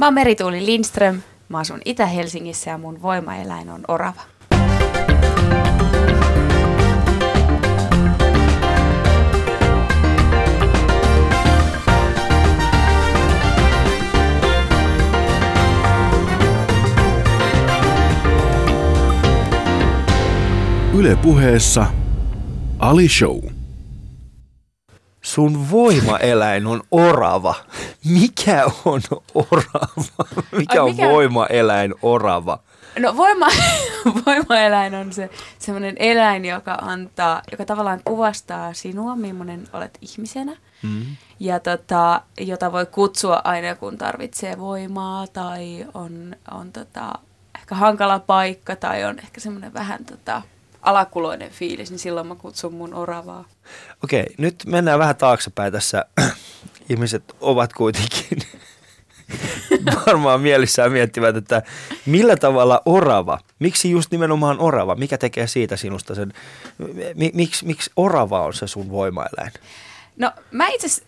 Mä 0.00 0.06
oon 0.06 0.14
Merituuli 0.14 0.66
Lindström, 0.66 1.22
mä 1.48 1.58
asun 1.58 1.80
Itä-Helsingissä 1.84 2.70
ja 2.70 2.78
mun 2.78 3.02
voimaeläin 3.02 3.70
on 3.70 3.84
orava. 3.88 4.22
Yle 20.94 21.16
puheessa 21.16 21.86
Ali 22.78 23.08
Show. 23.08 23.59
Sun 25.34 25.70
voimaeläin 25.70 26.66
on 26.66 26.82
orava. 26.90 27.54
Mikä 28.04 28.64
on 28.84 29.00
orava? 29.34 29.88
Mikä 30.52 30.82
Ai, 30.82 30.88
on 30.88 30.96
mikä- 30.96 31.08
voimaeläin 31.08 31.94
orava? 32.02 32.58
No 32.98 33.16
voima, 33.16 33.46
voimaeläin 34.26 34.94
on 34.94 35.12
se 35.12 35.30
semmoinen 35.58 35.96
eläin, 35.98 36.44
joka 36.44 36.72
antaa, 36.74 37.42
joka 37.50 37.64
tavallaan 37.64 38.00
kuvastaa 38.04 38.72
sinua, 38.74 39.16
millainen 39.16 39.64
olet 39.72 39.98
ihmisenä. 40.00 40.56
Mm. 40.82 41.06
Ja 41.40 41.60
tota, 41.60 42.20
jota 42.40 42.72
voi 42.72 42.86
kutsua 42.86 43.40
aina, 43.44 43.74
kun 43.74 43.98
tarvitsee 43.98 44.58
voimaa 44.58 45.26
tai 45.26 45.86
on, 45.94 46.36
on 46.50 46.72
tota, 46.72 47.12
ehkä 47.58 47.74
hankala 47.74 48.18
paikka 48.18 48.76
tai 48.76 49.04
on 49.04 49.18
ehkä 49.18 49.40
semmoinen 49.40 49.74
vähän 49.74 50.04
tota, 50.04 50.42
alakuloinen 50.82 51.50
fiilis, 51.50 51.90
niin 51.90 51.98
silloin 51.98 52.26
mä 52.26 52.34
kutsun 52.34 52.74
mun 52.74 52.94
oravaa. 52.94 53.44
Okei, 54.04 54.26
nyt 54.38 54.64
mennään 54.66 54.98
vähän 54.98 55.16
taaksepäin 55.16 55.72
tässä. 55.72 56.04
Ihmiset 56.90 57.36
ovat 57.40 57.72
kuitenkin 57.72 58.38
varmaan 60.06 60.40
mielissään 60.40 60.92
miettivät, 60.92 61.36
että 61.36 61.62
millä 62.06 62.36
tavalla 62.36 62.82
orava, 62.84 63.38
miksi 63.58 63.90
just 63.90 64.10
nimenomaan 64.10 64.60
orava, 64.60 64.94
mikä 64.94 65.18
tekee 65.18 65.46
siitä 65.46 65.76
sinusta 65.76 66.14
sen, 66.14 66.32
mi, 67.14 67.30
miksi, 67.34 67.66
miksi 67.66 67.90
orava 67.96 68.44
on 68.44 68.54
se 68.54 68.66
sun 68.66 68.90
voimaeläin? 68.90 69.52
No 70.16 70.32
mä 70.50 70.68
itse 70.68 71.02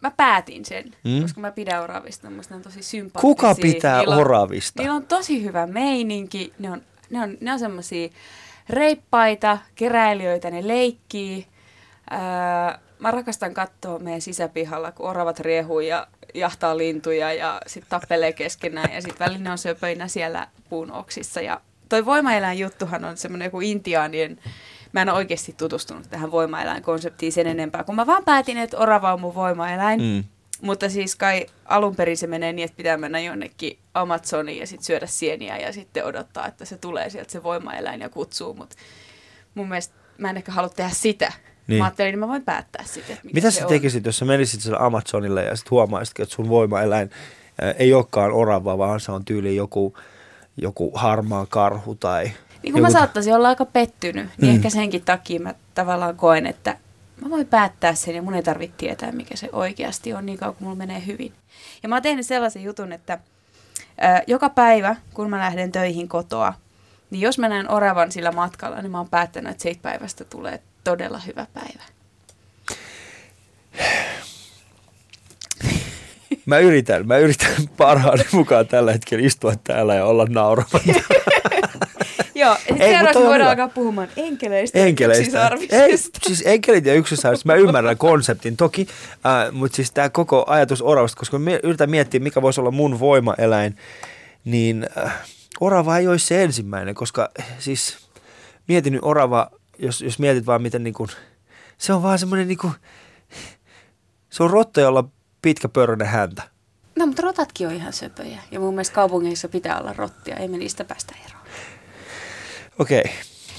mä 0.00 0.10
päätin 0.10 0.64
sen, 0.64 0.84
mm. 1.04 1.22
koska 1.22 1.40
mä 1.40 1.52
pidän 1.52 1.82
oravista. 1.82 2.30
Musta 2.30 2.54
ne 2.54 2.56
on 2.56 2.62
tosi 2.62 2.82
sympaattisia. 2.82 3.20
Kuka 3.20 3.54
pitää 3.54 3.98
Niillä 3.98 4.14
on- 4.14 4.20
oravista? 4.20 4.82
Niillä 4.82 4.96
on 4.96 5.06
tosi 5.06 5.44
hyvä 5.44 5.66
meininki. 5.66 6.52
Ne 6.58 6.70
on, 6.70 6.82
ne 7.10 7.22
on, 7.22 7.36
ne 7.40 7.52
on 7.52 7.58
semmosia 7.58 8.08
reippaita, 8.70 9.58
keräilijöitä, 9.74 10.50
ne 10.50 10.68
leikkii. 10.68 11.46
Öö, 12.12 12.18
mä 12.98 13.10
rakastan 13.10 13.54
katsoa 13.54 13.98
meidän 13.98 14.20
sisäpihalla, 14.20 14.92
kun 14.92 15.06
oravat 15.06 15.40
riehuu 15.40 15.80
ja 15.80 16.06
jahtaa 16.34 16.78
lintuja 16.78 17.32
ja 17.32 17.60
sitten 17.66 17.90
tappelee 17.90 18.32
keskenään. 18.32 18.92
Ja 18.92 19.02
sitten 19.02 19.26
välillä 19.26 19.52
on 19.52 19.58
söpöinä 19.58 20.08
siellä 20.08 20.46
puun 20.68 20.92
oksissa. 20.92 21.40
Ja 21.40 21.60
toi 21.88 22.04
voimaeläin 22.04 22.58
juttuhan 22.58 23.04
on 23.04 23.16
semmoinen 23.16 23.46
joku 23.46 23.60
intiaanien... 23.60 24.38
Mä 24.92 25.02
en 25.02 25.08
ole 25.08 25.16
oikeasti 25.16 25.54
tutustunut 25.58 26.10
tähän 26.10 26.30
voimaeläin-konseptiin 26.30 27.32
sen 27.32 27.46
enempää, 27.46 27.84
kun 27.84 27.94
mä 27.94 28.06
vaan 28.06 28.24
päätin, 28.24 28.58
että 28.58 28.78
orava 28.78 29.12
on 29.12 29.20
mun 29.20 29.34
voimaeläin. 29.34 30.00
Mm. 30.00 30.24
Mutta 30.62 30.88
siis 30.88 31.16
kai 31.16 31.46
alun 31.64 31.96
perin 31.96 32.16
se 32.16 32.26
menee 32.26 32.52
niin, 32.52 32.64
että 32.64 32.76
pitää 32.76 32.96
mennä 32.96 33.20
jonnekin 33.20 33.78
Amazoniin 33.94 34.58
ja 34.60 34.66
sitten 34.66 34.84
syödä 34.86 35.06
sieniä 35.06 35.58
ja 35.58 35.72
sitten 35.72 36.04
odottaa, 36.04 36.46
että 36.46 36.64
se 36.64 36.76
tulee 36.78 37.10
sieltä 37.10 37.32
se 37.32 37.42
voimaeläin 37.42 38.00
ja 38.00 38.08
kutsuu. 38.08 38.54
Mutta 38.54 38.76
mun 39.54 39.68
mielestä 39.68 39.94
mä 40.18 40.30
en 40.30 40.36
ehkä 40.36 40.52
halua 40.52 40.68
tehdä 40.68 40.90
sitä. 40.94 41.32
Niin. 41.66 41.78
Mä 41.78 41.84
ajattelin, 41.84 42.08
että 42.08 42.20
mä 42.20 42.28
voin 42.28 42.44
päättää 42.44 42.84
sitten, 42.84 43.12
että 43.14 43.24
mikä 43.26 43.34
Mitä 43.34 43.50
se 43.50 43.58
sä 43.58 43.64
on. 43.66 43.68
tekisit, 43.68 44.06
jos 44.06 44.18
sä 44.18 44.24
menisit 44.24 44.60
sille 44.60 44.76
Amazonille 44.80 45.44
ja 45.44 45.56
sitten 45.56 45.70
huomaisitkin, 45.70 46.22
että 46.22 46.34
sun 46.34 46.48
voimaeläin 46.48 47.10
ää, 47.60 47.70
ei 47.72 47.94
olekaan 47.94 48.32
orava, 48.32 48.78
vaan 48.78 49.00
se 49.00 49.12
on 49.12 49.24
tyyli 49.24 49.56
joku, 49.56 49.96
joku 50.56 50.90
harmaa 50.94 51.46
karhu 51.46 51.94
tai... 51.94 52.24
Niin 52.62 52.72
kun 52.72 52.82
mä 52.82 52.88
joku- 52.88 52.98
saattaisin 52.98 53.34
olla 53.34 53.48
aika 53.48 53.64
pettynyt, 53.64 54.28
niin 54.40 54.50
Mm. 54.52 54.56
ehkä 54.56 54.70
senkin 54.70 55.02
takia 55.04 55.40
mä 55.40 55.54
tavallaan 55.74 56.16
koen, 56.16 56.46
että 56.46 56.76
mä 57.20 57.30
voin 57.30 57.46
päättää 57.46 57.94
sen 57.94 58.14
ja 58.14 58.22
mun 58.22 58.34
ei 58.34 58.42
tarvitse 58.42 58.76
tietää, 58.76 59.12
mikä 59.12 59.36
se 59.36 59.48
oikeasti 59.52 60.14
on 60.14 60.26
niin 60.26 60.38
kauan, 60.38 60.54
kun 60.54 60.64
mulla 60.64 60.76
menee 60.76 61.02
hyvin. 61.06 61.32
Ja 61.82 61.88
mä 61.88 61.94
oon 61.94 62.02
tehnyt 62.02 62.26
sellaisen 62.26 62.62
jutun, 62.62 62.92
että 62.92 63.18
ää, 64.00 64.22
joka 64.26 64.48
päivä, 64.48 64.96
kun 65.14 65.30
mä 65.30 65.38
lähden 65.38 65.72
töihin 65.72 66.08
kotoa, 66.08 66.54
niin 67.10 67.20
jos 67.20 67.38
mä 67.38 67.48
näen 67.48 67.70
oravan 67.70 68.12
sillä 68.12 68.32
matkalla, 68.32 68.82
niin 68.82 68.90
mä 68.90 68.98
oon 68.98 69.08
päättänyt, 69.08 69.50
että 69.50 69.62
siitä 69.62 69.82
päivästä 69.82 70.24
tulee 70.24 70.62
todella 70.84 71.18
hyvä 71.18 71.46
päivä. 71.54 71.82
Mä 76.46 76.58
yritän, 76.58 77.06
mä 77.06 77.18
yritän 77.18 77.68
parhaani 77.76 78.24
mukaan 78.32 78.66
tällä 78.66 78.92
hetkellä 78.92 79.26
istua 79.26 79.52
täällä 79.64 79.94
ja 79.94 80.04
olla 80.04 80.26
nauramatta. 80.28 80.78
Joo, 82.38 82.56
Ei, 82.66 82.76
Ei, 82.80 82.92
seuraavaksi 82.92 83.18
voidaan 83.18 83.40
hyvä. 83.40 83.50
alkaa 83.50 83.68
puhumaan 83.68 84.08
enkeleistä. 84.16 84.78
Enkeleistä. 84.78 85.22
yksisarvisista. 85.22 85.76
Ei, 85.76 85.98
siis 85.98 86.42
enkelit 86.46 86.86
ja 86.86 86.94
yksisarviset, 86.94 87.44
mä 87.44 87.54
ymmärrän 87.54 87.96
konseptin 87.98 88.56
toki, 88.56 88.88
äh, 89.26 89.52
mutta 89.52 89.76
siis 89.76 89.90
tämä 89.90 90.08
koko 90.08 90.44
ajatus 90.46 90.82
oravasta, 90.82 91.18
koska 91.18 91.38
mä 91.38 91.50
yritän 91.62 91.90
miettiä, 91.90 92.20
mikä 92.20 92.42
voisi 92.42 92.60
olla 92.60 92.70
mun 92.70 93.00
voimaeläin, 93.00 93.76
niin 94.44 94.86
äh, 95.04 95.12
orava 95.60 95.98
ei 95.98 96.08
olisi 96.08 96.26
se 96.26 96.42
ensimmäinen, 96.44 96.94
koska 96.94 97.28
siis 97.58 98.08
mietin 98.68 98.92
nyt 98.92 99.02
orava, 99.04 99.50
jos, 99.78 100.00
jos 100.02 100.18
mietit 100.18 100.46
vaan 100.46 100.62
miten 100.62 100.84
niin 100.84 100.94
kuin, 100.94 101.08
se 101.78 101.92
on 101.92 102.02
vaan 102.02 102.18
semmoinen 102.18 102.48
niin 102.48 102.58
kuin, 102.58 102.72
se 104.30 104.42
on 104.42 104.50
rotta, 104.50 104.80
jolla 104.80 104.98
on 104.98 105.12
pitkä 105.42 105.68
pörrönen 105.68 106.06
häntä. 106.06 106.42
No, 106.96 107.06
mutta 107.06 107.22
rotatkin 107.22 107.66
on 107.66 107.72
ihan 107.72 107.92
söpöjä. 107.92 108.40
Ja 108.50 108.60
mun 108.60 108.74
mielestä 108.74 108.94
kaupungeissa 108.94 109.48
pitää 109.48 109.80
olla 109.80 109.92
rottia, 109.96 110.36
ei 110.36 110.48
me 110.48 110.56
niistä 110.58 110.84
päästä 110.84 111.14
eroon. 111.26 111.37
Okei, 112.78 113.00
okay. 113.00 113.12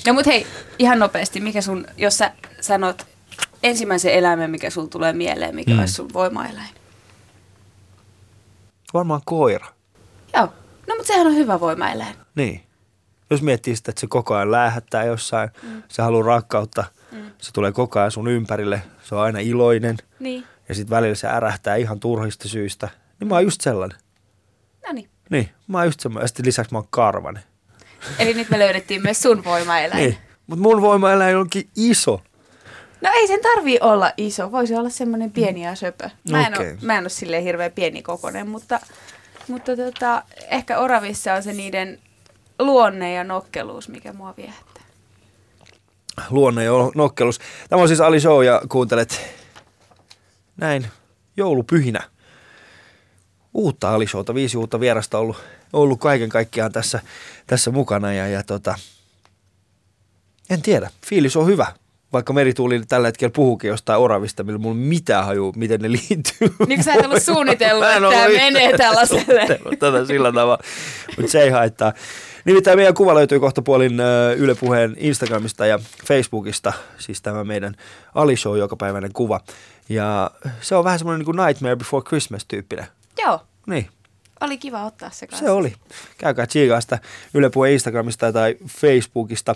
No 0.08 0.14
mut 0.14 0.26
hei, 0.26 0.48
ihan 0.80 1.00
nopeasti, 1.00 1.40
mikä 1.40 1.62
sun, 1.62 1.88
jos 1.98 2.18
sä 2.18 2.32
sanot 2.62 3.08
ensimmäisen 3.64 4.14
eläimen, 4.14 4.52
mikä 4.52 4.70
sul 4.70 4.86
tulee 4.86 5.14
mieleen, 5.14 5.56
mikä 5.56 5.74
Mm. 5.74 5.80
olisi 5.80 5.94
sun 5.94 6.14
voimaeläin? 6.14 6.70
varmaan 8.94 9.22
koira. 9.26 9.68
Joo, 10.34 10.46
no 10.88 10.96
mutta 10.96 11.08
sehän 11.08 11.28
on 11.28 11.36
hyvä 11.36 11.60
voimaeläin. 11.60 12.16
Niin. 12.36 12.64
Jos 13.30 13.42
miettii 13.42 13.76
sitä, 13.76 13.92
että 13.92 14.00
se 14.02 14.08
koko 14.08 14.36
ajan 14.36 14.52
lähettää 14.52 15.04
jossain, 15.04 15.50
mm. 15.64 15.84
se 15.88 16.02
haluaa 16.02 16.26
rakkautta, 16.26 16.84
mm. 17.12 17.32
se 17.38 17.52
tulee 17.52 17.72
koko 17.72 18.00
ajan 18.00 18.12
sun 18.12 18.28
ympärille, 18.28 18.82
se 19.04 19.16
on 19.16 19.22
aina 19.22 19.40
iloinen 19.40 19.98
Niin, 20.20 20.44
ja 20.70 20.76
sitten 20.76 20.96
välillä 20.96 21.16
se 21.16 21.28
ärähtää 21.28 21.76
ihan 21.76 22.00
turhista 22.00 22.48
syistä. 22.48 22.90
Niin 23.20 23.28
mä 23.28 23.36
oon 23.36 23.44
just 23.44 23.62
sellainen. 23.62 23.98
no 24.88 24.94
niin. 24.94 25.10
Niin, 25.30 25.50
mä 25.68 25.78
oon 25.78 25.88
just 25.88 26.00
semmoinen. 26.00 26.24
Ja 26.24 26.28
sitten 26.28 26.46
lisäksi 26.46 26.74
mä 26.74 26.78
oon 26.78 26.88
karvanen. 26.90 27.44
Eli 28.20 28.34
nyt 28.34 28.50
me 28.50 28.60
löydettiin 28.60 29.02
myös 29.02 29.22
sun 29.22 29.44
voimaeläin. 29.44 30.04
Niin. 30.04 30.18
Mutta 30.48 30.64
mun 30.64 30.82
voimaeläin 30.82 31.38
onkin 31.38 31.70
iso. 31.76 32.22
No 33.02 33.10
ei 33.14 33.28
sen 33.28 33.40
tarvii 33.42 33.80
olla 33.82 34.12
iso, 34.18 34.52
voisi 34.52 34.76
olla 34.76 34.90
semmoinen 34.90 35.32
pieni 35.32 35.66
ja 35.66 35.76
söpö. 35.76 36.10
Mä 36.32 36.48
en, 36.48 36.54
okay. 36.54 36.78
mä 36.82 36.98
en 36.98 37.04
ole 37.04 37.10
silleen 37.10 37.44
hirveän 37.44 37.72
pieni 37.72 38.02
kokonen, 38.02 38.48
mutta, 38.48 38.80
mutta 39.48 39.76
tota, 39.76 40.24
ehkä 40.50 40.80
oravissa 40.80 41.34
on 41.34 41.44
se 41.44 41.54
niiden 41.54 42.00
luonne 42.60 43.14
ja 43.14 43.24
nokkeluus, 43.24 43.90
mikä 43.90 44.14
mua 44.14 44.34
viehättää. 44.38 44.84
Luonne 46.30 46.64
ja 46.64 46.72
nokkelus. 46.96 47.40
Tämä 47.70 47.82
on 47.82 47.88
siis 47.88 48.02
Ali 48.02 48.20
Show 48.20 48.46
ja 48.46 48.62
kuuntelet 48.70 49.22
näin 50.58 50.88
joulupyhinä 51.38 52.04
uutta 53.54 53.94
Ali 53.94 54.08
Showta. 54.08 54.34
Viisi 54.34 54.58
uutta 54.58 54.80
vierasta 54.80 55.18
ollut, 55.18 55.38
ollut 55.74 56.00
kaiken 56.00 56.30
kaikkiaan 56.30 56.72
tässä, 56.72 57.00
tässä 57.48 57.72
mukana 57.72 58.14
ja, 58.14 58.28
ja 58.28 58.44
tota, 58.44 58.76
en 60.50 60.62
tiedä, 60.62 60.90
fiilis 61.06 61.38
on 61.38 61.48
hyvä. 61.48 61.68
Vaikka 62.14 62.34
merituuli 62.34 62.82
tällä 62.88 63.08
hetkellä 63.08 63.32
puhuukin 63.36 63.68
jostain 63.68 64.00
oravista, 64.00 64.44
millä 64.44 64.60
mulla 64.60 64.76
mitään 64.76 65.26
haju, 65.26 65.54
miten 65.56 65.82
ne 65.82 65.92
liittyy. 65.92 66.56
Niin 66.68 66.84
sä 66.84 66.94
et 66.94 67.06
ollut 67.06 67.24
suunnitellut, 67.34 67.86
että 67.88 68.10
tämä 68.10 68.28
menee 68.28 68.78
tällaiselle. 68.78 69.60
Tätä 69.80 70.06
sillä 70.06 70.32
tavalla, 70.32 70.64
mutta 71.18 71.32
se 71.32 71.42
ei 71.42 71.50
haittaa. 71.50 71.94
Nimittäin 72.46 72.78
meidän 72.78 72.94
kuva 72.94 73.16
löytyy 73.16 73.40
kohta 73.40 73.62
puolin 73.62 74.00
Yle 74.38 74.56
Puheen 74.56 74.96
Instagramista 74.98 75.66
ja 75.66 75.80
Facebookista, 76.06 76.74
siis 76.98 77.22
tämä 77.22 77.44
meidän 77.44 77.76
Ali 78.16 78.36
Show 78.36 78.58
jokapäiväinen 78.58 79.14
kuva. 79.14 79.40
Ja 79.90 80.32
se 80.62 80.76
on 80.76 80.84
vähän 80.84 81.00
semmoinen 81.00 81.20
niin 81.20 81.36
kuin 81.36 81.48
Nightmare 81.48 81.76
Before 81.76 82.04
Christmas 82.04 82.46
tyyppinen. 82.46 82.86
Joo, 83.24 83.40
Niin, 83.66 83.90
oli 84.42 84.58
kiva 84.58 84.86
ottaa 84.86 85.10
se 85.10 85.28
kanssa. 85.28 85.46
se 85.46 85.52
oli. 85.52 85.76
Käykää 86.18 86.48
tsiikaa 86.48 86.82
sitä 86.82 87.00
Yle 87.34 87.50
Puheen 87.50 87.74
Instagramista 87.74 88.34
tai 88.34 88.56
Facebookista. 88.68 89.56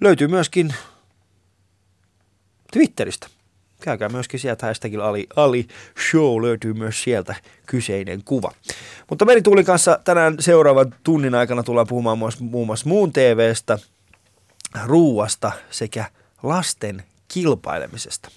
Löytyy 0.00 0.28
myöskin 0.28 0.74
Twitteristä. 2.72 3.26
Käykää 3.80 4.08
myöskin 4.08 4.40
sieltä 4.40 4.66
hashtagilla 4.66 5.08
Ali, 5.08 5.26
Ali 5.36 5.68
Show 6.10 6.42
löytyy 6.42 6.74
myös 6.74 7.02
sieltä 7.02 7.34
kyseinen 7.66 8.24
kuva. 8.24 8.52
Mutta 9.10 9.24
Merituulin 9.24 9.64
kanssa 9.64 9.98
tänään 10.04 10.36
seuraavan 10.40 10.94
tunnin 11.02 11.34
aikana 11.34 11.62
tullaan 11.62 11.86
puhumaan 11.86 12.18
muun- 12.18 12.42
muun 12.42 12.66
muassa 12.66 12.88
muun 12.88 13.12
TVstä, 13.12 13.78
ruuasta 14.84 15.52
sekä 15.70 16.04
lasten 16.42 17.02
kilpailemisesta. 17.28 18.28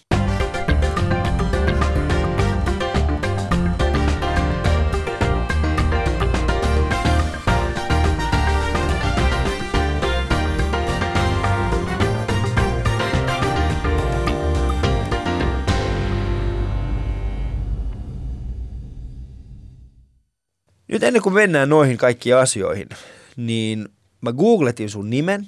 Nyt 20.88 21.03
ennen 21.03 21.21
kuin 21.21 21.33
mennään 21.33 21.69
noihin 21.69 21.97
kaikkiin 21.97 22.35
asioihin, 22.35 22.89
niin 23.35 23.89
mä 24.21 24.33
googletin 24.33 24.89
sun 24.89 25.09
nimen 25.09 25.47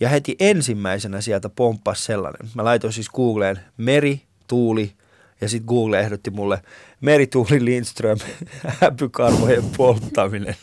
ja 0.00 0.08
heti 0.08 0.36
ensimmäisenä 0.40 1.20
sieltä 1.20 1.48
pomppas 1.48 2.04
sellainen. 2.04 2.50
Mä 2.54 2.64
laitoin 2.64 2.92
siis 2.92 3.10
Googleen 3.10 3.60
meri, 3.76 4.22
tuuli 4.48 4.92
ja 5.40 5.48
sitten 5.48 5.66
Google 5.66 6.00
ehdotti 6.00 6.30
mulle 6.30 6.62
meri, 7.00 7.26
tuuli, 7.26 7.64
Lindström, 7.64 8.18
häpykarvojen 8.80 9.64
polttaminen. 9.76 10.56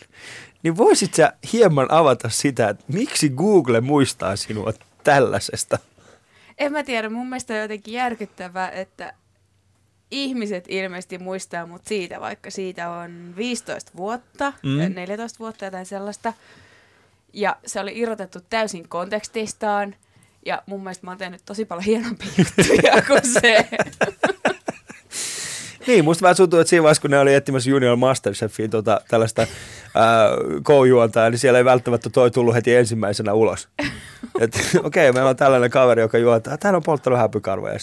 Niin 0.63 0.77
voisit 0.77 1.13
sä 1.13 1.33
hieman 1.53 1.91
avata 1.91 2.29
sitä, 2.29 2.69
että 2.69 2.83
miksi 2.87 3.29
Google 3.29 3.81
muistaa 3.81 4.35
sinua 4.35 4.73
tällaisesta? 5.03 5.79
En 6.57 6.71
mä 6.71 6.83
tiedä, 6.83 7.09
mun 7.09 7.29
mielestä 7.29 7.53
on 7.53 7.59
jotenkin 7.59 7.93
järkyttävää, 7.93 8.71
että 8.71 9.13
ihmiset 10.11 10.65
ilmeisesti 10.67 11.17
muistaa 11.17 11.65
mut 11.65 11.81
siitä, 11.85 12.19
vaikka 12.21 12.51
siitä 12.51 12.89
on 12.89 13.33
15 13.37 13.91
vuotta, 13.97 14.53
Mm. 14.63 14.69
mm. 14.69 14.95
14 14.95 15.39
vuotta 15.39 15.65
jotain 15.65 15.85
sellaista. 15.85 16.33
Ja 17.33 17.55
se 17.65 17.79
oli 17.79 17.91
irrotettu 17.99 18.39
täysin 18.49 18.87
kontekstistaan. 18.89 19.95
Ja 20.45 20.63
mun 20.65 20.83
mielestä 20.83 21.07
mä 21.07 21.11
oon 21.11 21.17
tehnyt 21.17 21.41
tosi 21.45 21.65
paljon 21.65 21.83
hienompia 21.83 22.27
juttuja 22.37 23.01
kuin 23.07 23.21
se. 23.41 23.67
Niin, 25.89 26.05
musta 26.05 26.21
vähän 26.21 26.35
tuntuu, 26.35 26.59
että 26.59 26.69
siinä 26.69 26.83
vaiheessa, 26.83 27.01
kun 27.01 27.11
ne 27.11 27.19
oli 27.19 27.33
etsimässä 27.33 27.69
Junior 27.69 27.95
Masterchefiin 27.95 28.69
tota, 28.69 29.01
tällaista 29.07 29.41
ää, 29.95 30.29
koujuontaa, 30.63 31.29
niin 31.29 31.39
siellä 31.39 31.59
ei 31.59 31.65
välttämättä 31.65 32.09
toi 32.09 32.31
tullut 32.31 32.55
heti 32.55 32.75
ensimmäisenä 32.75 33.33
ulos. 33.33 33.67
Okei, 34.41 34.79
okay, 34.83 35.11
meillä 35.11 35.29
on 35.29 35.35
tällainen 35.35 35.69
kaveri, 35.69 36.01
joka 36.01 36.17
juontaa. 36.17 36.57
Täällä 36.57 36.77
on 36.77 36.83
polttanut 36.83 37.19
häpykarvoja. 37.19 37.77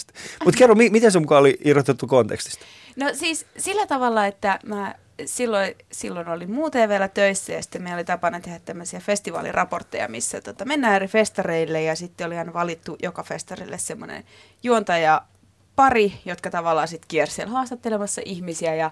Mutta 0.45 0.57
kerro, 0.57 0.75
mi- 0.75 0.89
miten 0.89 1.11
se 1.11 1.19
mukaan 1.19 1.39
oli 1.39 1.57
irrotettu 1.63 2.07
kontekstista? 2.07 2.65
No 2.95 3.09
siis 3.13 3.45
sillä 3.57 3.87
tavalla, 3.87 4.25
että 4.25 4.59
mä 4.65 4.95
silloin, 5.25 5.75
silloin 5.91 6.27
olin 6.27 6.51
muu 6.51 6.69
TVllä 6.69 7.07
töissä 7.07 7.53
ja 7.53 7.61
sitten 7.61 7.81
meillä 7.81 7.97
oli 7.97 8.05
tapana 8.05 8.39
tehdä 8.39 8.59
tämmöisiä 8.65 8.99
festivaaliraportteja, 8.99 10.07
missä 10.07 10.41
tota, 10.41 10.65
mennään 10.65 10.95
eri 10.95 11.07
festareille 11.07 11.81
ja 11.81 11.95
sitten 11.95 12.27
oli 12.27 12.37
aina 12.37 12.53
valittu 12.53 12.97
joka 13.03 13.23
festarille 13.23 13.77
semmoinen 13.77 14.23
juontaja 14.63 15.21
pari, 15.77 16.13
jotka 16.25 16.49
tavallaan 16.49 16.87
sitten 16.87 17.07
kiersi 17.07 17.35
siellä 17.35 17.53
haastattelemassa 17.53 18.21
ihmisiä 18.25 18.75
ja 18.75 18.91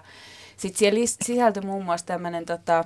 sitten 0.56 0.78
siellä 0.78 1.00
sisältyi 1.22 1.62
muun 1.62 1.84
muassa 1.84 2.06
tämmöinen 2.06 2.46
tota, 2.46 2.84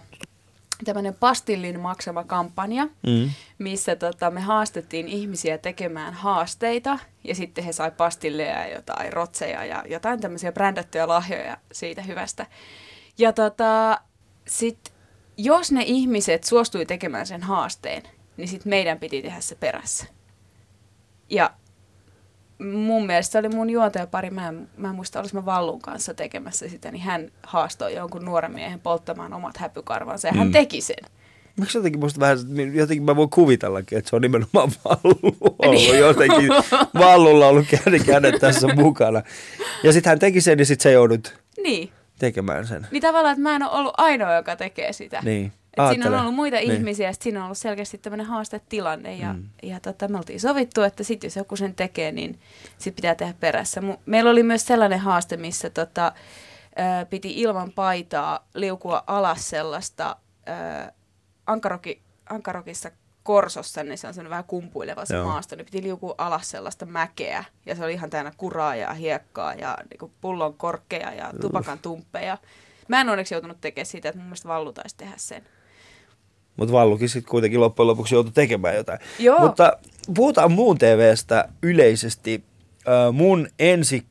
tämmöinen 0.85 1.14
pastillin 1.14 1.81
maksama 1.81 2.25
kampanja, 2.25 2.85
Mm. 2.85 3.31
missä 3.58 3.97
tota, 3.97 4.31
me 4.31 4.41
haastettiin 4.41 5.08
ihmisiä 5.08 5.58
tekemään 5.58 6.14
haasteita 6.14 6.99
ja 7.25 7.35
sitten 7.35 7.64
he 7.64 7.73
sai 7.73 7.91
pastilleja 7.91 8.67
ja 8.67 8.75
jotain 8.75 9.12
rotseja 9.12 9.64
ja 9.64 9.85
jotain 9.88 10.20
tämmöisiä 10.20 10.52
brändättyjä 10.52 11.08
lahjoja 11.08 11.56
siitä 11.73 12.02
hyvästä. 12.02 12.47
Ja 13.19 13.32
tota, 13.32 14.00
sit, 14.49 14.93
jos 15.37 15.73
ne 15.73 15.82
ihmiset 15.87 16.44
suostui 16.44 16.87
tekemään 16.87 17.26
sen 17.26 17.43
haasteen, 17.43 18.02
niin 18.37 18.49
sitten 18.49 18.70
meidän 18.70 18.99
piti 18.99 19.23
tehdä 19.23 19.41
se 19.41 19.55
perässä. 19.55 20.06
Ja 21.31 21.50
mun 22.64 23.06
mielestä 23.06 23.32
se 23.32 23.38
oli 23.38 23.48
mun 23.48 23.70
juontajapari, 23.70 24.30
mä 24.30 24.48
en, 24.48 24.68
mä 24.76 24.88
en 24.88 24.94
muista, 24.94 25.20
olis 25.20 25.34
mä 25.34 25.44
Vallun 25.44 25.80
kanssa 25.80 26.14
tekemässä 26.14 26.68
sitä, 26.68 26.90
niin 26.90 27.02
hän 27.02 27.30
haastoi 27.42 27.94
jonkun 27.94 28.24
nuoren 28.24 28.52
miehen 28.52 28.80
polttamaan 28.80 29.32
omat 29.32 29.56
häpykarvansa 29.56 30.28
ja 30.28 30.34
hän 30.36 30.46
Mm. 30.46 30.52
teki 30.52 30.80
sen. 30.80 30.96
Miksi 31.60 31.78
jotenkin 31.78 32.00
musta 32.00 32.20
vähän, 32.20 32.38
jotenkin 32.74 33.02
mä 33.04 33.16
voin 33.16 33.30
kuvitellakin, 33.30 33.98
että 33.98 34.10
se 34.10 34.16
on 34.16 34.22
nimenomaan 34.22 34.72
Vallu 34.84 35.18
ollut 35.40 35.58
Niin. 35.70 35.98
jotenkin. 35.98 36.48
Vallulla 36.98 37.46
ollut 37.46 37.66
kädet, 38.06 38.34
tässä 38.40 38.68
mukana. 38.74 39.22
Ja 39.82 39.92
sitten 39.92 40.10
hän 40.10 40.18
teki 40.18 40.40
sen, 40.40 40.56
niin 40.58 40.66
sitten 40.66 40.82
se 40.82 40.92
joudut 40.92 41.34
Niin. 41.62 41.90
tekemään 42.18 42.66
sen. 42.66 42.86
Niin 42.90 43.02
tavallaan, 43.02 43.32
että 43.32 43.42
mä 43.42 43.56
en 43.56 43.62
ole 43.62 43.70
ollut 43.72 43.94
ainoa, 43.96 44.34
joka 44.34 44.56
tekee 44.56 44.92
sitä. 44.92 45.20
Niin. 45.24 45.52
Et 45.84 45.88
siinä 45.90 46.06
on 46.06 46.12
Aattele. 46.12 46.20
ollut 46.20 46.34
muita 46.34 46.56
Niin. 46.56 46.72
ihmisiä 46.72 47.08
ja 47.08 47.14
siinä 47.20 47.38
on 47.40 47.44
ollut 47.44 47.58
selkeästi 47.58 47.98
tämmöinen 47.98 48.26
haastetilanne. 48.26 49.16
Ja, 49.16 49.32
Mm. 49.32 49.44
ja 49.62 49.80
tota, 49.80 50.08
me 50.08 50.16
oltiin 50.16 50.40
sovittu, 50.40 50.82
että 50.82 51.04
sit 51.04 51.24
jos 51.24 51.36
joku 51.36 51.56
sen 51.56 51.74
tekee, 51.74 52.12
niin 52.12 52.40
sit 52.78 52.96
pitää 52.96 53.14
tehdä 53.14 53.34
perässä. 53.40 53.80
Meillä 54.06 54.30
oli 54.30 54.42
myös 54.42 54.66
sellainen 54.66 55.00
haaste, 55.00 55.36
missä 55.36 55.70
tota, 55.70 56.12
ö, 57.02 57.06
piti 57.06 57.40
ilman 57.40 57.72
paitaa 57.72 58.46
liukua 58.54 59.04
alas 59.06 59.50
sellaista 59.50 60.16
ö, 60.48 60.92
ankaroki, 61.46 62.02
ankarokissa 62.30 62.90
korsossa, 63.22 63.82
niin 63.82 63.98
se 63.98 64.06
on 64.06 64.14
sellainen 64.14 64.30
vähän 64.30 64.44
kumpuileva 64.44 65.04
se 65.04 65.14
Joo. 65.16 65.26
maasto, 65.26 65.56
niin 65.56 65.64
piti 65.66 65.82
liukua 65.82 66.14
alas 66.18 66.50
sellaista 66.50 66.86
mäkeä, 66.86 67.44
ja 67.66 67.74
se 67.74 67.84
oli 67.84 67.92
ihan 67.92 68.10
täynnä 68.10 68.32
kuraa 68.36 68.76
ja 68.76 68.94
hiekkaa 68.94 69.54
ja 69.54 69.78
niin 69.90 70.12
pullon 70.20 70.54
korkkeja 70.54 71.12
ja 71.12 71.30
tupakan 71.40 71.78
tumppeja. 71.78 72.38
Mä 72.88 73.00
en 73.00 73.08
onneksi 73.08 73.34
joutunut 73.34 73.60
tekemään 73.60 73.86
sitä, 73.86 74.08
että 74.08 74.18
mun 74.18 74.26
mielestä 74.26 74.48
Vallu 74.48 74.72
taisi 74.72 74.96
tehdä 74.96 75.14
sen. 75.16 75.42
Mutta 76.60 76.72
Vallukin 76.72 77.08
sitten 77.08 77.30
kuitenkin 77.30 77.60
loppujen 77.60 77.86
lopuksi 77.86 78.14
joutui 78.14 78.32
tekemään 78.32 78.76
jotain. 78.76 78.98
Joo. 79.18 79.40
Mutta 79.40 79.72
puhutaan 80.14 80.52
muun 80.52 80.78
TVstä 80.78 81.48
yleisesti. 81.62 82.44
Äh, 82.88 83.14
mun 83.14 83.48
ensi 83.58 84.06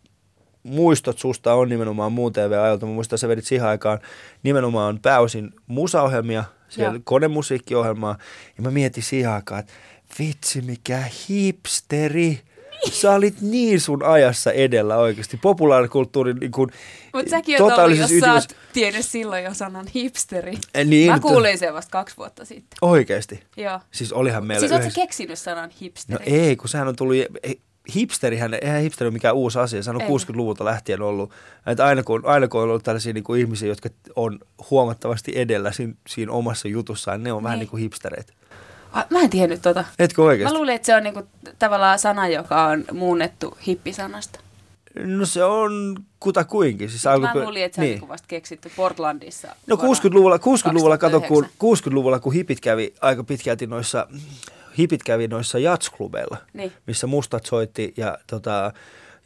muistot 0.63 1.19
susta 1.19 1.53
on 1.53 1.69
nimenomaan 1.69 2.11
muun 2.11 2.33
TV-ajalta. 2.33 2.85
Mä 2.85 2.91
muistan, 2.91 3.15
että 3.15 3.21
sä 3.21 3.27
vedit 3.27 3.45
siihen 3.45 3.67
aikaan 3.67 3.99
nimenomaan 4.43 4.99
pääosin 5.01 5.53
musaohjelmia, 5.67 6.43
siellä 6.69 6.93
Joo. 6.93 7.01
konemusiikkiohjelmaa. 7.03 8.17
Ja 8.57 8.63
mä 8.63 8.71
mietin 8.71 9.03
siihen 9.03 9.31
aikaan, 9.31 9.59
että 9.59 9.73
vitsi 10.19 10.61
mikä 10.61 11.03
hipsteri. 11.29 12.39
Sä 12.91 13.11
olit 13.11 13.41
niin 13.41 13.81
sun 13.81 14.03
ajassa 14.03 14.51
edellä 14.51 14.97
oikeasti. 14.97 15.37
Populaarikulttuurin 15.37 16.37
niin 16.37 16.51
kuin, 16.51 16.69
Mutta 17.13 17.29
säkin 17.29 17.61
oot 17.61 17.77
ollut, 17.77 17.97
jos 17.97 18.11
sä 18.19 18.33
oot 18.33 18.43
tiennyt 18.73 19.05
silloin 19.05 19.43
jo 19.43 19.53
sanan 19.53 19.87
hipsteri. 19.95 20.57
Eh, 20.73 20.85
Niin, 20.85 21.11
Mä 21.11 21.19
kuulin 21.19 21.57
sen 21.57 21.73
vasta 21.73 21.91
kaksi 21.91 22.17
vuotta 22.17 22.45
sitten. 22.45 22.77
Oikeasti. 22.81 23.43
Joo. 23.57 23.79
Siis 23.91 24.13
olihan 24.13 24.45
meillä 24.45 24.67
Siis 24.67 24.71
yhdessä- 24.81 25.01
keksinyt 25.01 25.39
sanan 25.39 25.69
No 25.69 25.75
hipsteri? 25.81 26.23
ei, 26.25 26.55
kun 26.55 26.69
sehän 26.69 26.87
on 26.87 26.95
tullut, 26.95 27.15
hipsterihän, 27.95 28.53
eihän 28.61 28.81
hipsteri 28.81 29.07
ole 29.07 29.13
mikään 29.13 29.35
uusi 29.35 29.59
asia, 29.59 29.83
sehän 29.83 29.95
on 29.95 30.01
Ei. 30.01 30.07
60-luvulta 30.07 30.65
lähtien 30.65 31.01
ollut, 31.01 31.31
että 31.67 31.85
aina 31.85 32.03
kun, 32.03 32.21
aina 32.25 32.47
kun 32.47 32.61
on 32.61 32.69
ollut 32.69 32.83
tällaisia 32.83 33.13
niin 33.13 33.23
kuin 33.23 33.41
ihmisiä, 33.41 33.67
jotka 33.67 33.89
on 34.15 34.39
huomattavasti 34.69 35.31
edellä 35.35 35.71
siinä, 35.71 35.93
siinä 36.07 36.31
omassa 36.31 36.67
jutussaan, 36.67 37.23
ne 37.23 37.33
on 37.33 37.43
vähän 37.43 37.55
Niin. 37.55 37.59
niin 37.59 37.69
kuin 37.69 37.81
hipstereitä. 37.81 38.33
Ah, 38.93 39.05
Mä 39.09 39.19
en 39.19 39.29
tiennyt 39.29 39.61
tota. 39.61 39.85
Etkö 39.99 40.21
Mä 40.21 40.27
oikeasti? 40.27 40.57
luulin, 40.57 40.75
että 40.75 40.85
se 40.85 40.95
on 40.95 41.03
niinku 41.03 41.23
tavallaan 41.59 41.99
sana, 41.99 42.27
joka 42.27 42.65
on 42.65 42.85
muunnettu 42.93 43.57
hippisanasta. 43.67 44.39
No 45.05 45.25
se 45.25 45.43
on 45.43 45.95
kutakuinkin. 46.19 46.89
Siis 46.89 47.05
Mä 47.05 47.11
alkoi- 47.11 47.43
luulin, 47.43 47.63
että 47.63 47.75
se 47.75 47.81
on 47.81 47.87
niinku 47.87 48.07
vasta 48.07 48.25
keksitty 48.27 48.71
Portlandissa. 48.75 49.47
No 49.67 49.77
vuonna 49.77 49.93
60-luvulla, 50.03 50.37
60-luvulla, 50.37 50.97
kato, 50.97 51.21
kun, 51.21 51.43
2009. 51.43 51.91
60-luvulla, 51.91 52.19
kun 52.19 52.33
hipit 52.33 52.59
kävi 52.59 52.93
aika 53.01 53.23
pitkälti 53.23 53.67
noissa, 53.67 54.07
hipit 54.77 55.03
kävi 55.03 55.27
noissa 55.27 55.59
jatsklubeilla, 55.59 56.37
Niin. 56.53 56.71
missä 56.87 57.07
mustat 57.07 57.45
soitti 57.45 57.93
ja, 57.97 58.17
tota, 58.27 58.73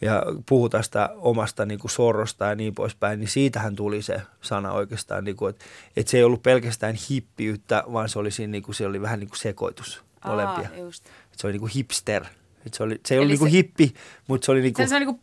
ja 0.04 0.24
puhu 0.50 0.70
tästä 0.70 1.10
omasta 1.16 1.66
niin 1.66 1.80
kuin 1.80 1.92
sorrosta 1.92 2.46
ja 2.46 2.56
niin 2.56 2.76
poispäin, 2.76 3.20
niin 3.20 3.28
siitähän 3.28 3.76
tuli 3.76 4.02
se 4.02 4.22
sana 4.42 4.72
oikeastaan, 4.72 5.24
niin 5.24 5.36
kuin, 5.36 5.50
että, 5.50 5.66
että 5.96 6.12
se 6.12 6.18
ei 6.18 6.24
ollut 6.24 6.44
pelkästään 6.44 6.96
hippiyttä, 7.10 7.84
vaan 7.94 8.10
se 8.10 8.20
oli, 8.20 8.32
siinä, 8.32 8.52
niin 8.52 8.64
kuin, 8.64 8.76
se 8.76 8.86
oli 8.86 9.02
vähän 9.02 9.20
niin 9.20 9.30
kuin 9.30 9.40
sekoitus 9.40 10.04
molempia. 10.26 10.70
Aa, 10.70 10.78
just. 10.78 11.06
Että 11.06 11.38
se 11.38 11.48
oli 11.48 11.54
niin 11.54 11.60
kuin 11.60 11.72
hipster. 11.76 12.26
Että 12.66 12.78
se, 12.78 12.84
oli, 12.84 13.02
se 13.06 13.14
ei 13.14 13.20
ollut 13.20 13.30
niin 13.30 13.40
kuin 13.40 13.52
se- 13.52 13.58
hippi, 13.58 13.94
mutta 14.28 14.46
se 14.46 14.52
oli 14.52 14.62
niin 14.62 14.74
kuin, 14.74 14.90
se 14.90 14.96
on 14.96 15.02
niinku 15.02 15.20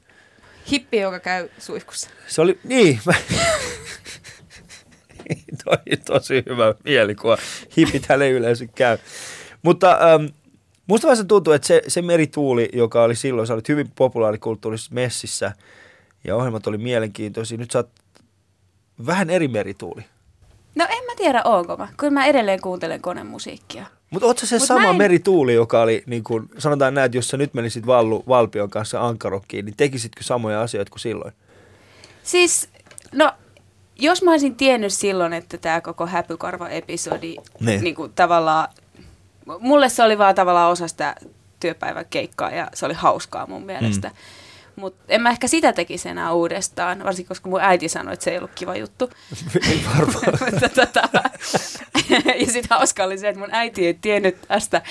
hippi, 0.71 0.99
joka 0.99 1.21
käy 1.21 1.49
suihkussa. 1.59 2.11
se 2.27 2.41
oli, 2.41 2.59
niin. 2.65 3.01
Mä... 3.07 3.15
Toi 5.65 5.97
tosi 6.05 6.43
hyvä 6.49 6.75
mielikuva. 6.85 7.39
Hipithän 7.79 8.23
ei 8.23 8.31
yleensä 8.31 8.67
käy. 8.67 8.99
Mutta 9.63 9.99
ähm, 10.13 10.27
musta 10.91 11.07
vaan 11.07 11.17
se 11.17 11.25
tuntuu, 11.25 11.53
että 11.53 11.67
se, 11.67 11.83
se 11.89 12.03
merituuli, 12.03 12.69
joka 12.73 13.03
oli 13.03 13.15
silloin, 13.17 13.47
sä 13.47 13.55
olit 13.55 13.69
hyvin 13.69 13.91
populaarikulttuurisessa 13.97 14.95
messissä 14.95 15.53
ja 16.25 16.37
ohjelmat 16.37 16.67
oli 16.67 16.79
mielenkiintoisia. 16.79 17.59
Nyt 17.59 17.71
sä 17.71 17.79
oot 17.79 17.89
vähän 19.07 19.31
eri 19.31 19.49
merituuli. 19.49 20.05
No 20.75 20.85
en 20.91 21.05
mä 21.05 21.13
tiedä, 21.17 21.43
onko 21.45 21.77
mä. 21.77 21.89
Kyllä 21.97 22.11
mä 22.13 22.27
edelleen 22.27 22.61
kuuntelen 22.61 23.03
konemusiikkia. 23.03 23.87
Mutta 24.11 24.27
ootko 24.27 24.47
se 24.47 24.59
Mut 24.59 24.67
sama 24.67 24.91
en- 24.91 24.97
merituuli, 24.97 25.55
joka 25.55 25.81
oli, 25.83 26.03
niin 26.07 26.25
kun, 26.25 26.49
sanotaan 26.59 26.95
näin, 26.95 27.07
että 27.07 27.19
jos 27.19 27.29
sä 27.29 27.37
nyt 27.37 27.55
menisit 27.55 27.87
Vallu, 27.87 28.25
Valpion 28.29 28.71
kanssa 28.71 29.07
Ankarokkiin, 29.07 29.65
niin 29.65 29.77
tekisitkö 29.77 30.23
samoja 30.25 30.61
asioita 30.63 30.91
kuin 30.91 31.01
silloin? 31.01 31.33
Siis, 32.23 32.69
no, 33.13 33.33
jos 33.99 34.23
mä 34.23 34.31
olisin 34.31 34.55
tiennyt 34.55 34.93
silloin, 34.93 35.33
että 35.33 35.59
tämä 35.59 35.81
koko 35.81 36.07
häpykarva-episodi 36.07 37.37
Niin. 37.61 37.81
niin 37.85 37.95
kuin 37.95 38.13
tavallaan, 38.13 38.69
mulle 39.59 39.89
se 39.89 40.03
oli 40.03 40.19
vaan 40.19 40.35
tavallaan 40.35 40.71
osa 40.71 40.89
sitä 40.89 41.15
työpäivän 41.61 42.07
keikkaa 42.11 42.51
ja 42.51 42.69
se 42.75 42.87
oli 42.87 42.95
hauskaa 42.95 43.47
mun 43.47 43.63
mielestä. 43.63 44.09
Mm. 44.09 44.15
Mutta 44.77 45.05
en 45.09 45.23
mä 45.23 45.31
ehkä 45.31 45.49
sitä 45.49 45.73
tekisi 45.73 46.09
enää 46.09 46.33
uudestaan, 46.33 47.05
varsinkin 47.05 47.29
koska 47.29 47.51
mun 47.51 47.61
äiti 47.61 47.89
sanoi, 47.89 48.15
että 48.15 48.25
se 48.25 48.31
ei 48.31 48.39
ollut 48.39 48.51
kiva 48.55 48.77
juttu. 48.77 49.11
Ei 49.71 49.81
varmaan. 49.97 50.23
Tota, 50.75 51.09
ja 52.41 52.47
sitten 52.47 52.67
hauska 52.71 53.05
oli 53.05 53.19
se, 53.19 53.29
että 53.29 53.41
mun 53.41 53.55
äiti 53.55 53.87
ei 53.87 53.95
tiennyt 53.95 54.37
tästä 54.49 54.83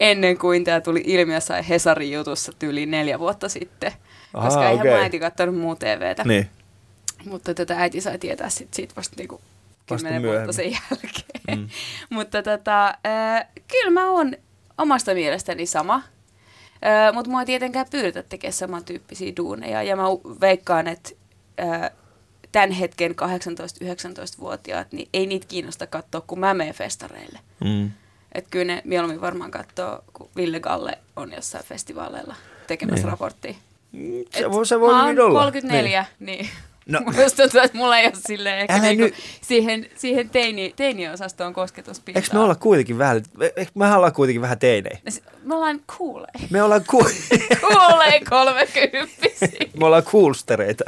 ennen 0.00 0.38
kuin 0.38 0.64
tämä 0.64 0.80
tuli 0.80 1.02
ilmi 1.06 1.34
jossain 1.34 1.64
Hesarin 1.64 2.12
jutussa 2.12 2.52
tyyliin 2.58 2.90
neljä 2.90 3.18
vuotta 3.18 3.48
sitten. 3.48 3.92
Koska 4.32 4.60
Aa, 4.60 4.68
eihän 4.68 4.80
okei. 4.80 4.92
mun 4.92 5.02
äiti 5.02 5.18
katsonut 5.18 5.56
muu 5.56 5.76
TVtä. 5.76 6.24
niin. 6.24 6.48
Mutta 7.24 7.54
tätä 7.54 7.78
äiti 7.78 8.00
sai 8.00 8.18
tietää 8.18 8.48
sit 8.50 8.74
siitä 8.74 8.94
vasta 8.96 9.16
niinku 9.18 9.40
kymmenen 9.86 10.22
vuotta 10.22 10.52
sen 10.52 10.64
jälkeen. 10.72 11.58
Mm. 11.58 11.68
Mutta 12.16 12.42
tota, 12.42 12.86
äh, 12.86 13.46
kyllä 13.68 13.90
mä 13.90 14.10
oon 14.10 14.32
omasta 14.78 15.14
mielestäni 15.14 15.66
sama. 15.66 15.94
Äh, 15.94 17.14
mutta 17.14 17.30
mua 17.30 17.40
ei 17.40 17.46
tietenkään 17.46 17.86
pyydetä 17.90 18.22
tekemään 18.22 18.52
samantyyppisiä 18.52 19.32
duuneja. 19.36 19.82
Ja 19.82 19.96
mä 19.96 20.02
veikkaan, 20.40 20.86
että 20.88 21.10
äh, 21.60 21.90
tämän 22.52 22.70
hetken 22.70 23.12
18-19-vuotiaat, 23.12 24.92
niin 24.92 25.08
ei 25.14 25.26
niitä 25.26 25.46
kiinnosta 25.46 25.86
katsoa, 25.86 26.20
kun 26.26 26.40
mä 26.40 26.54
menen 26.54 26.74
festareille. 26.74 27.38
Mm. 27.64 27.90
Että 28.32 28.50
kyllä 28.50 28.64
ne 28.64 28.82
mieluummin 28.84 29.20
varmaan 29.20 29.50
katsoo, 29.50 30.04
kun 30.12 30.30
Ville 30.36 30.60
Galle 30.60 30.98
on 31.16 31.32
jossain 31.32 31.64
festivaaleilla 31.64 32.34
tekemässä 32.66 33.02
Niin. 33.06 33.10
raporttia. 33.10 33.54
Se, 34.30 34.50
voi, 34.50 34.66
se 34.66 34.80
voi 34.80 34.94
mä 34.94 35.04
oon 35.04 35.20
olla. 35.20 35.38
34, 35.38 36.06
niin. 36.20 36.38
niin. 36.38 36.50
No. 36.86 37.00
No. 37.00 37.12
Musta 37.22 37.42
tuntuu, 37.42 37.60
että 37.60 37.78
mulla 37.78 37.98
ei 37.98 38.06
ole 38.06 38.12
silleen 38.26 38.58
ehkä 38.58 38.78
niinku 38.78 39.04
nyt- 39.04 39.14
siihen, 39.40 39.86
siihen 39.96 40.30
teini, 40.30 40.72
teiniosastoon 40.76 41.52
kosketuspintaa. 41.54 42.22
Eikö 42.22 42.34
me 42.36 42.40
olla 42.40 42.54
kuitenkin 42.54 42.98
vähän, 42.98 43.22
eikö 43.56 43.72
me 43.74 43.94
ollaan 43.94 44.12
kuitenkin 44.12 44.40
vähän 44.42 44.58
teinejä? 44.58 44.98
Me 45.44 45.54
ollaan 45.54 45.80
coolei. 45.98 46.48
Me 46.50 46.62
ollaan, 46.62 46.84
ku, 46.90 46.98
Coolei 47.60 48.20
kolmekymppisiä. 48.20 49.68
me 49.80 49.86
ollaan 49.86 50.02
coolstereita. 50.02 50.84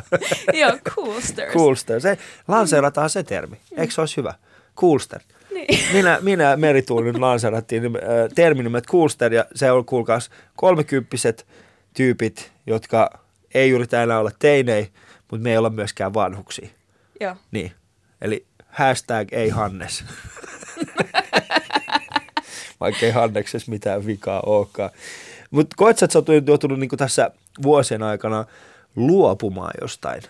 Joo, 0.52 0.72
coolsters. 0.94 1.52
Coolster. 1.52 2.00
Se, 2.00 2.18
lanseerataan 2.48 3.10
se 3.10 3.22
termi. 3.22 3.56
Eikö 3.76 3.92
se 3.94 4.00
olisi 4.00 4.16
hyvä? 4.16 4.34
Coolster. 4.76 5.20
Niin. 5.54 5.78
Minä, 5.92 6.18
minä 6.22 6.44
ja 6.44 6.56
Merituuli 6.56 7.04
nyt 7.04 7.18
lanseerattiin 7.18 7.84
äh, 7.84 7.92
termi 8.34 8.62
nimeltä 8.62 8.88
Coolster 8.88 9.32
ja 9.34 9.44
se 9.54 9.70
on 9.72 9.84
kuulkaas 9.84 10.30
kolmekymppiset 10.56 11.46
tyypit, 11.94 12.50
jotka 12.66 13.18
ei 13.54 13.70
yritä 13.70 14.02
enää 14.02 14.18
olla 14.18 14.30
teinei, 14.38 14.88
mutta 15.30 15.42
me 15.42 15.50
ei 15.50 15.56
olla 15.56 15.71
myöskään 15.71 16.14
vanhuksia. 16.14 16.68
Joo. 17.21 17.37
Niin. 17.50 17.73
Eli 18.21 18.47
hashtag 18.66 19.28
ei 19.33 19.49
Hannes. 19.49 20.04
Vaikka 22.80 23.06
ei 23.06 23.12
Hanneksessa 23.12 23.71
mitään 23.71 24.06
vikaa 24.06 24.42
olekaan. 24.47 24.90
Mutta 25.50 25.76
koet 25.76 26.02
että 26.02 26.12
sä 26.12 26.18
oot 26.18 26.28
joutunut 26.47 26.78
niinku 26.78 26.97
tässä 26.97 27.30
vuosien 27.62 28.02
aikana 28.02 28.45
luopumaan 28.97 29.75
jostain? 29.80 30.23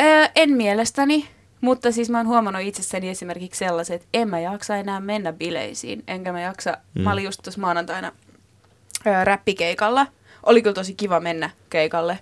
Öö, 0.00 0.26
en 0.34 0.50
mielestäni, 0.50 1.28
mutta 1.60 1.92
siis 1.92 2.10
mä 2.10 2.18
oon 2.18 2.26
huomannut 2.26 2.62
itsessäni 2.62 3.08
esimerkiksi 3.08 3.58
sellaiset, 3.58 3.94
että 3.94 4.08
en 4.12 4.28
mä 4.28 4.40
jaksa 4.40 4.76
enää 4.76 5.00
mennä 5.00 5.32
bileisiin. 5.32 6.04
Enkä 6.06 6.32
mä 6.32 6.40
jaksa, 6.40 6.76
mm. 6.94 7.02
mä 7.02 7.12
olin 7.12 7.24
just 7.24 7.40
tuossa 7.42 7.60
maanantaina 7.60 8.12
öö, 9.06 9.24
räppikeikalla. 9.24 10.06
Oli 10.42 10.62
kyllä 10.62 10.74
tosi 10.74 10.94
kiva 10.94 11.20
mennä 11.20 11.50
keikalle. 11.70 12.18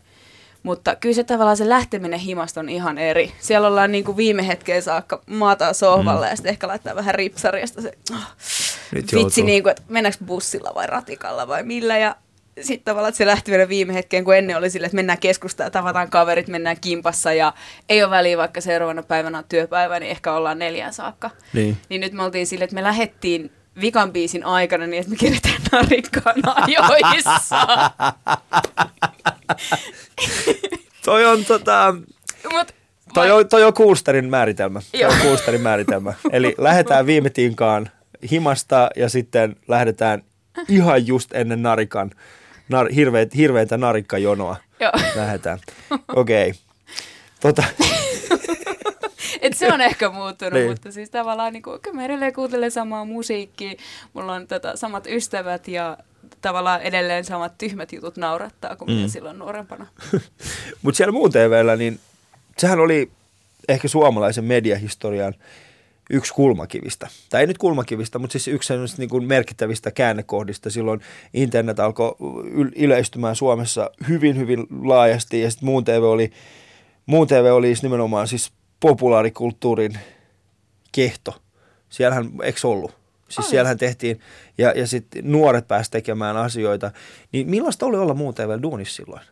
Mutta 0.66 0.96
kyllä 0.96 1.14
se 1.14 1.25
tavallaan 1.25 1.56
se 1.56 1.68
lähteminen 1.68 2.20
himasta 2.20 2.61
on 2.61 2.68
ihan 2.68 2.99
eri. 2.99 3.32
Siellä 3.38 3.68
ollaan 3.68 3.92
niin 3.92 4.04
kuin 4.04 4.16
viime 4.16 4.46
hetkeen 4.46 4.82
saakka 4.82 5.23
maataan 5.26 5.75
sohvalla 5.75 6.26
mm. 6.26 6.30
ja 6.30 6.37
sitten 6.37 6.50
ehkä 6.50 6.68
laittaa 6.68 6.94
vähän 6.94 7.14
ripsariasta 7.14 7.82
se 7.82 7.92
oh, 8.12 8.18
Nyt 8.92 9.02
vitsi, 9.02 9.16
joutuu. 9.16 9.44
niin 9.44 9.62
kuin, 9.62 9.70
että 9.70 9.82
mennäänkö 9.88 10.18
bussilla 10.26 10.73
vai 10.75 10.87
ratikalla 10.87 11.49
vai 11.49 11.62
millä. 11.62 11.99
Ja 11.99 12.16
sitten 12.61 12.85
tavallaan 12.85 13.08
että 13.08 13.16
se 13.18 13.26
lähteminen 13.26 13.68
viime 13.68 13.94
hetkeen, 13.94 14.25
kun 14.25 14.37
ennen 14.37 14.56
oli 14.56 14.70
silleen, 14.70 14.87
että 14.87 14.96
mennään 14.96 15.18
keskustaan, 15.18 15.73
tavataan 15.73 16.11
kaverit, 16.11 16.49
mennään 16.49 16.80
kimpassa 16.80 17.32
ja 17.32 17.52
ei 17.88 18.02
ole 18.02 18.11
väliä, 18.11 18.37
vaikka 18.37 18.61
seuraavana 18.61 19.02
päivänä 19.02 19.38
on 19.38 19.44
työpäivä, 19.49 20.00
niin 20.00 20.11
ehkä 20.11 20.32
ollaan 20.32 20.58
neljään 20.58 20.92
saakka. 20.92 21.30
Niin. 21.52 21.76
Niin 21.88 22.00
nyt 22.00 22.12
me 22.12 22.23
oltiin 22.23 22.46
silleen, 22.46 22.64
että 22.64 22.75
me 22.75 22.82
lähettiin 22.82 23.50
vikan 23.80 24.12
biisin 24.12 24.45
aikana 24.45 24.87
niin, 24.87 25.00
että 25.00 25.11
me 25.11 25.16
keretään 25.16 25.62
narikkaan 25.73 26.37
ajoissa. 26.47 27.56
Toi 31.04 31.26
on 31.26 31.45
tota... 31.45 31.95
Mut, 32.52 32.75
Toi 33.14 33.30
on, 33.30 33.49
toi 33.49 33.64
on 33.64 33.73
Coolsterin 33.73 34.30
määritelmä. 34.30 34.80
Toi 34.92 35.00
Joo. 35.00 35.12
on 35.12 35.18
Coolsterin 35.18 35.61
määritelmä. 35.61 36.12
Eli 36.33 36.54
lähdetään 36.59 37.06
viime 37.06 37.30
tinkaan 37.30 37.90
himasta 38.30 38.90
ja 38.97 39.09
sitten 39.09 39.56
lähdetään 39.68 40.23
ihan 40.68 41.06
just 41.06 41.35
ennen 41.35 41.62
narikan, 41.62 42.11
nar, 42.68 42.88
hirveet, 42.92 43.37
hirveitä 43.37 43.76
narikkajonoa. 43.76 44.56
Joo. 44.80 44.92
Lähdetään. 45.14 45.59
Okei. 46.16 46.50
Okay. 46.50 46.61
Tota, 47.40 47.64
Et 49.47 49.57
se 49.57 49.73
on 49.73 49.81
ehkä 49.81 50.11
muuttunut, 50.11 50.53
Niin. 50.55 50.69
mutta 50.71 50.93
siis 50.93 51.11
tavallaan 51.11 51.53
niin 51.53 51.62
kuin, 51.62 51.81
kyllä 51.81 51.97
mä 51.97 52.05
edelleen 52.05 52.33
kuuntelen 52.33 52.71
samaa 52.71 53.05
musiikkia, 53.05 53.75
mulla 54.12 54.33
on 54.33 54.47
tota, 54.47 54.76
samat 54.76 55.07
ystävät 55.07 55.69
ja 55.69 55.99
tavallaan 56.41 56.83
edelleen 56.83 57.25
samat 57.25 57.59
tyhmät 57.59 57.93
jutut 57.93 58.17
naurattaa 58.17 58.76
kuin 58.76 58.91
mm. 58.91 58.97
mitä 58.97 59.09
silloin 59.09 59.38
nuorempana. 59.38 59.87
Mutta 60.83 60.97
siellä 60.97 61.12
muun 61.12 61.31
TVllä, 61.31 61.76
niin 61.76 62.00
sehän 62.59 62.81
oli 62.81 63.11
ehkä 63.69 63.88
suomalaisen 63.88 64.45
mediahistorian 64.45 65.35
yksi 66.11 66.35
kulmakivistä. 66.35 67.09
Tai 67.31 67.41
ei 67.41 67.47
nyt 67.47 67.59
kulmakivistä, 67.59 68.19
mutta 68.19 68.33
siis 68.33 68.49
yksi 68.49 68.73
niin 68.99 69.09
kuin 69.09 69.25
merkittävistä 69.25 69.91
käännekohdista. 69.91 70.71
Silloin 70.71 71.00
internet 71.35 71.81
alkoi 71.81 72.17
yl- 72.45 72.73
yleistymään 72.76 73.37
Suomessa 73.37 73.91
hyvin, 74.09 74.37
hyvin 74.37 74.67
laajasti 74.83 75.41
ja 75.41 75.50
sitten 75.50 75.67
muun 75.67 75.85
TV 75.85 76.03
oli, 76.03 76.33
muun 77.07 77.26
TV 77.26 77.53
oli 77.53 77.67
siis 77.67 77.83
nimenomaan 77.83 78.29
siis 78.29 78.53
populaarikulttuurin 78.80 79.99
kehto. 80.92 81.42
Siellähän, 81.88 82.30
eikö 82.42 82.68
ollut? 82.68 82.90
Siis 83.28 83.38
Oli. 83.38 83.50
siellähän 83.50 83.78
tehtiin, 83.78 84.21
ja, 84.59 84.71
ja 84.71 84.87
sitten 84.87 85.33
nuoret 85.33 85.68
pääsivät 85.68 85.92
tekemään 85.92 86.37
asioita. 86.37 86.90
Niin 87.33 87.50
millaista 87.50 87.87
oli 87.87 87.97
olla 87.97 88.14
muun 88.14 88.35
TV 88.35 88.62
duunissa 88.62 88.97
silloin? 88.97 89.23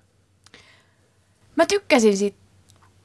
Mä 1.57 1.67
tykkäsin 1.67 2.17
siitä. 2.17 2.37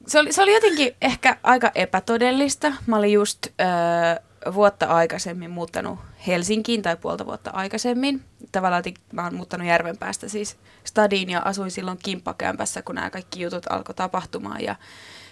Se 0.08 0.20
oli, 0.20 0.34
se 0.34 0.42
oli 0.42 0.54
jotenkin 0.54 0.96
ehkä 1.02 1.38
aika 1.44 1.72
epätodellista. 1.76 2.74
Mä 2.88 2.98
olin 2.98 3.14
just 3.14 3.48
öö, 3.48 4.54
vuotta 4.54 4.86
aikaisemmin 4.86 5.52
muuttanut 5.52 6.00
Helsinkiin 6.28 6.82
tai 6.82 6.98
puolta 6.98 7.26
vuotta 7.26 7.52
aikaisemmin. 7.52 8.24
Tavallaan 8.52 8.84
mä 9.14 9.24
oon 9.24 9.36
muuttanut 9.36 9.68
Järvenpäästä 9.68 10.28
siis 10.28 10.58
stadiin 10.84 11.30
ja 11.30 11.42
asuin 11.46 11.72
silloin 11.72 12.00
kimppakämpässä, 12.04 12.82
kun 12.82 12.96
nämä 12.96 13.10
kaikki 13.10 13.42
jutut 13.42 13.66
alkoi 13.70 13.96
tapahtumaan. 13.96 14.64
Ja, 14.64 14.76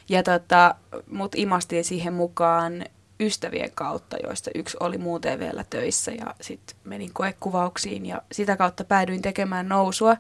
ja 0.09 0.23
tota, 0.23 0.75
mut 1.11 1.35
imastiin 1.35 1.83
siihen 1.83 2.13
mukaan 2.13 2.85
ystävien 3.19 3.71
kautta, 3.75 4.17
joista 4.23 4.49
yksi 4.55 4.77
oli 4.79 4.97
muu 4.97 5.19
TVllä 5.19 5.65
töissä 5.69 6.11
ja 6.11 6.35
sitten 6.41 6.77
menin 6.83 7.13
koekuvauksiin 7.13 8.05
ja 8.05 8.21
sitä 8.31 8.57
kautta 8.57 8.83
päädyin 8.83 9.21
tekemään 9.21 9.69
nousua. 9.69 10.17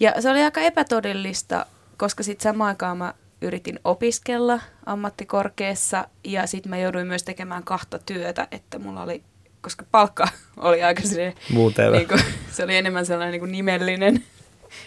Ja 0.00 0.22
se 0.22 0.30
oli 0.30 0.42
aika 0.42 0.60
epätodellista, 0.60 1.66
koska 1.96 2.22
sitten 2.22 2.42
samaan 2.42 2.68
aikaan 2.68 2.98
mä 2.98 3.14
yritin 3.40 3.78
opiskella 3.84 4.60
ammattikorkeassa 4.86 6.08
ja 6.24 6.46
sitten 6.46 6.70
mä 6.70 6.78
jouduin 6.78 7.06
myös 7.06 7.22
tekemään 7.22 7.64
kahta 7.64 7.98
työtä, 7.98 8.48
että 8.50 8.78
mulla 8.78 9.02
oli, 9.02 9.22
koska 9.60 9.84
palkka 9.90 10.28
oli 10.56 10.82
aika 10.82 11.02
silleen, 11.02 11.34
niin 11.98 12.08
kuin, 12.08 12.20
se 12.50 12.64
oli 12.64 12.76
enemmän 12.76 13.06
sellainen 13.06 13.32
niin 13.32 13.40
kuin 13.40 13.52
nimellinen, 13.52 14.24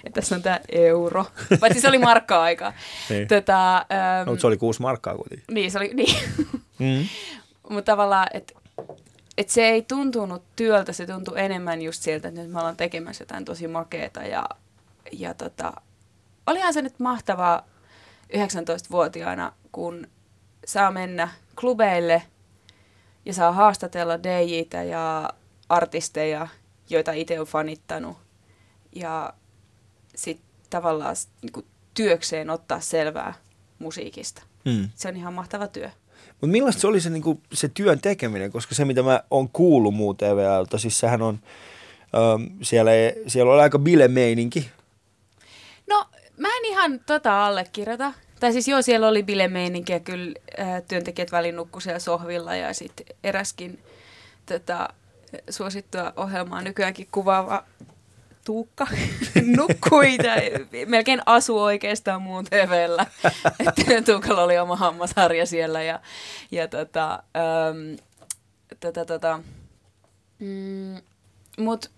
että 0.03 0.21
tässä 0.21 0.35
on 0.35 0.41
tämä 0.41 0.59
euro, 0.69 1.25
paitsi 1.59 1.81
se 1.81 1.87
oli 1.87 1.97
markka-aikaa. 1.97 2.73
Niin. 3.09 3.27
Tota, 3.27 3.77
äm, 3.77 3.85
No, 4.25 4.35
se 4.37 4.47
oli 4.47 4.57
kuusi 4.57 4.81
markkaa 4.81 5.15
kuitenkin. 5.15 5.45
niin, 5.51 5.71
se 5.71 5.77
oli, 5.77 5.91
niin. 5.93 6.15
Mm. 6.79 7.05
Mutta 7.69 7.91
tavallaan, 7.91 8.27
että 8.33 8.53
et 9.37 9.49
se 9.49 9.67
ei 9.67 9.81
tuntunut 9.81 10.43
työltä, 10.55 10.93
se 10.93 11.05
tuntui 11.05 11.39
enemmän 11.41 11.81
just 11.81 12.01
sieltä, 12.03 12.27
että 12.27 12.41
nyt 12.41 12.51
me 12.51 12.59
ollaan 12.59 12.77
tekemässä 12.77 13.21
jotain 13.21 13.45
tosi 13.45 13.67
makeeta. 13.67 14.23
Ja, 14.23 14.49
ja 15.11 15.33
tota, 15.33 15.73
olihan 16.47 16.73
se 16.73 16.81
nyt 16.81 16.99
mahtavaa 16.99 17.65
19-vuotiaana, 18.33 19.51
kun 19.71 20.07
saa 20.65 20.91
mennä 20.91 21.29
klubeille 21.59 22.23
ja 23.25 23.33
saa 23.33 23.51
haastatella 23.51 24.23
DJitä 24.23 24.83
ja 24.83 25.29
artisteja, 25.69 26.47
joita 26.89 27.11
itse 27.11 27.39
on 27.39 27.47
fanittanut. 27.47 28.17
Ja 28.95 29.33
sitten 30.15 30.45
tavallaan 30.69 31.15
s- 31.15 31.27
niinku 31.41 31.65
työkseen 31.93 32.49
ottaa 32.49 32.79
selvää 32.79 33.33
musiikista. 33.79 34.41
Mm. 34.65 34.89
Se 34.95 35.07
on 35.07 35.15
ihan 35.17 35.33
mahtava 35.33 35.67
työ. 35.67 35.89
Mutta 36.31 36.47
millaista 36.47 36.81
se 36.81 36.87
oli 36.87 37.01
se, 37.01 37.09
niinku, 37.09 37.41
se 37.53 37.67
työn 37.67 37.99
tekeminen, 37.99 38.51
koska 38.51 38.75
se 38.75 38.85
mitä 38.85 39.03
mä 39.03 39.21
oon 39.31 39.49
kuullut 39.49 39.93
muu 39.95 40.13
TVLtä, 40.13 40.77
siis 40.77 40.99
sehän 40.99 41.21
on, 41.21 41.39
ähm, 42.15 42.43
siellä, 42.61 42.91
ei, 42.93 43.23
siellä 43.27 43.53
oli 43.53 43.61
aika 43.61 43.79
bilemeininki. 43.79 44.69
No, 45.89 46.05
mä 46.37 46.47
en 46.57 46.65
ihan 46.65 46.99
tota 46.99 47.45
allekirjoita. 47.45 48.13
Tai 48.39 48.51
siis 48.53 48.67
joo, 48.67 48.81
siellä 48.81 49.07
oli 49.07 49.23
bilemeininkiä, 49.23 49.99
kyllä 49.99 50.33
äh, 50.59 50.83
työntekijät 50.87 51.31
välin 51.31 51.55
nukkui 51.55 51.81
siellä 51.81 51.99
sohvilla 51.99 52.55
ja 52.55 52.73
sitten 52.73 53.05
eräskin 53.23 53.79
tota, 54.45 54.89
suosittua 55.49 56.13
ohjelmaa 56.15 56.61
nykyäänkin 56.61 57.07
kuvaava 57.11 57.63
Tuukka 58.45 58.87
nukkui 59.57 60.17
melkein 60.85 61.21
asu 61.25 61.61
oikeastaan 61.61 62.21
muun 62.21 62.45
TVllä. 62.45 63.05
Tuukalla 64.05 64.43
oli 64.43 64.57
oma 64.57 64.75
hammasharja 64.75 65.45
siellä 65.45 65.83
ja, 65.83 65.99
ja 66.51 66.67
tota, 66.67 67.23
ähm, 67.37 67.95
tota, 68.79 69.05
tota, 69.05 69.39
mm, 70.39 70.95
mut 71.57 71.91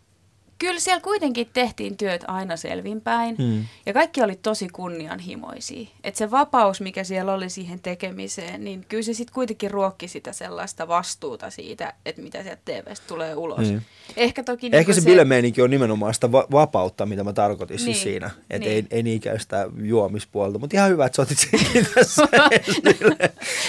kyllä 0.59 0.79
siellä 0.79 1.01
kuitenkin 1.01 1.49
tehtiin 1.53 1.97
työt 1.97 2.23
aina 2.27 2.57
selvinpäin. 2.57 3.35
Mm. 3.39 3.65
Ja 3.85 3.93
kaikki 3.93 4.21
oli 4.21 4.35
tosi 4.35 4.67
kunnianhimoisia. 4.69 5.87
Että 6.03 6.17
se 6.17 6.31
vapaus, 6.31 6.81
mikä 6.81 7.03
siellä 7.03 7.33
oli 7.33 7.49
siihen 7.49 7.79
tekemiseen, 7.79 8.63
niin 8.63 8.85
kyllä 8.89 9.03
se 9.03 9.13
sitten 9.13 9.33
kuitenkin 9.33 9.71
ruokki 9.71 10.07
sitä 10.07 10.31
sellaista 10.33 10.87
vastuuta 10.87 11.49
siitä, 11.49 11.93
että 12.05 12.21
mitä 12.21 12.43
sieltä 12.43 12.61
TVstä 12.65 13.07
tulee 13.07 13.35
ulos. 13.35 13.71
Mm. 13.71 13.81
Ehkä 14.17 14.43
toki... 14.43 14.65
Ehkä 14.67 14.77
niinku 14.77 14.93
se 14.93 15.01
bilemeininki 15.01 15.61
on 15.61 15.69
nimenomaan 15.69 16.13
sitä 16.13 16.31
va- 16.31 16.47
vapautta, 16.51 17.05
mitä 17.05 17.23
mä 17.23 17.33
tarkoitin 17.33 17.79
siis 17.79 17.87
Niin, 17.97 18.03
siinä. 18.03 18.29
Että 18.49 18.67
niin. 18.69 18.71
ei, 18.71 18.97
ei 18.97 19.03
niinkään 19.03 19.39
sitä 19.39 19.67
juomispuolta, 19.81 20.59
mutta 20.59 20.75
ihan 20.75 20.89
hyvä, 20.89 21.05
että 21.05 21.15
sä 21.15 21.21
otit 21.21 21.37
senkin 21.39 21.87
tässä 21.95 22.27
esille. 22.51 23.17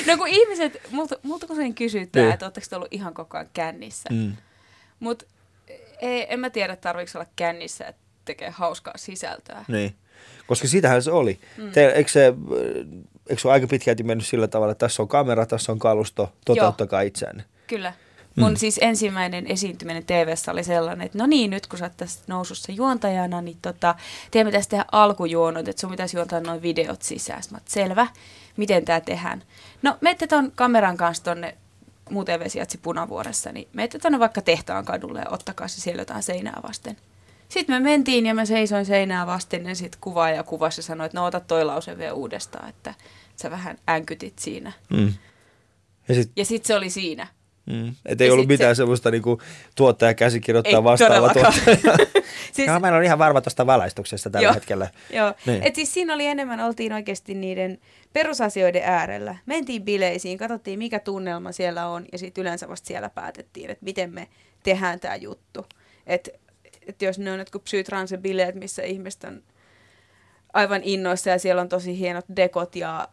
No 0.07 0.16
kun 0.16 0.28
ihmiset, 0.28 0.80
multa, 0.90 1.16
multa 1.23 1.47
usein 1.50 1.75
kysytään, 1.75 2.25
Niin. 2.25 2.33
että 2.35 2.47
ootteko 2.47 2.66
te 2.71 2.76
ollut 2.76 2.88
ihan 2.92 3.14
koko 3.14 3.37
ajan 3.37 3.49
kännissä. 3.54 4.09
Mm. 4.12 4.33
Mutta 5.00 5.25
ei, 6.00 6.26
en 6.28 6.40
mä 6.40 6.50
tiedä, 6.50 6.76
tarviiko 6.76 7.11
olla 7.14 7.28
kännissä, 7.37 7.87
että 7.87 8.02
tekee 8.25 8.50
hauskaa 8.50 8.95
sisältöä. 8.97 9.64
Niin. 9.69 9.95
Koska 10.47 10.69
sitähän 10.69 11.02
se 11.02 11.11
oli. 11.11 11.38
Mm. 11.57 11.73
Te, 11.73 11.87
eikö, 11.87 12.11
se, 12.11 12.35
eikö 13.28 13.43
se 13.43 13.49
ole 13.49 13.52
aika 13.52 13.67
pitkälti 13.67 14.02
mennyt 14.02 14.26
sillä 14.26 14.49
tavalla, 14.49 14.73
että 14.73 14.87
tässä 14.87 15.02
on 15.02 15.09
kamera, 15.09 15.47
tässä 15.47 15.73
on 15.73 15.78
kalusto, 15.78 16.33
toteuttakaa 16.45 17.00
itseänne. 17.00 17.45
Kyllä. 17.67 17.93
Mun 18.37 18.50
mm. 18.50 18.57
siis 18.57 18.78
ensimmäinen 18.83 19.47
esiintyminen 19.47 20.05
tv 20.05 20.35
oli 20.50 20.64
sellainen, 20.64 21.07
että 21.07 21.19
no 21.19 21.26
niin, 21.26 21.50
nyt 21.50 21.67
kun 21.67 21.78
sä 21.78 21.85
oot 21.85 21.97
tässä 21.97 22.21
nousussa 22.26 22.73
juontajana, 22.73 23.40
niin 23.40 23.59
tota, 23.62 23.95
teidän 24.31 24.47
pitäisi 24.47 24.69
tehdä 24.69 24.85
alkujuonot, 24.93 25.69
että 25.69 25.81
sun 25.81 25.90
pitäisi 25.90 26.17
juontaa 26.17 26.40
noin 26.40 26.62
videot 26.62 27.02
sisään. 27.02 27.43
Mä 27.50 27.57
oot, 27.57 27.69
selvä, 27.69 28.07
miten 28.57 28.85
tämä 28.85 29.00
tehdään? 29.00 29.43
No, 29.83 29.97
menette 30.00 30.26
ton 30.26 30.52
kameran 30.55 30.97
kanssa 30.97 31.25
tonne 31.25 31.57
muu 32.10 32.24
TV 32.24 32.48
sijaitsi 32.48 32.78
Punavuoressa, 32.78 33.52
niin 33.52 33.68
menette 33.72 33.98
tonne 33.98 34.18
vaikka 34.18 34.40
tehtaan 34.42 34.84
kadulle 34.84 35.18
ja 35.18 35.30
ottakaa 35.30 35.68
se 35.68 35.80
siellä 35.80 36.00
jotain 36.02 36.22
seinää 36.22 36.60
vasten. 36.68 36.96
Sitten 37.48 37.76
me 37.76 37.80
mentiin 37.90 38.26
ja 38.26 38.34
mä 38.34 38.44
seisoin 38.44 38.86
seinää 38.86 39.26
vasten 39.26 39.66
ja 39.66 39.74
sitten 39.74 40.00
kuvaaja 40.00 40.42
kuvasi 40.42 40.78
ja 40.78 40.82
sanoi, 40.82 41.06
että 41.06 41.18
no 41.18 41.24
ota 41.24 41.40
toi 41.40 41.64
lause 41.64 41.98
vielä 41.98 42.12
uudestaan, 42.14 42.68
että 42.68 42.94
sä 43.36 43.50
vähän 43.50 43.78
änkytit 43.90 44.38
siinä. 44.38 44.72
Mm. 44.90 45.12
Ja 46.08 46.14
sit, 46.14 46.30
Ja 46.36 46.44
sitten 46.44 46.66
se 46.66 46.74
oli 46.74 46.90
siinä. 46.90 47.26
mm. 47.66 47.94
Et 48.06 48.20
ei 48.20 48.26
Ja 48.26 48.32
ollut 48.32 48.42
sit 48.44 48.48
mitään 48.48 48.76
se- 48.76 48.80
semmoista 48.80 49.10
niinku, 49.10 49.40
tuottaja 49.74 50.14
käsikirjoittaa 50.14 50.78
Ei 50.78 50.84
vastaava 50.84 51.28
todellakaan. 51.28 51.54
tuottaja. 51.64 52.22
siis, 52.52 52.69
Joo, 52.69 52.81
mä 52.81 52.88
en 52.88 52.95
ole 52.95 53.05
ihan 53.05 53.19
varma 53.19 53.40
tuosta 53.40 53.67
valaistuksesta 53.67 54.31
tällä 54.31 54.52
hetkellä. 54.52 54.88
Joo, 55.12 55.35
Niin. 55.47 55.62
et 55.62 55.75
siis 55.75 55.95
siinä 55.95 56.14
oli 56.14 56.26
enemmän, 56.26 56.61
oltiin 56.61 56.93
oikeasti 56.93 57.35
niiden 57.35 57.78
perusasioiden 58.12 58.83
äärellä. 58.85 59.37
Mentiin 59.47 59.83
bileisiin, 59.83 60.38
katsottiin 60.38 60.78
mikä 60.78 60.99
tunnelma 60.99 61.52
siellä 61.52 61.87
on 61.88 62.07
ja 62.12 62.19
sitten 62.19 62.43
yleensä 62.43 62.69
vasta 62.69 62.87
siellä 62.87 63.11
päätettiin, 63.11 63.71
että 63.71 63.85
miten 63.85 64.14
me 64.14 64.28
tehdään 64.62 65.00
tämä 65.00 65.17
juttu. 65.17 65.67
Että 66.07 66.31
et 66.87 67.02
jos 67.02 67.19
ne 67.19 67.33
on 67.33 67.38
jotkut 67.38 67.64
psytranse-bileet, 67.64 68.55
missä 68.55 68.83
ihmiset 68.83 69.25
on 69.25 69.43
aivan 70.52 70.81
innoissa 70.85 71.31
ja 71.31 71.38
siellä 71.38 71.62
on 71.62 71.69
tosi 71.69 71.99
hienot 71.99 72.25
dekot 72.37 72.76
ja 72.76 73.09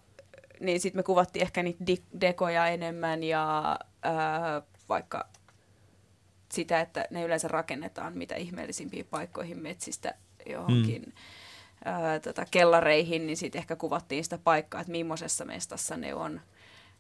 niin 0.60 0.80
sitten 0.80 1.00
me 1.00 1.04
kuvattiin 1.04 1.44
ehkä 1.44 1.63
niitä 1.63 1.86
di- 1.88 2.04
dekoja 2.22 2.68
enemmän 2.68 3.24
ja 3.24 3.77
ää, 4.04 4.62
vaikka 4.89 5.27
sitä, 6.55 6.81
että 6.81 7.07
ne 7.09 7.24
yleensä 7.24 7.47
rakennetaan 7.47 8.17
mitä 8.17 8.35
ihmeellisimpiin 8.35 9.07
paikkoihin 9.09 9.59
metsistä 9.59 10.15
johonkin 10.45 11.01
mm. 11.01 11.12
ää, 11.85 12.19
tota, 12.19 12.45
kellareihin, 12.51 13.27
niin 13.27 13.38
sitten 13.38 13.59
ehkä 13.59 13.75
kuvattiin 13.75 14.24
sitä 14.24 14.38
paikkaa, 14.38 14.81
että 14.81 14.91
millaisessa 14.91 15.45
mestassa 15.45 15.97
ne 15.97 16.13
on 16.13 16.41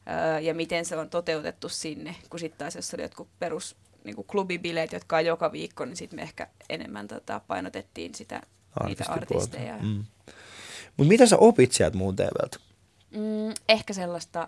ää, 0.05 0.39
ja 0.39 0.53
miten 0.53 0.85
se 0.85 0.97
on 0.97 1.09
toteutettu 1.09 1.69
sinne, 1.69 2.15
kun 2.29 2.39
sitten 2.39 2.57
taas 2.57 2.75
jos 2.75 2.93
oli 2.93 3.01
jotkut 3.01 3.27
perus 3.39 3.75
niin 4.03 4.15
kuin 4.15 4.27
klubibileet, 4.27 4.93
jotka 4.93 5.17
on 5.17 5.25
joka 5.25 5.51
viikko, 5.51 5.85
niin 5.85 5.97
sitten 5.97 6.19
me 6.19 6.23
ehkä 6.23 6.47
enemmän 6.69 7.07
tota, 7.07 7.41
painotettiin 7.47 8.15
sitä, 8.15 8.41
niitä 8.85 9.05
artisteja. 9.07 9.77
Mm. 9.77 10.05
Mutta 10.97 11.09
mitä 11.09 11.25
sä 11.25 11.37
opit 11.37 11.71
sieltä 11.71 11.97
muun 11.97 12.15
TVltä? 12.15 12.57
Mm, 13.11 13.53
ehkä 13.69 13.93
sellaista 13.93 14.47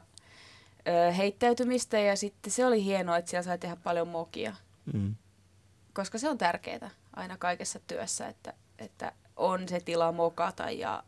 ö, 0.87 1.11
heittäytymistä 1.11 1.99
ja 1.99 2.15
sitten 2.15 2.51
se 2.51 2.65
oli 2.65 2.83
hienoa, 2.83 3.17
että 3.17 3.31
siellä 3.31 3.43
sai 3.43 3.57
tehdä 3.57 3.77
paljon 3.83 4.07
mokia, 4.07 4.55
Mm. 4.93 5.15
koska 5.93 6.17
se 6.17 6.29
on 6.29 6.37
tärkeää 6.37 6.89
aina 7.15 7.37
kaikessa 7.37 7.79
työssä, 7.87 8.27
että, 8.27 8.53
että 8.79 9.11
on 9.35 9.69
se 9.69 9.79
tila 9.79 10.11
mokata 10.11 10.71
ja 10.71 11.03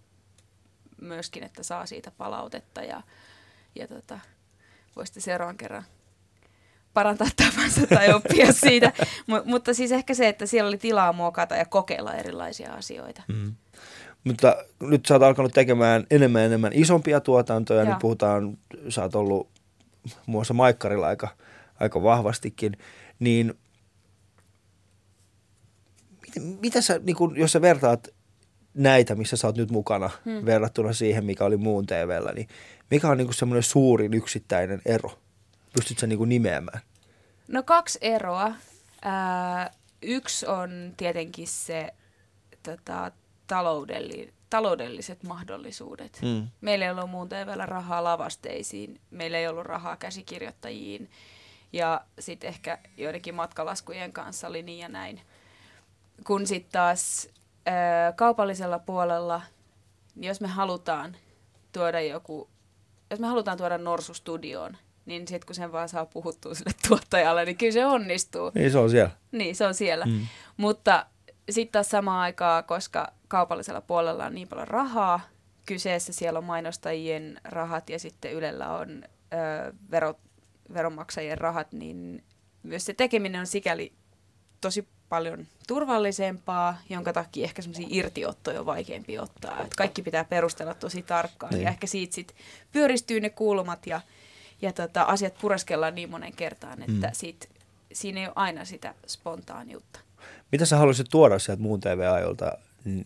myöskin, 1.02 1.44
että 1.44 1.64
saa 1.64 1.86
siitä 1.86 2.12
palautetta 2.12 2.82
ja, 2.82 3.02
ja 3.76 3.88
tota, 3.88 4.20
voi 4.96 5.08
sitten 5.08 5.24
seuraavan 5.24 5.58
kerran 5.58 5.86
parantaa 6.94 7.28
tapansa 7.36 7.88
tai 7.88 8.14
oppia 8.14 8.54
siitä. 8.54 8.92
M- 9.28 9.50
mutta 9.50 9.74
siis 9.74 9.92
ehkä 9.92 10.14
se, 10.14 10.28
että 10.28 10.46
siellä 10.46 10.68
oli 10.68 10.78
tilaa 10.78 11.14
muokata 11.14 11.56
ja 11.56 11.66
kokeilla 11.66 12.14
erilaisia 12.14 12.74
asioita. 12.74 13.22
Mm. 13.28 13.54
Mutta 14.24 14.56
nyt 14.80 15.06
sä 15.06 15.14
oot 15.14 15.24
alkanut 15.24 15.54
tekemään 15.54 16.08
enemmän 16.12 16.42
enemmän 16.42 16.74
isompia 16.74 17.20
tuotantoja. 17.20 17.82
Joo. 17.82 17.90
Nyt 17.90 18.00
puhutaan, 18.00 18.58
sä 18.90 19.02
oot 19.04 19.16
ollut 19.16 19.50
muun 20.04 20.24
muassa 20.26 20.54
Maikkarilla 20.54 21.08
aika, 21.08 21.28
aika 21.80 22.04
vahvastikin. 22.04 22.78
Niin 23.20 23.54
mitä, 26.36 26.62
mitä 26.62 26.82
sä, 26.82 27.00
niin 27.04 27.16
kun, 27.16 27.38
jos 27.38 27.52
sä 27.52 27.62
vertaat 27.62 28.08
näitä, 28.74 29.16
missä 29.16 29.38
sä 29.38 29.48
oot 29.48 29.58
nyt 29.58 29.72
mukana, 29.72 30.10
hmm. 30.26 30.46
verrattuna 30.46 30.94
siihen, 30.94 31.26
mikä 31.26 31.46
oli 31.46 31.58
muun 31.58 31.86
TVllä, 31.86 32.32
niin 32.32 32.48
mikä 32.92 33.10
on 33.10 33.18
niin 33.18 33.34
semmoinen 33.34 33.64
suurin 33.64 34.14
yksittäinen 34.14 34.82
ero? 34.86 35.20
Pystytkö 35.74 36.02
sä 36.02 36.08
niin 36.08 36.30
nimeämään? 36.30 36.82
No 37.48 37.64
kaksi 37.64 38.00
eroa. 38.02 38.52
Ää, 39.02 39.72
yksi 40.02 40.46
on 40.46 40.94
tietenkin 40.98 41.48
se 41.48 41.94
tota, 42.64 43.12
taloudelli, 43.48 44.34
taloudelliset 44.50 45.24
mahdollisuudet. 45.24 46.20
Mm. 46.22 46.48
Meillä 46.62 46.86
ei 46.86 46.92
ollut 46.92 47.10
muun 47.10 47.30
TVllä 47.30 47.66
rahaa 47.66 48.04
lavasteisiin, 48.04 49.00
meillä 49.12 49.38
ei 49.38 49.48
ollut 49.48 49.66
rahaa 49.66 49.96
käsikirjoittajiin 49.98 51.10
ja 51.74 52.02
sitten 52.20 52.48
ehkä 52.48 52.78
joidenkin 52.98 53.36
matkalaskujen 53.36 54.14
kanssa 54.14 54.48
oli 54.48 54.64
niin 54.64 54.80
ja 54.80 54.90
näin. 54.90 55.22
Kun 56.28 56.48
sitten 56.48 56.72
taas 56.72 57.30
ää, 57.66 58.12
kaupallisella 58.12 58.80
puolella, 58.80 59.42
niin 60.16 60.28
jos 60.28 60.42
me 60.42 60.48
halutaan 60.48 61.16
tuoda 61.72 62.02
joku, 62.02 62.50
jos 63.10 63.20
me 63.20 63.28
halutaan 63.28 63.58
tuoda 63.58 63.78
Norsu 63.78 64.14
studioon, 64.14 64.78
niin 65.06 65.28
sitten 65.28 65.48
kun 65.48 65.56
sen 65.56 65.72
vaan 65.72 65.90
saa 65.90 66.06
puhuttua 66.06 66.54
sille 66.54 66.72
tuottajalle, 66.88 67.46
niin 67.46 67.58
kyllä 67.58 67.72
se 67.72 67.86
onnistuu. 67.86 68.52
Niin 68.56 68.72
se 68.72 68.78
on 68.78 68.90
siellä. 68.90 69.12
Niin, 69.32 69.56
se 69.56 69.66
on 69.66 69.74
siellä. 69.74 70.06
Mm. 70.06 70.12
Mm. 70.12 70.28
Mutta 70.58 71.06
sitten 71.50 71.72
taas 71.72 71.90
samaan 71.90 72.22
aikaan, 72.22 72.64
koska 72.64 73.14
kaupallisella 73.28 73.82
puolella 73.82 74.26
on 74.26 74.36
niin 74.36 74.48
paljon 74.48 74.68
rahaa, 74.68 75.20
kyseessä 75.66 76.14
siellä 76.14 76.38
on 76.38 76.44
mainostajien 76.44 77.42
rahat 77.44 77.90
ja 77.90 78.00
sitten 78.00 78.34
Ylellä 78.34 78.74
on 78.74 79.04
ö, 79.34 79.74
vero, 79.92 80.14
veronmaksajien 80.74 81.38
rahat, 81.38 81.74
niin 81.74 82.24
myös 82.64 82.86
se 82.86 82.94
tekeminen 82.94 83.40
on 83.40 83.48
sikäli 83.48 83.94
tosi 84.62 84.88
paljon 85.10 85.48
turvallisempaa, 85.68 86.78
jonka 86.90 87.14
takia 87.14 87.44
ehkä 87.44 87.62
semmoisia 87.62 87.88
irtiottoja 87.90 88.60
on 88.60 88.66
vaikeampi 88.66 89.20
ottaa. 89.20 89.62
Et 89.64 89.76
kaikki 89.76 90.02
pitää 90.02 90.24
perustella 90.24 90.74
tosi 90.74 91.02
tarkkaan 91.02 91.54
Niin. 91.54 91.64
ja 91.64 91.70
ehkä 91.70 91.88
siitä 91.88 92.16
sit 92.16 92.36
pyöristyy 92.72 93.20
ne 93.20 93.30
kulmat 93.30 93.88
ja, 93.88 94.02
ja 94.62 94.74
tota, 94.74 95.04
asiat 95.04 95.34
pureskellaan 95.42 95.96
niin 95.96 96.10
monen 96.10 96.34
kertaan, 96.34 96.80
että 96.82 97.08
Mm. 97.08 97.14
siitä, 97.14 97.48
siinä 97.94 98.20
ei 98.20 98.26
ole 98.26 98.34
aina 98.36 98.66
sitä 98.66 98.94
spontaaniutta. 99.08 100.00
Mitä 100.52 100.66
sä 100.66 100.78
haluaisit 100.78 101.08
tuoda 101.10 101.40
sieltä 101.40 101.62
muun 101.64 101.80
TV-ajolta 101.80 102.52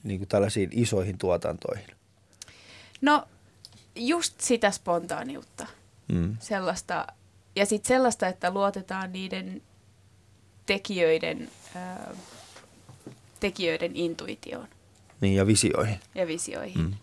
niin 0.04 0.18
kuin 0.20 0.28
tällaisiin 0.28 0.70
isoihin 0.72 1.18
tuotantoihin? 1.18 1.88
No 3.02 3.28
just 3.96 4.42
sitä 4.42 4.72
spontaaniutta. 4.72 5.68
Mm. 6.12 6.38
Sellaista, 6.40 7.08
ja 7.56 7.66
sitten 7.66 7.88
sellaista, 7.88 8.28
että 8.28 8.52
luotetaan 8.52 9.14
niiden 9.14 9.62
tekijöiden, 10.66 11.50
ää, 11.76 12.12
tekijöiden 13.40 13.96
intuitioon 13.96 14.68
Niin, 15.22 15.36
ja 15.36 15.48
visioihin. 15.48 16.00
ja 16.16 16.28
visioihin. 16.28 16.82
Mm. 16.82 16.94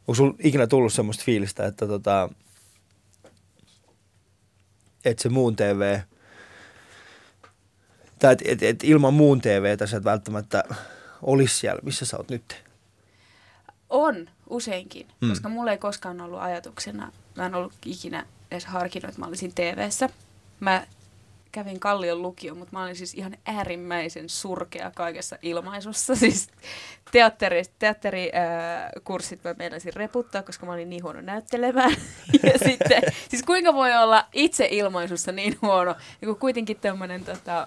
Onko 0.00 0.14
sulla 0.14 0.34
ikinä 0.38 0.66
tullut 0.66 0.92
semmoista 0.92 1.24
fiilistä, 1.24 1.66
että 1.66 1.86
tota, 1.86 2.28
että 5.04 5.22
se 5.22 5.28
muun 5.28 5.56
TV, 5.56 5.98
tai 8.18 8.32
että 8.32 8.44
et, 8.46 8.62
et 8.62 8.84
ilman 8.84 9.14
muun 9.14 9.40
TVtä 9.40 9.86
sä 9.86 9.96
et 9.96 10.04
välttämättä 10.04 10.64
olisi 11.22 11.56
siellä, 11.58 11.80
missä 11.84 12.04
sä 12.06 12.16
oot 12.16 12.28
nyt? 12.30 12.64
On 13.90 14.28
useinkin, 14.50 15.06
Mm. 15.20 15.28
koska 15.28 15.48
mulla 15.48 15.72
ei 15.72 15.78
koskaan 15.78 16.20
ollut 16.20 16.40
ajatuksena, 16.40 17.12
mä 17.36 17.46
en 17.46 17.54
ollut 17.54 17.72
ikinä 17.86 18.26
edes 18.50 18.64
harkinnut, 18.66 19.08
että 19.08 19.20
mä 19.20 19.26
olisin 19.26 19.54
TV-ssä. 19.54 20.08
Mä 20.60 20.86
kävin 21.54 21.80
Kallion 21.80 22.22
lukio, 22.22 22.54
mutta 22.54 22.72
mä 22.72 22.82
olin 22.82 22.96
siis 22.96 23.14
ihan 23.14 23.36
äärimmäisen 23.46 24.28
surkea 24.28 24.90
kaikessa 24.94 25.38
ilmaisussa. 25.42 26.14
Siis 26.24 26.48
teatteri, 27.12 27.62
teatterikurssit 27.78 29.44
mä 29.44 29.54
meinasin 29.58 29.92
reputtaa, 29.94 30.42
koska 30.42 30.66
mä 30.66 30.72
olin 30.72 30.90
niin 30.90 31.02
huono 31.02 31.20
näyttelemään. 31.20 31.90
Ja 32.42 32.58
sitten, 32.58 33.02
siis 33.28 33.42
kuinka 33.42 33.74
voi 33.74 33.96
olla 33.96 34.26
itse 34.32 34.68
ilmaisussa 34.70 35.32
niin 35.32 35.58
huono, 35.62 35.94
ja 36.20 36.26
kun 36.26 36.36
kuitenkin 36.36 36.76
tämmöinen 36.76 37.24
tota, 37.24 37.66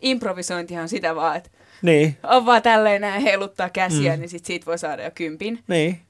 improvisointihan 0.00 0.82
on 0.82 0.88
sitä 0.88 1.14
vaan, 1.14 1.36
että 1.36 1.50
Niin, 1.82 2.16
on 2.22 2.46
vaan 2.46 2.62
tälleen 2.62 3.00
näin 3.00 3.22
heiluttaa 3.22 3.70
käsiä, 3.70 4.16
mm. 4.16 4.20
niin 4.20 4.28
sit 4.28 4.44
siitä 4.44 4.66
voi 4.66 4.78
saada 4.78 5.04
jo 5.04 5.10
kympin. 5.14 5.64
niin. 5.68 6.00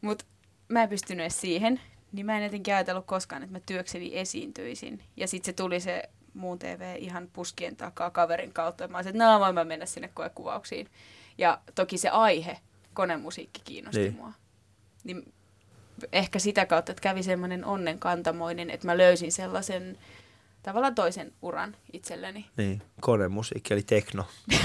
Mutta 0.00 0.24
mä 0.68 0.82
en 0.82 0.88
pystynyt 0.88 1.22
edes 1.22 1.40
siihen, 1.40 1.80
niin 2.12 2.26
mä 2.26 2.36
en 2.36 2.44
jotenkin 2.44 2.74
ajatellut 2.74 3.06
koskaan, 3.06 3.42
että 3.42 3.52
mä 3.52 3.60
työkseni 3.66 4.18
esiintyisin. 4.18 5.02
Ja 5.16 5.28
sitten 5.28 5.46
se 5.46 5.56
tuli 5.56 5.80
se 5.80 6.02
muun 6.34 6.58
TV 6.58 6.94
ihan 6.98 7.28
puskien 7.32 7.76
takaa 7.76 8.10
kaverin 8.10 8.52
kautta. 8.52 8.88
Mä 8.88 8.98
olisin, 8.98 9.16
että 9.16 9.38
voin 9.40 9.54
mä 9.54 9.64
mennä 9.64 9.86
sinne 9.86 10.10
koekuvauksiin. 10.14 10.88
Ja 11.38 11.58
toki 11.74 11.98
se 11.98 12.08
aihe, 12.08 12.58
konemusiikki 12.94 13.60
kiinnosti 13.64 14.00
Niin. 14.00 14.14
mua. 14.16 14.32
Niin 15.04 15.32
ehkä 16.12 16.38
sitä 16.38 16.66
kautta, 16.66 16.92
että 16.92 17.02
kävi 17.02 17.22
semmoinen 17.22 17.64
onnenkantamoinen, 17.64 18.70
että 18.70 18.86
mä 18.86 18.98
löysin 18.98 19.32
sellaisen 19.32 19.98
tavallaan 20.62 20.94
toisen 20.94 21.32
uran 21.42 21.76
itselleni. 21.92 22.46
Niin, 22.56 22.82
konemusiikki 23.00 23.74
eli 23.74 23.82
tekno. 23.82 24.24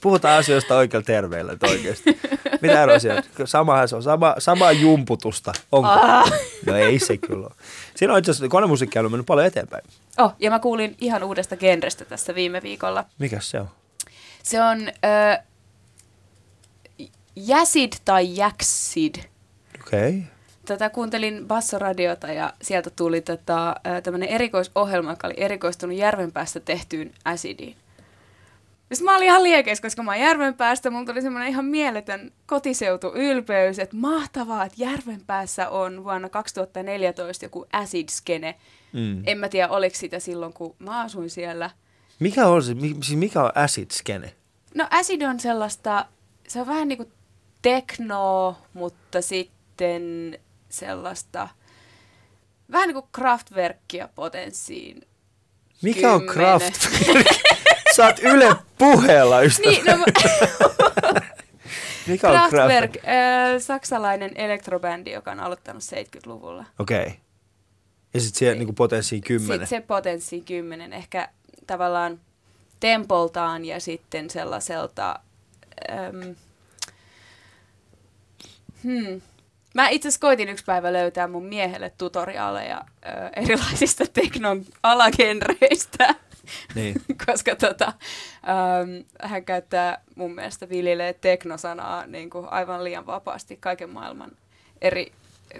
Puhutaan 0.00 0.38
asioista 0.38 0.76
oikealla 0.76 1.04
terveellä, 1.04 1.56
oikeasti. 1.62 2.20
Mitä 2.60 2.82
eroa? 2.82 2.96
Samahan 3.44 3.88
se 3.88 3.96
on, 3.96 4.02
sama, 4.02 4.34
sama 4.38 4.72
jumputusta. 4.72 5.52
Onko? 5.72 5.88
Ah. 5.88 6.32
No 6.66 6.76
ei 6.76 6.98
se 6.98 7.16
kyllä 7.16 7.46
ole. 7.46 7.54
Siinä 8.00 8.12
on 8.12 8.18
itse 8.18 8.30
asiassa 8.30 8.48
konemusiikki 8.48 8.98
on 8.98 9.10
mennyt 9.10 9.26
paljon 9.26 9.46
eteenpäin. 9.46 9.84
Oh, 10.18 10.32
ja 10.38 10.50
mä 10.50 10.58
kuulin 10.58 10.96
ihan 11.00 11.22
uudesta 11.22 11.56
genrestä 11.56 12.04
tässä 12.04 12.34
viime 12.34 12.62
viikolla. 12.62 13.04
Mikäs 13.18 13.50
se 13.50 13.60
on? 13.60 13.68
Se 14.42 14.62
on 14.62 14.88
ö, 14.88 15.42
Jäsid 17.36 17.92
tai 18.04 18.36
Jäksid. 18.36 19.14
Okei. 19.86 20.08
Okay. 20.08 20.22
Tätä 20.66 20.90
kuuntelin 20.90 21.48
Bassoradiota 21.48 22.26
ja 22.26 22.52
sieltä 22.62 22.90
tuli 22.90 23.20
tota, 23.20 23.76
tämmöinen 24.02 24.28
erikoisohjelma, 24.28 25.10
joka 25.10 25.26
oli 25.26 25.34
erikoistunut 25.36 25.96
Järvenpäästä 25.96 26.60
tehtyyn 26.60 27.12
acidiin. 27.24 27.76
Sitten 28.92 29.04
mä 29.04 29.16
olin 29.16 29.26
ihan 29.26 29.42
liekeis, 29.42 29.80
koska 29.80 30.02
mä 30.02 30.10
oon 30.10 30.20
Järvenpäästä. 30.20 30.90
Mulla 30.90 31.04
tuli 31.04 31.22
semmoinen 31.22 31.48
ihan 31.48 31.64
mieletön 31.64 32.32
kotiseutu 32.46 33.12
ylpeys, 33.14 33.78
että 33.78 33.96
mahtavaa, 33.96 34.64
että 34.64 34.82
Järvenpäässä 34.82 35.68
on 35.68 36.04
vuonna 36.04 36.28
2014 36.28 37.44
joku 37.44 37.66
acid-skene. 37.72 38.54
Mm. 38.92 39.22
En 39.26 39.38
mä 39.38 39.48
tiedä, 39.48 39.68
oliko 39.68 39.96
sitä 39.96 40.20
silloin, 40.20 40.52
kun 40.52 40.76
mä 40.78 41.00
asuin 41.00 41.30
siellä. 41.30 41.70
Mikä 42.18 42.46
on 42.46 42.62
se, 42.62 42.76
siis 42.80 43.18
mikä 43.18 43.42
on 43.42 43.50
acid 43.54 43.90
skene? 43.90 44.34
No 44.74 44.86
acid 44.90 45.22
on 45.22 45.40
sellaista, 45.40 46.06
se 46.48 46.60
on 46.60 46.66
vähän 46.66 46.88
niin 46.88 46.96
kuin 46.96 47.12
teknoa, 47.62 48.58
mutta 48.74 49.20
sitten 49.20 50.38
sellaista, 50.68 51.48
vähän 52.72 52.88
niin 52.88 52.94
kuin 52.94 53.06
Kraftwerkia 53.12 54.08
potenssiin. 54.14 55.02
Mikä 55.82 56.12
on. 56.12 56.26
Kraftwerk? 56.26 57.26
Sä 57.96 58.06
oot 58.06 58.18
Yle 58.22 58.56
puheella, 58.78 59.40
ystävä. 59.42 59.70
Niin, 59.70 59.84
no, 59.86 60.04
Mikä 62.06 62.28
on 62.28 62.50
Kraftwerk, 62.50 62.92
Kraftwerk? 62.92 62.96
äh, 62.96 63.62
saksalainen 63.62 64.30
elektrobändi, 64.34 65.12
joka 65.12 65.30
on 65.30 65.40
aloittanut 65.40 65.82
70-luvulla. 65.82 66.64
Okei. 66.78 67.00
Okay. 67.02 67.12
Ja 68.14 68.20
sitten 68.20 68.38
siellä 68.38 68.58
niinku 68.58 68.72
potenssiin 68.72 69.22
kymmenen. 69.22 69.66
Sitten 69.66 69.82
se 69.82 69.86
potenssiin 69.86 70.44
10, 70.44 70.92
ehkä 70.92 71.28
tavallaan 71.66 72.20
tempoltaan 72.80 73.64
ja 73.64 73.80
sitten 73.80 74.30
sellaiselta... 74.30 75.20
Äm, 75.90 76.34
hmm. 78.82 79.20
Mä 79.74 79.88
itse 79.88 80.08
asiassa 80.08 80.20
koitin 80.20 80.48
yksi 80.48 80.64
päivä 80.64 80.92
löytää 80.92 81.28
mun 81.28 81.44
miehelle 81.44 81.92
tutoriaaleja 81.98 82.84
ö, 83.06 83.30
erilaisista 83.36 84.04
teknon 84.12 84.64
alagenreistä, 84.82 86.14
Niin. 86.74 86.94
koska 87.26 87.56
tota, 87.56 87.86
äm, 87.86 89.04
hän 89.22 89.44
käyttää 89.44 90.02
mun 90.14 90.34
mielestä 90.34 90.68
viljelee 90.68 91.12
teknosanaa 91.12 92.06
niin 92.06 92.30
kuin 92.30 92.48
aivan 92.48 92.84
liian 92.84 93.06
vapaasti 93.06 93.56
kaiken 93.56 93.90
maailman 93.90 94.30
eri 94.80 95.12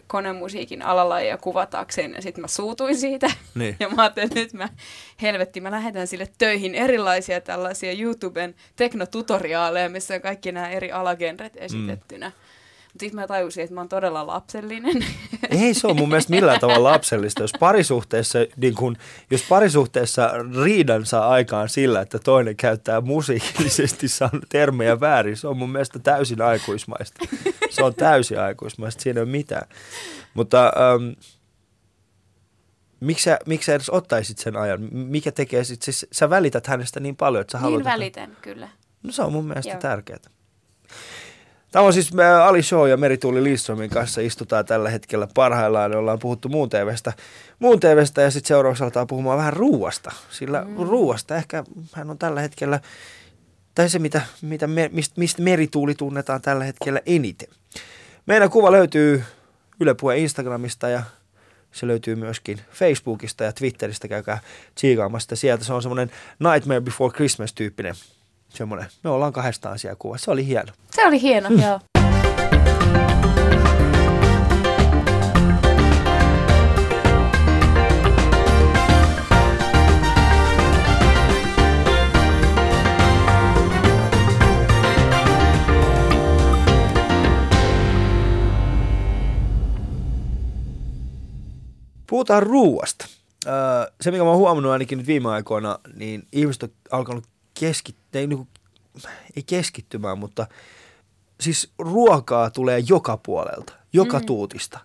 konemusiikin 0.07 0.83
alalajeja 0.83 1.39
kuvatakseen 1.39 2.15
ja 2.15 2.23
sitten 2.23 2.43
mä 2.43 2.49
suutuin 2.49 2.97
siitä. 2.97 3.31
Niin. 3.55 3.77
Ja 3.81 3.89
mä 3.89 4.03
ajattelin, 4.03 4.27
että 4.27 4.41
nyt 4.41 4.53
mä, 4.53 4.69
helvetti, 5.23 5.61
mä 5.61 5.71
lähetän 5.71 6.07
sille 6.07 6.29
töihin 6.39 6.75
erilaisia 6.75 7.41
tällaisia 7.41 7.93
YouTuben 7.93 8.55
teknotutoriaaleja, 8.77 9.89
missä 9.89 10.15
on 10.15 10.21
kaikki 10.21 10.53
nämä 10.53 10.71
eri 10.71 10.93
alagenret 10.93 11.53
esitettynä. 11.57 12.29
Mm. 12.29 12.35
Mutta 12.93 13.05
sitten 13.05 13.21
mä 13.21 13.27
tajusin, 13.27 13.63
että 13.65 13.75
mä 13.75 13.81
oon 13.81 13.89
todella 13.89 14.27
lapsellinen. 14.27 15.05
Ei 15.51 15.75
se 15.75 15.87
ole 15.87 15.97
mun 15.97 16.09
mielestä 16.09 16.31
millään 16.31 16.61
tavalla 16.61 16.91
lapsellista, 16.93 17.43
jos 17.43 17.53
parisuhteessa, 17.61 18.39
niin 18.57 18.75
kun, 18.75 18.97
jos 19.31 19.43
parisuhteessa 19.49 20.31
riidan 20.65 21.07
saa 21.07 21.29
aikaan 21.29 21.69
sillä, 21.69 22.01
että 22.01 22.19
toinen 22.19 22.57
käyttää 22.57 23.01
musiikillisesti 23.01 24.07
termejä 24.49 25.01
väärin, 25.01 25.37
se 25.37 25.49
on 25.49 25.57
mun 25.57 25.71
mielestä 25.71 25.99
täysin 25.99 26.43
aikuismaista. 26.43 27.25
Se 27.71 27.85
on 27.85 27.95
täysin 27.95 28.41
aikuismaista, 28.41 29.03
siinä 29.03 29.19
ei 29.19 29.23
ole 29.23 29.31
mitään. 29.31 29.69
Mutta 30.35 30.65
ähm, 30.65 31.11
miksi, 33.01 33.25
sä, 33.25 33.39
miksi 33.47 33.67
sä 33.67 33.75
edes 33.75 33.91
ottaisit 33.91 34.39
sen 34.39 34.57
ajan? 34.57 34.89
Mikä 34.93 35.33
tekee 35.33 35.65
sit, 35.65 35.83
siis 35.83 36.07
sä 36.13 36.31
välität 36.31 36.67
hänestä 36.67 37.01
niin 37.01 37.17
paljon, 37.17 37.41
että 37.41 37.53
sä 37.53 37.59
haluat... 37.59 37.79
niin 37.79 37.89
että- 37.89 37.99
välitän, 38.01 38.37
kyllä. 38.43 38.69
No 39.03 39.13
se 39.13 39.23
on 39.23 39.33
mun 39.33 39.45
mielestä 39.45 39.73
Joo. 39.73 39.81
tärkeää. 39.81 40.19
Tämä 41.71 41.85
on 41.85 41.93
siis 41.93 42.11
ä, 42.19 42.45
Ali 42.45 42.63
Show 42.63 42.89
ja 42.89 42.97
Merituuli 42.97 43.45
Lindströmin 43.45 43.91
kanssa 43.91 44.21
istutaan 44.21 44.67
tällä 44.67 44.91
hetkellä 44.91 45.29
parhaillaan. 45.35 45.97
Ollaan 45.97 46.19
puhuttu 46.19 46.49
muun 46.49 46.69
TVstä, 46.69 47.13
muun 47.59 47.81
TVstä 47.81 48.23
ja 48.23 48.31
sitten 48.31 48.49
seuraavaksi 48.49 48.83
aletaan 48.83 49.07
puhumaan 49.07 49.39
vähän 49.39 49.53
ruuasta. 49.53 50.13
Sillä 50.31 50.65
mm. 50.69 50.77
ruuasta 50.77 51.37
ehkä 51.37 51.65
hän 51.93 52.11
on 52.11 52.19
tällä 52.19 52.41
hetkellä, 52.41 52.81
tai 53.75 53.89
se 53.89 53.99
mitä, 53.99 54.23
mitä 54.43 54.67
me, 54.67 54.91
mistä, 54.93 55.15
mistä 55.17 55.43
Merituuli 55.43 55.95
tunnetaan 55.95 56.43
tällä 56.43 56.65
hetkellä 56.65 57.01
eniten. 57.07 57.49
Meidän 58.27 58.51
kuva 58.51 58.73
löytyy 58.73 59.25
Yle 59.81 59.95
Puheen 59.95 60.21
Instagramista 60.21 60.89
ja 60.89 61.03
se 61.73 61.87
löytyy 61.87 62.15
myöskin 62.15 62.61
Facebookista 62.73 63.45
ja 63.45 63.53
Twitteristä. 63.53 64.09
Käykää 64.09 64.39
tsiikaamasta 64.75 65.37
sieltä. 65.37 65.65
Se 65.65 65.73
on 65.73 65.83
semmoinen 65.83 66.11
Nightmare 66.39 66.81
Before 66.81 67.15
Christmas 67.15 67.53
tyyppinen 67.53 67.95
semmoinen. 68.55 68.87
Me 69.05 69.11
ollaan 69.11 69.33
kahdestaan 69.33 69.79
siellä 69.79 69.97
kuvassa. 69.99 70.25
Se 70.25 70.31
oli 70.31 70.47
hieno. 70.47 70.73
Se 70.91 71.07
oli 71.07 71.21
hieno, 71.21 71.51
mm. 71.51 71.63
joo. 71.63 71.81
Puhutaan 92.11 92.43
ruuasta. 92.43 93.07
Öö, 93.47 93.53
se, 94.01 94.11
mikä 94.11 94.23
mä 94.23 94.31
oon 94.31 94.39
huomannut 94.39 94.73
ainakin 94.73 94.99
nyt 94.99 95.07
viime 95.07 95.29
aikoina, 95.29 95.79
niin 95.95 96.23
ihmiset 96.33 96.63
on 96.63 96.71
alkanut 96.91 97.25
keskittyä, 97.61 98.21
ei, 98.21 98.27
niin 98.27 98.49
ei 99.37 99.43
keskittymään, 99.43 100.19
mutta 100.19 100.47
siis 101.41 101.71
ruokaa 101.79 102.51
tulee 102.51 102.83
joka 102.89 103.17
puolelta, 103.17 103.73
joka 103.93 104.19
mm. 104.19 104.27
tuutista. 104.27 104.79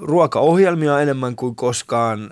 Ruokaohjelmia 0.00 1.00
enemmän 1.00 1.36
kuin 1.36 1.56
koskaan. 1.56 2.30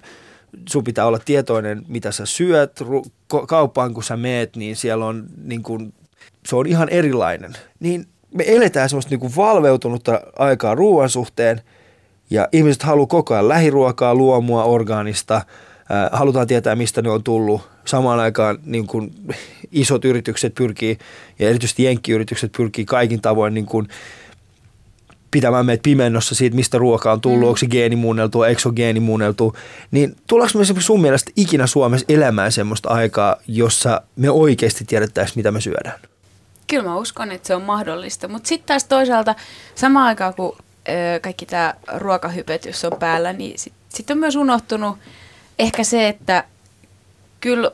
Sun 0.69 0.85
pitää 0.85 1.07
olla 1.07 1.19
tietoinen, 1.19 1.85
mitä 1.89 2.13
sä 2.13 2.27
syöt. 2.27 2.81
Ru- 2.81 3.11
kauppaan, 3.47 3.95
kun 3.95 4.05
sä 4.05 4.17
meet, 4.17 4.57
niin 4.57 4.77
siellä 4.77 5.07
on 5.07 5.27
niin 5.45 5.63
kuin, 5.63 5.95
se 6.47 6.57
on 6.57 6.67
ihan 6.67 6.89
erilainen. 6.89 7.53
Niin 7.81 8.07
me 8.35 8.45
eletään 8.47 8.89
semmoista 8.89 9.11
niin 9.11 9.21
kuin 9.21 9.37
valveutunutta 9.37 10.21
aikaa 10.39 10.75
ruoan 10.75 11.09
suhteen– 11.09 11.61
ja 12.31 12.49
ihmiset 12.53 12.83
haluaa 12.83 13.07
koko 13.07 13.35
ajan 13.35 13.49
lähiruokaa, 13.49 14.15
luomua, 14.15 14.65
orgaanista. 14.65 15.43
Halutaan 16.13 16.47
tietää, 16.47 16.77
mistä 16.77 17.03
ne 17.03 17.11
on 17.11 17.23
tullut. 17.23 17.69
Samaan 17.85 18.21
aikaan 18.21 18.59
niin 18.65 18.87
kun 18.87 19.11
isot 19.73 20.05
yritykset 20.05 20.55
pyrkii, 20.55 20.99
ja 21.39 21.49
erityisesti 21.49 21.85
jenkkiyritykset 21.85 22.53
pyrkii 22.57 22.85
kaikin 22.85 23.21
tavoin 23.21 23.55
niin 23.55 23.67
kun 23.67 23.89
pitämään 25.31 25.67
meitä 25.67 25.83
pimennossa 25.83 26.35
siitä, 26.35 26.57
mistä 26.57 26.79
ruoka 26.79 27.13
on 27.13 27.21
tullut, 27.21 27.41
mm. 27.41 27.47
onko 27.47 27.57
se 27.57 27.67
geenimuunneltua, 27.67 28.49
eikö 28.49 28.61
se 28.61 28.69
ole 28.69 28.75
geenimuunneltua. 28.75 29.53
Niin 29.91 30.17
tullaanko 30.27 30.59
me 30.59 30.81
sun 30.81 31.01
mielestä 31.01 31.31
ikinä 31.37 31.67
Suomessa 31.67 32.07
elämään 32.09 32.53
semmoista 32.53 32.89
aikaa, 32.89 33.37
jossa 33.47 34.01
me 34.17 34.31
oikeasti 34.31 34.85
tiedettäisiin, 34.85 35.39
mitä 35.39 35.51
me 35.51 35.61
syödään? 35.61 36.01
Kyllä 36.67 36.83
mä 36.83 36.97
uskon, 36.97 37.33
että 37.33 37.47
se 37.47 37.55
on 37.55 37.63
mahdollista. 37.63 38.29
Mutta 38.29 38.49
sitten 38.49 38.67
taas 38.67 38.85
toisaalta 38.85 39.35
samaan 39.75 40.07
aikaan, 40.07 40.35
kun 40.35 40.57
kaikki 41.23 41.47
tämä 41.47 41.75
ruokahypetys 41.97 42.85
on 42.85 42.93
päällä, 42.99 43.33
niin 43.33 43.59
sitten 43.59 43.83
sit 43.89 44.11
on 44.11 44.19
myös 44.19 44.37
unohtunut 44.37 44.99
ehkä 45.59 45.85
se, 45.85 46.09
että 46.09 46.45
kyllä 47.41 47.71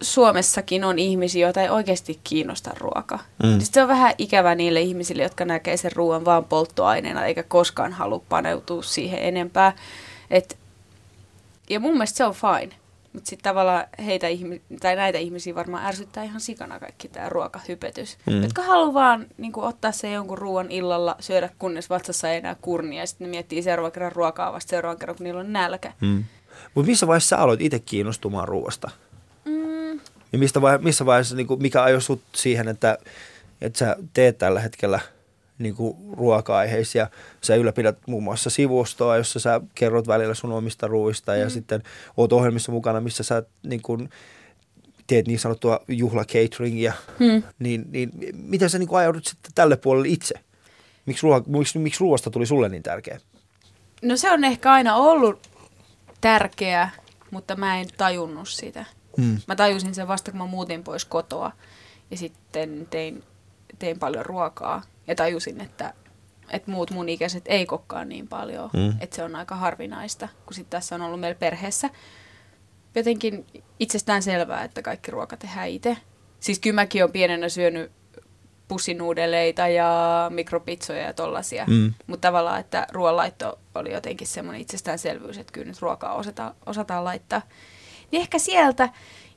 Suomessakin 0.00 0.84
on 0.84 0.98
ihmisiä, 0.98 1.46
joita 1.46 1.62
ei 1.62 1.68
oikeasti 1.68 2.20
kiinnosta 2.24 2.70
ruoka. 2.78 3.18
Mm. 3.42 3.48
Mm. 3.48 3.58
Se 3.60 3.82
on 3.82 3.88
vähän 3.88 4.14
ikävä 4.18 4.54
niille 4.54 4.80
ihmisille, 4.80 5.22
jotka 5.22 5.44
näkee 5.44 5.76
sen 5.76 5.92
ruoan 5.96 6.24
vaan 6.24 6.44
polttoaineena, 6.44 7.24
eikä 7.24 7.42
koskaan 7.42 7.92
halua 7.92 8.22
paneutua 8.28 8.82
siihen 8.82 9.22
enempää. 9.22 9.72
Et, 10.30 10.58
ja 11.70 11.80
mun 11.80 11.92
mielestä 11.92 12.16
se 12.16 12.24
on 12.24 12.34
fine. 12.34 12.74
Mutta 13.12 13.30
sitten 13.30 13.44
tavallaan 13.44 13.84
heitä 14.04 14.28
ihmi- 14.28 14.62
tai 14.80 14.96
näitä 14.96 15.18
ihmisiä 15.18 15.54
varmaan 15.54 15.86
ärsyttää 15.86 16.24
ihan 16.24 16.40
sikana 16.40 16.80
kaikki 16.80 17.08
tämä 17.08 17.28
ruokahypetys. 17.28 18.18
Mm. 18.26 18.42
Jotka 18.42 18.62
haluaa 18.62 18.94
vaan 18.94 19.26
niin 19.38 19.52
ottaa 19.56 19.92
se 19.92 20.12
jonkun 20.12 20.38
ruoan 20.38 20.70
illalla, 20.70 21.16
syödä 21.20 21.48
kunnes 21.58 21.90
vatsassa 21.90 22.30
ei 22.30 22.38
enää 22.38 22.56
kurnia 22.62 23.00
ja 23.00 23.06
sitten 23.06 23.24
ne 23.24 23.30
miettii 23.30 23.62
seuraavan 23.62 23.92
kerran 23.92 24.12
ruokaa 24.12 24.52
vasta 24.52 24.70
seuraavan 24.70 24.98
kerran, 24.98 25.16
kun 25.16 25.24
niillä 25.24 25.40
on 25.40 25.52
nälkä. 25.52 25.92
Mm. 26.00 26.24
Mutta 26.74 26.90
missä 26.90 27.06
vaiheessa 27.06 27.28
sä 27.36 27.42
aloit 27.42 27.60
itse 27.60 27.78
kiinnostumaan 27.78 28.48
ruoasta? 28.48 28.90
Mm. 29.44 30.00
Ja 30.32 30.38
mistä 30.38 30.62
vai, 30.62 30.78
missä 30.78 31.06
vaiheessa, 31.06 31.36
niin 31.36 31.46
kuin, 31.46 31.62
mikä 31.62 31.82
ajoi 31.82 32.02
sut 32.02 32.22
siihen, 32.34 32.68
että, 32.68 32.98
että 33.60 33.78
sä 33.78 33.96
teet 34.14 34.38
tällä 34.38 34.60
hetkellä 34.60 35.00
niin 35.58 35.74
kuin 35.74 35.96
ruoka-aiheisia. 36.12 37.08
Sä 37.40 37.54
ylläpidät 37.54 37.98
muun 38.06 38.22
muassa 38.22 38.50
sivustoa, 38.50 39.16
jossa 39.16 39.40
sä 39.40 39.60
kerrot 39.74 40.06
välillä 40.06 40.34
sun 40.34 40.52
omista 40.52 40.86
ruuista 40.86 41.36
ja 41.36 41.46
Mm. 41.46 41.50
sitten 41.50 41.82
oot 42.16 42.32
ohjelmissa 42.32 42.72
mukana, 42.72 43.00
missä 43.00 43.22
sä 43.22 43.42
niin 43.62 43.82
kuin, 43.82 44.10
teet 45.06 45.26
niin 45.26 45.38
sanottua 45.38 45.80
juhla-cateringia. 45.88 46.92
Hmm. 47.18 47.42
Niin, 47.58 47.84
niin 47.90 48.10
miten 48.32 48.70
sä 48.70 48.78
niin 48.78 48.88
kuin 48.88 48.98
ajaudut 48.98 49.24
sitten 49.24 49.52
tälle 49.54 49.76
puolelle 49.76 50.08
itse? 50.08 50.34
Miksi, 51.06 51.22
ruoa, 51.22 51.42
miksi, 51.46 51.78
miksi 51.78 52.00
ruoasta 52.00 52.30
tuli 52.30 52.46
sulle 52.46 52.68
niin 52.68 52.82
tärkeä? 52.82 53.20
No 54.02 54.16
se 54.16 54.30
on 54.30 54.44
ehkä 54.44 54.72
aina 54.72 54.96
ollut 54.96 55.49
tärkeä, 56.20 56.88
mutta 57.30 57.56
mä 57.56 57.80
en 57.80 57.86
tajunnut 57.96 58.48
sitä. 58.48 58.84
Mm. 59.16 59.38
Mä 59.48 59.56
tajusin 59.56 59.94
sen 59.94 60.08
vasta, 60.08 60.30
kun 60.30 60.40
mä 60.40 60.46
muutin 60.46 60.84
pois 60.84 61.04
kotoa 61.04 61.52
ja 62.10 62.16
sitten 62.16 62.86
tein, 62.90 63.24
tein 63.78 63.98
paljon 63.98 64.26
ruokaa 64.26 64.82
ja 65.06 65.14
tajusin, 65.14 65.60
että, 65.60 65.94
että 66.50 66.70
muut 66.70 66.90
mun 66.90 67.08
ikäiset 67.08 67.44
ei 67.46 67.66
kokkaa 67.66 68.04
niin 68.04 68.28
paljon, 68.28 68.70
Mm. 68.72 68.94
että 69.00 69.16
se 69.16 69.22
on 69.22 69.36
aika 69.36 69.54
harvinaista, 69.56 70.28
kun 70.46 70.54
sitten 70.54 70.70
tässä 70.80 70.94
on 70.94 71.02
ollut 71.02 71.20
meillä 71.20 71.38
perheessä 71.38 71.90
jotenkin 72.94 73.46
itsestään 73.80 74.22
selvää, 74.22 74.64
että 74.64 74.82
kaikki 74.82 75.10
ruoka 75.10 75.36
tehdään 75.36 75.68
itse. 75.68 75.96
Siis 76.40 76.58
kyllä 76.58 76.74
mäkin 76.74 77.02
olen 77.02 77.12
pienenä 77.12 77.48
syönyt 77.48 77.92
pussinuudeleita 78.70 79.68
ja 79.68 80.26
mikropitsoja 80.34 81.02
ja 81.02 81.12
tollasia. 81.12 81.64
Mm. 81.66 81.94
Mutta 82.06 82.28
tavallaan, 82.28 82.60
että 82.60 82.86
ruoanlaitto 82.92 83.58
oli 83.74 83.92
jotenkin 83.92 84.26
semmoinen 84.26 84.62
itsestäänselvyys, 84.62 85.38
että 85.38 85.52
kyllä 85.52 85.66
nyt 85.66 85.82
ruokaa 85.82 86.14
osata, 86.14 86.54
osataan 86.66 87.04
laittaa. 87.04 87.42
Niin 88.10 88.20
ehkä 88.20 88.38
sieltä. 88.38 88.88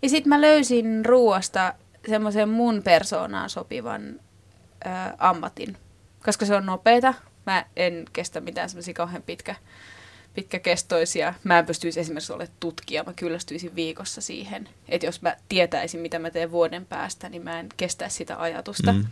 Ja 0.01 0.09
sitten 0.09 0.29
mä 0.29 0.41
löysin 0.41 1.05
ruoasta 1.05 1.73
semmoisen 2.07 2.49
mun 2.49 2.81
persoonaan 2.83 3.49
sopivan 3.49 4.19
ö, 4.85 4.89
ammatin. 5.17 5.77
Koska 6.25 6.45
se 6.45 6.55
on 6.55 6.65
nopeeta. 6.65 7.13
Mä 7.45 7.65
en 7.75 8.05
kestä 8.13 8.41
mitään 8.41 8.69
semmoisia 8.69 8.93
kauhean 8.93 9.23
pitkä, 9.23 9.55
pitkäkestoisia. 10.33 11.33
Mä 11.43 11.59
en 11.59 11.65
pystyisi 11.65 11.99
esimerkiksi 11.99 12.33
olemaan 12.33 12.57
tutkija. 12.59 13.03
Mä 13.03 13.13
kyllästyisin 13.13 13.75
viikossa 13.75 14.21
siihen. 14.21 14.69
Että 14.89 15.05
jos 15.05 15.21
mä 15.21 15.35
tietäisin, 15.49 15.99
mitä 15.99 16.19
mä 16.19 16.31
teen 16.31 16.51
vuoden 16.51 16.85
päästä, 16.85 17.29
niin 17.29 17.43
mä 17.43 17.59
en 17.59 17.69
kestäisi 17.77 18.15
sitä 18.15 18.41
ajatusta. 18.41 18.93
Mm. 18.93 19.05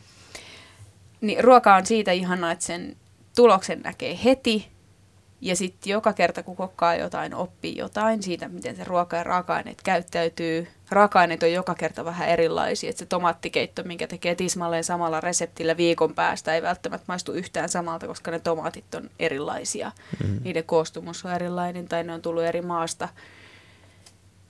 Niin 1.21 1.43
ruoka 1.43 1.75
on 1.75 1.85
siitä 1.85 2.11
ihanaa, 2.11 2.51
että 2.51 2.65
sen 2.65 2.95
tuloksen 3.35 3.81
näkee 3.81 4.19
heti. 4.23 4.67
Ja 5.41 5.55
sitten 5.55 5.91
joka 5.91 6.13
kerta, 6.13 6.43
kun 6.43 6.55
kokkaa 6.55 6.95
jotain, 6.95 7.33
oppii 7.33 7.77
jotain 7.77 8.23
siitä, 8.23 8.47
miten 8.47 8.75
se 8.75 8.83
ruoka 8.83 9.17
ja 9.17 9.23
raaka-aineet 9.23 9.81
käyttäytyy. 9.81 10.67
Raaka-aineet 10.91 11.43
on 11.43 11.51
joka 11.51 11.75
kerta 11.75 12.05
vähän 12.05 12.29
erilaisia. 12.29 12.89
Että 12.89 12.99
se 12.99 13.05
tomaattikeitto, 13.05 13.83
minkä 13.83 14.07
tekee 14.07 14.35
tismalleen 14.35 14.83
samalla 14.83 15.21
reseptillä 15.21 15.77
viikon 15.77 16.15
päästä, 16.15 16.55
ei 16.55 16.61
välttämättä 16.61 17.05
maistu 17.07 17.31
yhtään 17.31 17.69
samalta, 17.69 18.07
koska 18.07 18.31
ne 18.31 18.39
tomaatit 18.39 18.95
on 18.95 19.09
erilaisia. 19.19 19.91
Mm. 20.23 20.39
Niiden 20.43 20.63
koostumus 20.63 21.25
on 21.25 21.31
erilainen 21.31 21.87
tai 21.87 22.03
ne 22.03 22.13
on 22.13 22.21
tullut 22.21 22.43
eri 22.43 22.61
maasta. 22.61 23.09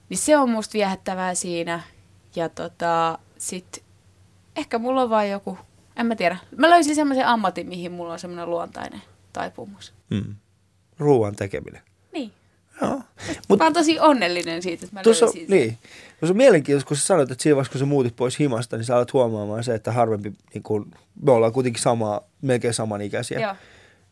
Niin 0.10 0.18
se 0.18 0.38
on 0.38 0.50
musta 0.50 0.74
viehättävää 0.74 1.34
siinä. 1.34 1.82
Ja 2.36 2.50
tota, 2.50 3.20
sit 3.38 3.84
ehkä 4.56 4.80
mulla 4.80 5.02
on 5.02 5.10
vaan 5.10 5.30
joku, 5.30 5.58
en 5.96 6.06
mä 6.06 6.16
tiedä. 6.16 6.38
Mä 6.58 6.70
löysin 6.70 6.96
semmoisen 6.96 7.28
ammatin, 7.28 7.68
mihin 7.68 7.92
mulla 7.92 8.14
on 8.14 8.20
semmoinen 8.20 8.50
luontainen 8.50 9.02
taipumus. 9.34 9.94
Mm. 10.10 10.36
Ruoan 11.00 11.36
tekeminen. 11.36 11.82
Joo. 12.82 13.02
Mut, 13.48 13.60
mä 13.60 13.66
oon 13.66 13.74
tosi 13.74 14.00
onnellinen 14.00 14.62
siitä, 14.62 14.86
että 14.86 14.96
mä 14.96 15.04
Tuossa, 15.04 15.26
löysin 15.26 15.48
sen. 15.48 15.58
niin. 15.58 15.78
Tuossa 16.20 16.34
on 16.34 16.38
mielenkiintoista, 16.38 16.88
kun 16.88 16.98
sä 16.98 17.06
sanoit, 17.06 17.32
että 17.32 17.44
siinä 17.44 17.56
vaiheessa, 17.56 17.72
kun 17.72 17.80
sä 17.80 17.86
muutit 17.86 18.16
pois 18.16 18.40
himasta, 18.40 18.78
niin 18.78 18.86
sä 18.86 18.96
alat 18.96 19.14
huomaamaan 19.14 19.64
se, 19.64 19.76
että 19.76 19.92
harvempi, 19.92 20.34
niin 20.54 20.64
kun, 20.64 20.92
me 21.22 21.32
ollaan 21.32 21.54
kuitenkin 21.54 21.82
samaa, 21.82 22.22
melkein 22.42 22.74
samanikäisiä. 22.74 23.40
Joo. 23.40 23.56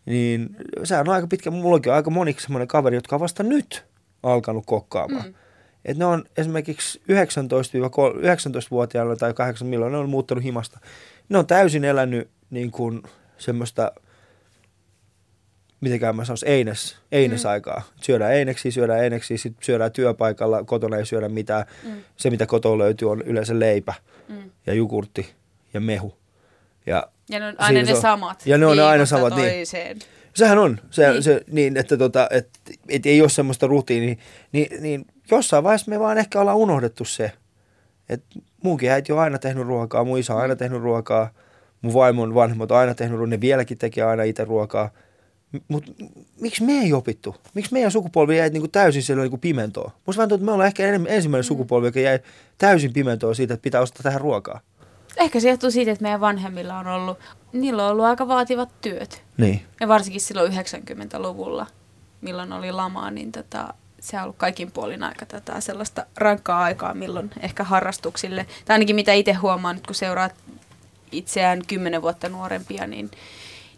Niin 0.05 0.55
sehän 0.83 1.09
on 1.09 1.15
aika 1.15 1.27
pitkä, 1.27 1.51
mullakin 1.51 1.91
on 1.91 1.95
aika 1.95 2.09
moniksi 2.09 2.43
semmoinen 2.43 2.67
kaveri, 2.67 2.97
jotka 2.97 3.15
on 3.15 3.19
vasta 3.19 3.43
nyt 3.43 3.85
alkanut 4.23 4.65
kokkaamaan. 4.65 5.25
Mm. 5.25 5.33
Et 5.85 5.97
ne 5.97 6.05
on 6.05 6.23
esimerkiksi 6.37 7.01
19-vuotiaana 7.11 9.15
tai 9.15 9.33
8 9.33 9.67
milloin 9.67 9.91
ne 9.91 9.97
on 9.97 10.09
muuttanut 10.09 10.43
himasta. 10.43 10.79
Ne 11.29 11.37
on 11.37 11.47
täysin 11.47 11.85
elänyt 11.85 12.29
niin 12.49 12.71
kuin 12.71 13.03
semmoista, 13.37 13.91
mitenkään 15.81 16.15
mä 16.15 16.25
sanoisin, 16.25 16.49
eines, 16.49 16.97
einesaikaa. 17.11 17.81
Syödään 18.01 18.33
eineksiä, 18.33 18.71
syödään 18.71 19.03
eineksiä, 19.03 19.37
sitten 19.37 19.63
syödään 19.63 19.91
työpaikalla, 19.91 20.63
kotona 20.63 20.97
ei 20.97 21.05
syödä 21.05 21.29
mitään. 21.29 21.65
Mm. 21.83 21.91
Se, 22.17 22.29
mitä 22.29 22.45
kotona 22.45 22.77
löytyy, 22.77 23.11
on 23.11 23.21
yleensä 23.21 23.59
leipä 23.59 23.93
Mm. 24.29 24.49
ja 24.65 24.73
jogurtti 24.73 25.29
ja 25.73 25.79
mehu. 25.81 26.13
Ja 26.85 27.07
Ja 27.29 27.39
ne 27.39 27.45
on 27.47 27.55
aina 27.57 27.81
ne 27.81 27.93
on. 27.95 28.01
samat. 28.01 28.45
Ja 28.45 28.57
ne 28.57 28.65
on 28.65 28.77
ne 28.77 28.83
aina 28.83 29.05
samat, 29.05 29.35
niin. 29.35 29.49
toiseen. 29.51 29.99
Sehän 30.33 30.57
on, 30.57 30.79
se, 30.89 31.01
niin. 31.03 31.11
Niin. 31.13 31.23
se 31.23 31.41
niin, 31.51 31.77
että 31.77 31.97
tota, 31.97 32.27
et, 32.31 32.49
et 32.89 33.05
ei 33.05 33.21
ole 33.21 33.29
semmoista 33.29 33.67
rutiinia, 33.67 34.15
niin, 34.51 34.81
niin 34.83 35.05
jossain 35.31 35.63
vaiheessa 35.63 35.91
me 35.91 35.99
vaan 35.99 36.17
ehkä 36.17 36.41
ollaan 36.41 36.57
unohdettu 36.57 37.05
se, 37.05 37.31
että 38.09 38.39
munkin 38.63 38.91
äiti 38.91 39.11
on 39.11 39.19
aina 39.19 39.37
tehnyt 39.39 39.67
ruokaa, 39.67 40.03
mun 40.03 40.19
isä 40.19 40.33
on 40.35 40.41
aina 40.41 40.55
tehnyt 40.55 40.81
ruokaa, 40.81 41.33
mun 41.81 41.93
vaimon 41.93 42.35
vanhemmat 42.35 42.71
on 42.71 42.77
aina 42.77 42.95
tehnyt 42.95 43.17
ruokaa, 43.17 43.29
ne 43.29 43.41
vieläkin 43.41 43.77
tekee 43.77 44.03
aina 44.03 44.23
itse 44.23 44.45
ruokaa. 44.45 44.89
Mutta 45.67 45.91
miksi 46.39 46.63
me 46.63 46.73
ei 46.73 46.93
opittu? 46.93 47.35
Miksi 47.53 47.73
meidän 47.73 47.91
sukupolvi 47.91 48.37
jäi 48.37 48.49
niinku 48.49 48.67
täysin 48.67 49.03
siellä 49.03 49.23
niinku 49.23 49.37
pimentoon? 49.37 49.91
Musta 50.05 50.17
vähän 50.17 50.29
tuntuu, 50.29 50.43
että 50.43 50.45
me 50.45 50.51
ollaan 50.51 50.67
ehkä 50.67 50.83
ensimmäinen 51.07 51.43
sukupolvi, 51.43 51.87
joka 51.87 51.99
jäi 51.99 52.19
täysin 52.57 52.93
pimentoon 52.93 53.35
siitä, 53.35 53.53
että 53.53 53.63
pitää 53.63 53.81
ostaa 53.81 54.03
tähän 54.03 54.21
ruokaa. 54.21 54.59
Ehkä 55.17 55.39
se 55.39 55.49
johtuu 55.49 55.71
siitä, 55.71 55.91
että 55.91 56.03
meidän 56.03 56.21
vanhemmilla 56.21 56.79
on 56.79 56.87
ollut, 56.87 57.19
niillä 57.53 57.85
on 57.85 57.91
ollut 57.91 58.05
aika 58.05 58.27
vaativat 58.27 58.69
työt. 58.81 59.23
Niin. 59.37 59.61
Ja 59.79 59.87
varsinkin 59.87 60.21
silloin 60.21 60.51
90-luvulla, 60.51 61.67
milloin 62.21 62.53
oli 62.53 62.71
lama, 62.71 63.11
niin 63.11 63.31
tota, 63.31 63.73
se 63.99 64.17
on 64.17 64.23
ollut 64.23 64.37
kaikin 64.37 64.71
puolin 64.71 65.03
aika 65.03 65.25
tätä 65.25 65.61
sellaista 65.61 66.05
rankkaa 66.17 66.63
aikaa, 66.63 66.93
milloin 66.93 67.31
ehkä 67.39 67.63
harrastuksille, 67.63 68.45
tai 68.65 68.73
ainakin 68.73 68.95
mitä 68.95 69.13
itse 69.13 69.33
huomaan 69.33 69.75
nyt, 69.75 69.87
kun 69.87 69.95
seuraat 69.95 70.33
itseään 71.11 71.61
kymmenen 71.67 72.01
vuotta 72.01 72.29
nuorempia, 72.29 72.87
niin, 72.87 73.11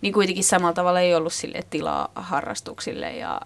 niin 0.01 0.13
kuitenkin 0.13 0.43
samalla 0.43 0.73
tavalla 0.73 0.99
ei 0.99 1.15
ollut 1.15 1.33
sille 1.33 1.59
tilaa 1.69 2.11
harrastuksille 2.15 3.11
ja 3.17 3.41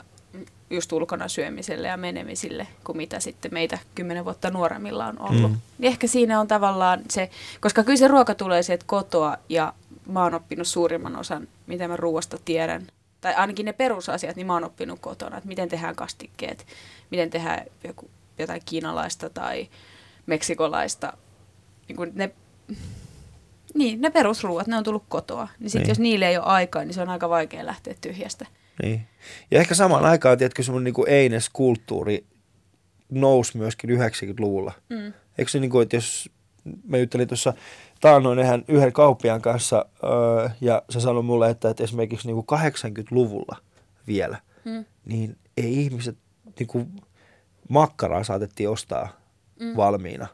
just 0.70 0.92
ulkona 0.92 1.28
syömiselle 1.28 1.88
ja 1.88 1.98
menemisille, 1.98 2.68
kuin 2.84 2.98
mitä 2.98 3.20
sitten 3.20 3.54
meitä 3.54 3.80
kymmenen 3.96 4.26
vuotta 4.26 4.50
nuoremmilla 4.50 5.06
on 5.06 5.22
ollut. 5.22 5.52
Mm. 5.52 5.58
Niin 5.78 5.92
ehkä 5.92 6.08
siinä 6.08 6.40
on 6.40 6.48
tavallaan 6.48 7.02
se, 7.10 7.30
koska 7.62 7.84
kyllä 7.84 7.98
se 7.98 8.08
ruoka 8.08 8.36
tulee 8.36 8.64
sieltä 8.64 8.86
kotoa 8.88 9.38
ja 9.50 9.74
mä 10.08 10.24
oon 10.24 10.34
oppinut 10.34 10.68
suurimman 10.68 11.16
osan, 11.16 11.48
mitä 11.68 11.88
mä 11.88 11.98
ruoasta 11.98 12.38
tiedän. 12.46 12.88
Tai 13.22 13.34
ainakin 13.34 13.66
ne 13.66 13.74
perusasiat, 13.74 14.36
niin 14.36 14.48
mä 14.48 14.54
oon 14.54 14.64
oppinut 14.64 15.00
kotona, 15.00 15.38
että 15.38 15.48
miten 15.48 15.70
tehdään 15.70 15.96
kastikkeet, 15.96 16.66
miten 17.12 17.30
tehdään 17.30 17.66
joku, 17.84 18.10
jotain 18.40 18.62
kiinalaista 18.66 19.30
tai 19.30 19.68
meksikolaista. 20.26 21.14
Niin, 21.88 21.96
kuin 21.96 22.12
ne, 22.16 22.32
niin, 23.76 24.02
ne 24.02 24.10
perusruuat, 24.10 24.68
ne 24.68 24.78
on 24.78 24.84
tullut 24.84 25.04
kotoa. 25.10 25.48
Niin 25.60 25.70
sitten 25.70 25.82
Niin. 25.84 25.90
jos 25.90 26.00
niille 26.00 26.28
ei 26.28 26.38
ole 26.38 26.46
aikaa, 26.46 26.84
niin 26.86 26.94
se 26.94 27.02
on 27.02 27.10
aika 27.10 27.30
vaikea 27.30 27.66
lähteä 27.66 27.94
tyhjästä. 28.02 28.46
Niin. 28.84 29.02
Ja 29.52 29.60
ehkä 29.60 29.76
samaan 29.76 30.06
aikaan, 30.06 30.38
tiedätkö, 30.38 30.64
semmoinen 30.64 30.94
niin 30.94 31.10
Eines-kulttuuri 31.10 32.26
nousi 33.10 33.58
myöskin 33.58 33.90
90-luvulla. 33.90 34.74
Mm. 34.90 35.14
Eikö 35.38 35.52
se 35.52 35.60
niin 35.60 35.72
kuin, 35.72 35.84
että 35.84 35.96
jos 35.96 36.30
mä 36.88 36.98
juttelin 36.98 37.28
tuossa 37.28 37.54
taannoin 38.02 38.40
ihan 38.40 38.66
yhden 38.68 38.94
kauppiaan 38.94 39.42
kanssa 39.42 39.86
öö, 40.04 40.50
ja 40.62 40.82
se 40.90 41.00
sanoi 41.00 41.24
mulle, 41.24 41.50
että, 41.50 41.70
että 41.70 41.84
esimerkiksi 41.84 42.28
niin 42.28 42.44
kuin 42.46 42.60
80-luvulla 42.60 43.56
vielä, 44.08 44.38
Mm. 44.66 44.86
niin 45.06 45.38
ei 45.58 45.82
ihmiset, 45.84 46.18
niin 46.60 46.68
kuin 46.68 47.02
makkaraa 47.70 48.24
saatettiin 48.24 48.70
ostaa 48.70 49.08
mm. 49.60 49.76
valmiina, 49.76 50.28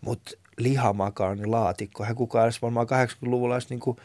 mutta 0.00 0.30
lihamakaronin 0.58 1.50
laatikko, 1.50 2.04
hän 2.04 2.16
kukaan 2.16 2.44
edes 2.44 2.62
varmaan 2.62 2.86
80-luvulla 2.86 3.54
edes 3.54 3.70
niin 3.70 3.80
kuin, 3.80 3.96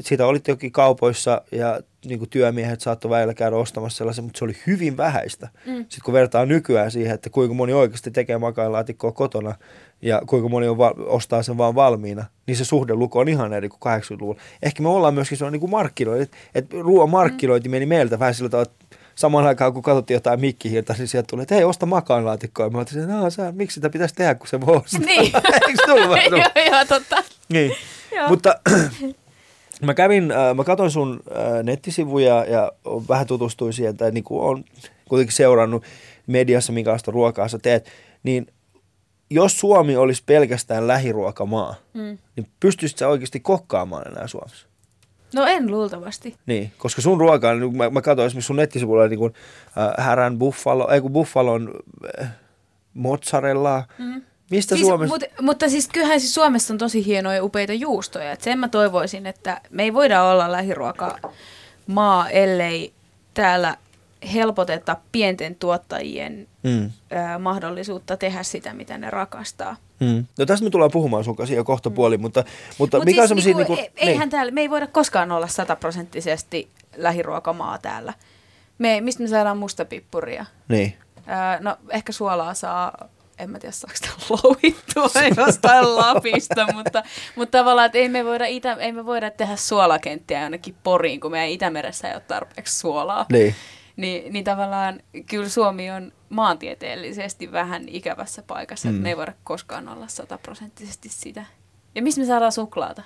siitä 0.00 0.26
olitte 0.26 0.52
jokin 0.52 0.72
kaupoissa 0.72 1.42
ja 1.52 1.80
niin 2.04 2.18
kuin 2.18 2.30
työmiehet 2.30 2.80
saattoi 2.80 3.10
välillä 3.10 3.34
käydä 3.34 3.56
ostamassa 3.56 3.96
sellaisen, 3.96 4.24
mutta 4.24 4.38
se 4.38 4.44
oli 4.44 4.56
hyvin 4.66 4.96
vähäistä. 4.96 5.48
Mm. 5.66 5.76
Sitten 5.76 6.04
kun 6.04 6.14
vertaa 6.14 6.46
nykyään 6.46 6.90
siihen, 6.90 7.14
että 7.14 7.30
kuinka 7.30 7.54
moni 7.54 7.72
oikeasti 7.72 8.10
tekee 8.10 8.38
makaronilaatikkoa 8.38 9.12
kotona 9.12 9.54
ja 10.02 10.22
kuinka 10.26 10.48
moni 10.48 10.68
on 10.68 10.78
va- 10.78 10.94
ostaa 11.06 11.42
sen 11.42 11.58
vaan 11.58 11.74
valmiina, 11.74 12.24
niin 12.46 12.56
se 12.56 12.64
suhdeluku 12.64 13.18
on 13.18 13.28
ihan 13.28 13.52
eri 13.52 13.68
kuin 13.68 13.80
80-luvulla. 14.00 14.40
Ehkä 14.62 14.82
me 14.82 14.88
ollaan 14.88 15.14
myöskin 15.14 15.38
se 15.38 15.44
on 15.44 15.52
niin 15.52 15.60
kuin 15.60 15.70
markkinointi, 15.70 16.22
että, 16.22 16.36
että 16.54 16.76
ruoan 16.80 17.10
markkinointi 17.10 17.68
meni 17.68 17.86
meiltä 17.86 18.18
vähän 18.18 18.34
sillä 18.34 18.48
tavalla, 18.48 18.70
että 18.72 18.83
samaan 19.14 19.46
aikaan 19.46 19.72
kun 19.72 19.82
katsottiin 19.82 20.14
jotain 20.16 20.40
mikkihiirtä, 20.40 20.94
niin 20.98 21.08
sieltä 21.08 21.26
tuli, 21.30 21.42
että 21.42 21.54
hei, 21.54 21.64
osta 21.64 21.86
makaanlaatikkoa. 21.86 22.70
Mä 22.70 22.78
ajattelin, 22.78 23.10
että 23.10 23.30
sä, 23.30 23.52
miksi 23.52 23.74
sitä 23.74 23.90
pitäisi 23.90 24.14
tehdä, 24.14 24.34
kun 24.34 24.46
se 24.46 24.60
voi 24.60 24.76
ostaa. 24.76 25.00
Niin. 25.00 25.20
Eikö 25.68 25.82
tullut 25.86 26.18
joo, 26.30 26.64
joo, 26.72 26.84
totta. 26.88 27.16
niin. 27.48 27.72
Joo. 28.16 28.28
Mutta 28.28 28.54
mä 29.82 29.94
kävin, 29.94 30.30
äh, 30.32 30.54
mä 30.54 30.64
katsoin 30.64 30.90
sun 30.90 31.20
äh, 31.30 31.62
nettisivuja 31.62 32.44
ja 32.44 32.72
vähän 33.08 33.26
tutustuin 33.26 33.72
siihen, 33.72 33.96
tai 33.96 34.10
niin 34.10 34.24
kuin 34.24 34.40
on 34.42 34.64
kuitenkin 35.08 35.36
seurannut 35.36 35.84
mediassa, 36.26 36.72
minkälaista 36.72 37.10
ruokaa 37.10 37.48
sä 37.48 37.58
teet, 37.58 37.90
niin 38.22 38.46
jos 39.30 39.60
Suomi 39.60 39.96
olisi 39.96 40.22
pelkästään 40.26 40.86
lähiruokamaa, 40.88 41.74
Mm. 41.94 42.18
niin 42.36 42.46
pystyisit 42.60 42.98
sä 42.98 43.08
oikeasti 43.08 43.40
kokkaamaan 43.40 44.08
enää 44.08 44.26
Suomessa? 44.26 44.66
No 45.34 45.46
en 45.46 45.70
luultavasti. 45.70 46.36
Niin, 46.46 46.72
koska 46.78 47.02
sun 47.02 47.18
niin 47.18 47.70
kun 47.70 47.76
mä, 47.76 47.90
mä 47.90 48.02
katsoin 48.02 48.26
esimerkiksi 48.26 48.46
sun 48.46 48.56
nettisivuilla 48.56 49.08
niin 49.08 49.18
kuin, 49.18 49.34
äh, 49.78 50.04
härän 50.04 50.38
buffalo, 50.38 50.90
ei 50.90 51.00
kun 51.00 51.12
buffalon 51.12 51.74
äh, 52.20 52.28
mozzarellaa. 52.94 53.86
Mm. 53.98 54.22
Mistä 54.50 54.74
Siis, 54.74 54.86
Suomessa? 54.88 55.14
mut, 55.14 55.24
mutta 55.40 55.68
siis 55.68 55.88
kyllähän 55.88 56.20
siis 56.20 56.34
Suomessa 56.34 56.74
on 56.74 56.78
tosi 56.78 57.06
hienoja 57.06 57.36
ja 57.36 57.44
upeita 57.44 57.72
juustoja. 57.72 58.32
Et 58.32 58.40
sen 58.40 58.58
mä 58.58 58.68
toivoisin, 58.68 59.26
että 59.26 59.60
me 59.70 59.82
ei 59.82 59.94
voida 59.94 60.22
olla 60.24 60.52
lähiruoka 60.52 61.18
maa, 61.86 62.28
ellei 62.30 62.92
täällä 63.34 63.76
helpoteta 64.34 64.96
pienten 65.12 65.54
tuottajien 65.54 66.46
Mm. 66.62 66.84
ö, 67.34 67.38
mahdollisuutta 67.38 68.16
tehdä 68.16 68.42
sitä, 68.42 68.74
mitä 68.74 68.98
ne 68.98 69.10
rakastaa. 69.10 69.76
Mm. 70.00 70.24
No 70.38 70.46
tästä 70.46 70.64
me 70.64 70.70
tullaan 70.70 70.90
puhumaan 70.90 71.24
sun 71.24 71.36
kanssa 71.36 71.54
jo 71.54 71.64
kohta 71.64 71.90
puoli, 71.90 72.18
mutta, 72.18 72.44
mutta 72.78 72.96
Mut 72.96 73.04
mikä 73.04 73.22
on 73.22 73.28
siis 73.28 73.44
semmoisia... 73.44 73.56
niinku, 73.56 73.74
Niin 73.74 73.92
e- 73.96 74.10
eihän 74.10 74.30
täällä, 74.30 74.52
me 74.52 74.60
ei 74.60 74.70
voida 74.70 74.86
koskaan 74.86 75.32
olla 75.32 75.46
sataprosenttisesti 75.46 76.68
lähiruokamaa 76.96 77.78
täällä. 77.78 78.12
Me, 78.78 79.00
mistä 79.00 79.22
me 79.22 79.28
saadaan 79.28 79.58
mustapippuria? 79.58 80.46
niin. 80.68 80.94
Öö, 81.28 81.60
no 81.60 81.76
ehkä 81.90 82.12
suolaa 82.12 82.54
saa, 82.54 83.08
en 83.38 83.50
mä 83.50 83.58
tiedä 83.58 83.72
saako 83.72 83.96
sitä 83.96 84.08
louhittua 84.30 85.08
jostain 85.46 85.96
Lapista, 85.96 86.72
mutta, 86.72 87.02
mutta 87.36 87.58
tavallaan, 87.58 87.86
että 87.86 87.98
ei 87.98 88.08
me, 88.08 88.24
voida 88.24 88.46
itä, 88.46 88.72
ei 88.72 88.92
me 88.92 89.06
voida 89.06 89.30
tehdä 89.30 89.56
suolakenttiä 89.56 90.42
jonnekin 90.42 90.74
Poriin, 90.82 91.20
kun 91.20 91.30
meidän 91.30 91.48
Itämeressä 91.50 92.08
ei 92.08 92.14
ole 92.14 92.22
tarpeeksi 92.28 92.78
suolaa. 92.78 93.26
Niin. 93.32 93.54
Niin, 93.96 94.32
niin 94.32 94.44
tavallaan 94.44 95.00
kyllä 95.26 95.48
Suomi 95.48 95.90
on 95.90 96.12
maantieteellisesti 96.28 97.52
vähän 97.52 97.88
ikävässä 97.88 98.42
paikassa, 98.42 98.88
mm. 98.88 98.94
että 98.94 99.02
me 99.02 99.08
ei 99.08 99.16
voida 99.16 99.32
koskaan 99.44 99.88
olla 99.88 100.08
sataprosenttisesti 100.08 101.08
sitä. 101.08 101.44
Ja 101.94 102.02
mistä 102.02 102.20
me 102.20 102.26
saadaan 102.26 102.52
suklaata? 102.52 103.02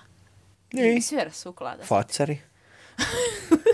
Niin. 0.74 0.94
Ei 0.94 1.01
syödä 1.01 1.31
suklaata. 1.31 1.85
Fatseri. 1.85 2.42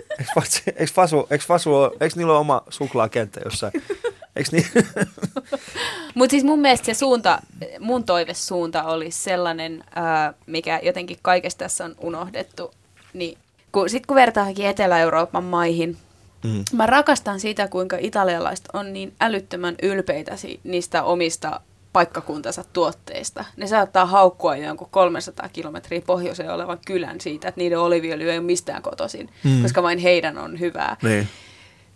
Eikö, 0.77 0.93
Fasu, 0.95 1.27
eikö, 1.31 1.45
Fasu, 1.45 1.75
ole- 1.75 1.91
eikö 2.01 2.17
niillä 2.17 2.33
ole 2.33 2.41
oma 2.41 2.63
suklaakenttä 2.69 3.41
jossain? 3.45 3.73
Eikö 4.37 4.51
niin? 4.53 4.67
Mutta 6.15 6.31
siis 6.31 6.45
mun 6.45 6.61
mielestä 6.61 6.87
se 6.87 6.95
suunta, 6.95 7.39
mun 7.81 8.05
toivesuunta 8.05 8.85
olisi 8.85 9.23
sellainen, 9.23 9.85
ää, 9.95 10.35
mikä 10.47 10.81
jotenkin 10.83 11.19
kaikesta 11.23 11.59
tässä 11.59 11.85
on 11.85 11.95
unohdettu. 12.01 12.71
Niin, 13.13 13.39
kun, 13.73 13.91
Sitten 13.91 14.07
kun 14.07 14.17
vertaakin 14.17 14.67
Etelä-Euroopan 14.67 15.45
maihin, 15.45 15.97
Mm. 16.45 16.65
mä 16.73 16.87
rakastan 16.87 17.41
sitä, 17.41 17.69
kuinka 17.69 17.97
italialaiset 18.01 18.69
on 18.73 18.93
niin 18.93 19.15
älyttömän 19.21 19.75
ylpeitä 19.83 20.33
niistä 20.65 21.03
omista 21.03 21.61
paikkakuntansa 21.93 22.65
tuotteista. 22.73 23.45
Ne 23.57 23.67
saattaa 23.67 24.07
haukkua 24.07 24.57
jonkun 24.57 24.89
300 24.91 25.49
kilometriä 25.49 26.01
pohjoiseen 26.07 26.51
olevan 26.51 26.79
kylän 26.87 27.21
siitä, 27.21 27.49
että 27.49 27.61
niiden 27.61 27.79
oliviöljy 27.79 28.31
ei 28.31 28.39
ole 28.39 28.45
mistään 28.47 28.83
kotoisin, 28.83 29.31
Mm. 29.45 29.51
mm. 29.51 29.63
koska 29.63 29.83
vain 29.83 29.99
heidän 29.99 30.39
on 30.39 30.61
hyvää. 30.61 30.97
niin. 31.03 31.29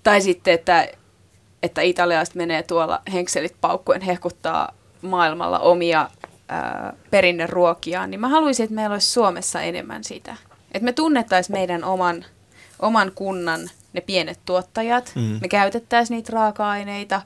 Tai 0.02 0.20
sitten, 0.20 0.54
että, 0.54 0.88
että 1.62 1.80
italialaiset 1.82 2.34
menee 2.34 2.62
tuolla 2.62 3.02
henkselit 3.12 3.56
paukkuen 3.60 4.00
hehkuttaa 4.00 4.72
maailmalla 5.02 5.58
omia 5.58 6.08
ää, 6.48 6.92
perinneruokiaan, 7.10 8.10
niin 8.10 8.20
mä 8.20 8.28
haluaisin, 8.28 8.64
että 8.64 8.74
meillä 8.74 8.92
olisi 8.94 9.12
Suomessa 9.12 9.62
enemmän 9.62 10.04
sitä. 10.04 10.36
Että 10.72 10.84
me 10.84 10.92
tunnettaisiin 10.92 11.56
meidän 11.56 11.84
oman, 11.84 12.24
oman 12.82 13.12
kunnan 13.14 13.70
ne 13.92 14.00
pienet 14.00 14.40
tuottajat, 14.44 15.12
Mm. 15.14 15.38
me 15.40 15.48
käytettäisiin 15.48 16.16
niitä 16.16 16.32
raaka-aineita 16.32 17.22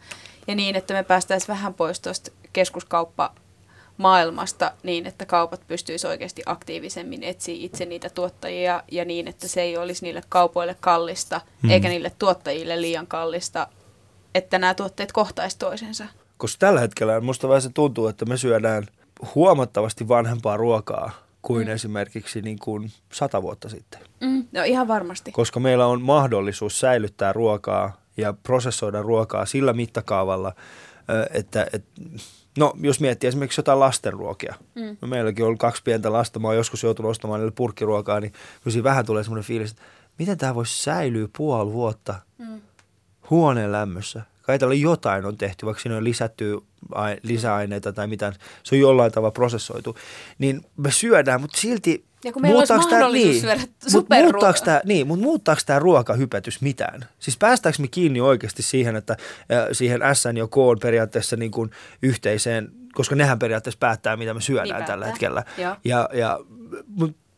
ja 0.46 0.54
niin, 0.54 0.76
että 0.76 0.94
me 0.94 1.02
päästäisiin 1.02 1.48
vähän 1.48 1.74
pois 1.74 2.00
tuosta 2.00 2.30
keskuskauppa 2.52 3.32
maailmasta 3.96 4.72
niin, 4.82 5.06
että 5.06 5.26
kaupat 5.26 5.60
pystyisivät 5.68 6.10
oikeasti 6.10 6.42
aktiivisemmin 6.46 7.22
etsiä 7.22 7.54
itse 7.58 7.84
niitä 7.84 8.10
tuottajia 8.10 8.82
ja 8.92 9.04
niin, 9.04 9.28
että 9.28 9.48
se 9.48 9.62
ei 9.62 9.76
olisi 9.76 10.04
niille 10.04 10.22
kaupoille 10.28 10.76
kallista 10.80 11.40
mm. 11.62 11.70
eikä 11.70 11.88
niille 11.88 12.12
tuottajille 12.18 12.80
liian 12.80 13.06
kallista, 13.06 13.68
että 14.34 14.58
nämä 14.58 14.74
tuotteet 14.74 15.12
kohtaisi 15.12 15.58
toisensa. 15.58 16.04
Koska 16.38 16.58
tällä 16.58 16.80
hetkellä 16.80 17.20
musta 17.20 17.48
vähän 17.48 17.62
se 17.62 17.70
tuntuu, 17.74 18.06
että 18.06 18.24
me 18.24 18.36
syödään 18.36 18.86
huomattavasti 19.34 20.08
vanhempaa 20.08 20.56
ruokaa 20.56 21.10
kuin 21.42 21.66
mm. 21.66 21.72
esimerkiksi 21.72 22.42
niin 22.42 22.58
kuin 22.58 22.90
sata 23.12 23.42
vuotta 23.42 23.68
sitten. 23.68 24.00
Mm. 24.20 24.44
No 24.52 24.62
ihan 24.62 24.88
varmasti. 24.88 25.32
Koska 25.32 25.60
meillä 25.60 25.86
on 25.86 26.02
mahdollisuus 26.02 26.80
säilyttää 26.80 27.32
ruokaa 27.32 27.92
ja 28.16 28.32
prosessoida 28.32 29.02
ruokaa 29.02 29.46
sillä 29.46 29.72
mittakaavalla, 29.72 30.52
että, 31.34 31.66
että 31.72 32.02
no 32.58 32.72
jos 32.80 33.00
miettii 33.00 33.28
esimerkiksi 33.28 33.58
jotain 33.58 33.80
lastenruokia. 33.80 34.54
Mm. 34.74 34.96
No, 35.02 35.08
meilläkin 35.08 35.44
on 35.44 35.46
ollut 35.46 35.60
kaksi 35.60 35.82
pientä 35.82 36.12
lasta, 36.12 36.38
mä 36.38 36.48
oon 36.48 36.56
joskus 36.56 36.82
joutunut 36.82 37.10
ostamaan 37.10 37.40
niille 37.40 37.52
purkkiruokaa, 37.56 38.20
niin 38.20 38.32
kyllä 38.64 38.82
vähän 38.84 39.06
tulee 39.06 39.24
semmoinen 39.24 39.44
fiilis, 39.44 39.70
että 39.70 39.82
miten 40.18 40.38
tämä 40.38 40.54
voisi 40.54 40.82
säilyä 40.82 41.28
puoli 41.36 41.72
vuotta 41.72 42.14
Mm. 42.38 42.60
huoneen 43.30 43.72
lämmössä. 43.72 44.22
Kai 44.42 44.58
tällä 44.58 44.74
jotain 44.74 45.24
on 45.24 45.36
tehty, 45.36 45.66
vaikka 45.66 45.82
siinä 45.82 45.96
on 45.96 46.04
lisätty 46.04 46.58
ai- 46.94 47.18
lisäaineita 47.22 47.92
tai 47.92 48.06
mitään. 48.06 48.32
Se 48.62 48.74
on 48.74 48.80
jollain 48.80 49.12
tavalla 49.12 49.32
prosessoitu. 49.32 49.96
Niin 50.38 50.60
me 50.76 50.90
syödään, 50.90 51.40
mutta 51.40 51.58
silti... 51.60 52.04
Ja 52.24 52.32
kun 52.32 52.42
meillä 52.42 52.58
olisi 52.58 52.72
muuttaako 52.72 52.90
tää- 52.90 53.00
mahdollisuus 53.00 53.40
syödä 53.40 53.60
mut 53.60 53.70
superruokaa. 53.92 54.22
muuttaako 54.32 54.58
tämä, 54.64 54.80
niin, 54.84 55.06
mutta 55.06 55.22
muuttaako 55.24 55.60
tämä 55.66 55.78
ruokahypätys 55.78 56.60
mitään? 56.60 57.04
Siis 57.18 57.38
päästäänkö 57.38 57.82
me 57.82 57.88
kiinni 57.88 58.20
oikeasti 58.20 58.62
siihen, 58.62 58.96
että 58.96 59.16
siihen 59.72 60.00
SN 60.14 60.36
ja 60.36 60.46
K 60.46 60.56
on 60.56 60.78
periaatteessa 60.78 61.36
niin 61.36 61.50
kuin 61.50 61.70
yhteiseen, 62.02 62.72
koska 62.94 63.14
nehän 63.14 63.38
periaatteessa 63.38 63.78
päättää, 63.78 64.16
mitä 64.16 64.34
me 64.34 64.40
syödään 64.40 64.78
Niin 64.80 64.86
tällä 64.86 65.06
hetkellä. 65.06 65.44
Joo. 65.58 65.76
Ja, 65.84 66.08
ja 66.12 66.40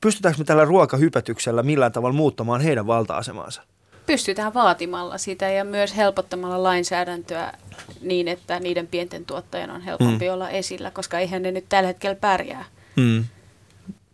pystytäänkö 0.00 0.38
me 0.38 0.44
tällä 0.44 0.64
ruokahypätyksellä 0.64 1.62
millään 1.62 1.92
tavalla 1.92 2.16
muuttamaan 2.16 2.60
heidän 2.60 2.86
valta-asemaansa? 2.86 3.62
Pystytään 4.06 4.54
vaatimalla 4.54 5.18
sitä 5.18 5.48
ja 5.50 5.64
myös 5.64 5.96
helpottamalla 5.96 6.62
lainsäädäntöä 6.62 7.52
niin, 8.00 8.28
että 8.28 8.60
niiden 8.60 8.86
pienten 8.86 9.24
tuottajien 9.26 9.70
on 9.70 9.80
helpompi 9.80 10.26
Mm. 10.28 10.32
olla 10.34 10.50
esillä, 10.50 10.90
koska 10.90 11.18
eihän 11.18 11.42
ne 11.42 11.50
nyt 11.50 11.64
tällä 11.68 11.86
hetkellä 11.86 12.16
pärjää. 12.16 12.64
Mm. 12.96 13.24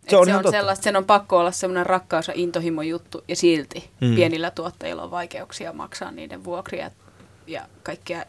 Se 0.09 0.17
on 0.17 0.25
se 0.25 0.35
on 0.35 0.51
sellaista, 0.51 0.83
sen 0.83 0.95
on 0.95 1.05
pakko 1.05 1.37
olla 1.39 1.51
semmoinen 1.51 1.85
rakkaus 1.85 2.27
ja 2.27 2.33
intohimo 2.37 2.81
juttu 2.81 3.23
ja 3.27 3.35
silti 3.35 3.89
Mm. 4.01 4.15
pienillä 4.15 4.51
tuottajilla 4.51 5.03
on 5.03 5.11
vaikeuksia 5.11 5.73
maksaa 5.73 6.11
niiden 6.11 6.43
vuokria 6.43 6.91
ja 7.47 7.61
kaikkia 7.83 8.25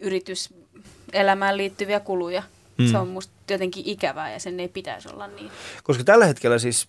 yrityselämään 0.00 1.56
liittyviä 1.56 2.00
kuluja. 2.00 2.42
Mm. 2.78 2.86
Se 2.90 2.98
on 2.98 3.08
musta 3.08 3.32
jotenkin 3.50 3.82
ikävää 3.86 4.32
ja 4.32 4.38
sen 4.40 4.60
ei 4.60 4.68
pitäisi 4.68 5.08
olla 5.08 5.26
niin. 5.26 5.50
Koska 5.82 6.04
tällä 6.04 6.26
hetkellä 6.26 6.58
siis 6.58 6.88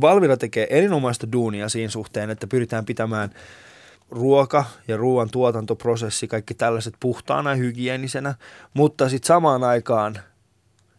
Valvira 0.00 0.36
tekee 0.36 0.66
erinomaista 0.70 1.32
duunia 1.32 1.68
siinä 1.68 1.90
suhteen, 1.90 2.30
että 2.30 2.46
pyritään 2.46 2.84
pitämään 2.84 3.30
ruoka 4.10 4.64
ja 4.88 4.96
ruoan 4.96 5.30
tuotantoprosessi, 5.30 6.28
kaikki 6.28 6.54
tällaiset 6.54 6.94
puhtaana 7.00 7.50
ja 7.50 7.56
hygienisenä, 7.56 8.34
mutta 8.74 9.08
sitten 9.08 9.26
samaan 9.26 9.64
aikaan 9.64 10.18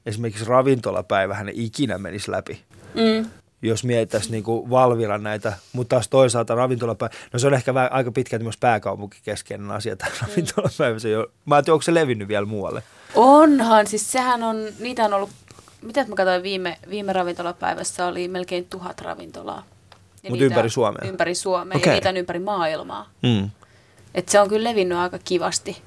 esimerkiksi 0.05 0.45
ravintolapäivähän 0.45 1.49
ei 1.49 1.65
ikinä 1.65 1.97
menisi 1.97 2.31
läpi. 2.31 2.61
Mm. 2.93 3.29
jos 3.61 3.83
mietittäisiin 3.83 4.31
niin 4.31 4.69
Valviran 4.69 5.23
näitä, 5.23 5.53
mutta 5.73 5.95
taas 5.95 6.07
toisaalta 6.07 6.55
ravintolapäivä, 6.55 7.15
no 7.33 7.39
se 7.39 7.47
on 7.47 7.53
ehkä 7.53 7.73
vähän, 7.73 7.91
aika 7.91 8.11
pitkälti 8.11 8.43
myös 8.43 8.57
pääkaupunkikeskeinen 8.57 9.71
asia 9.71 9.95
tämä 9.95 10.11
Mm. 10.11 10.27
ravintolapäivä. 10.27 10.99
Se 10.99 11.17
ole, 11.17 11.27
mä 11.45 11.55
ajattelin, 11.55 11.73
onko 11.73 11.81
se 11.81 11.93
levinnyt 11.93 12.27
vielä 12.27 12.45
muualle? 12.45 12.83
Onhan, 13.15 13.87
siis 13.87 14.11
sehän 14.11 14.43
on, 14.43 14.57
niitä 14.79 15.05
on 15.05 15.13
ollut, 15.13 15.29
mitä 15.85 16.05
mä 16.07 16.15
katsoin 16.15 16.43
viime, 16.43 16.77
viime 16.89 17.13
ravintolapäivässä 17.13 18.05
oli 18.05 18.27
melkein 18.27 18.65
tuhat 18.69 19.01
ravintolaa. 19.01 19.63
Ja 20.23 20.29
Mut 20.29 20.39
niitä- 20.39 20.45
ympäri 20.45 20.69
Suomea? 20.69 21.09
Ympäri 21.09 21.35
Suomea 21.35 21.77
Okei. 21.77 21.89
ja 21.91 21.93
niitä 21.95 22.09
on 22.09 22.17
ympäri 22.17 22.39
maailmaa. 22.39 23.09
Mm. 23.23 23.49
Et 24.15 24.29
se 24.29 24.39
on 24.39 24.49
kyllä 24.49 24.69
levinnyt 24.69 24.97
aika 24.97 25.19
kivasti. 25.23 25.81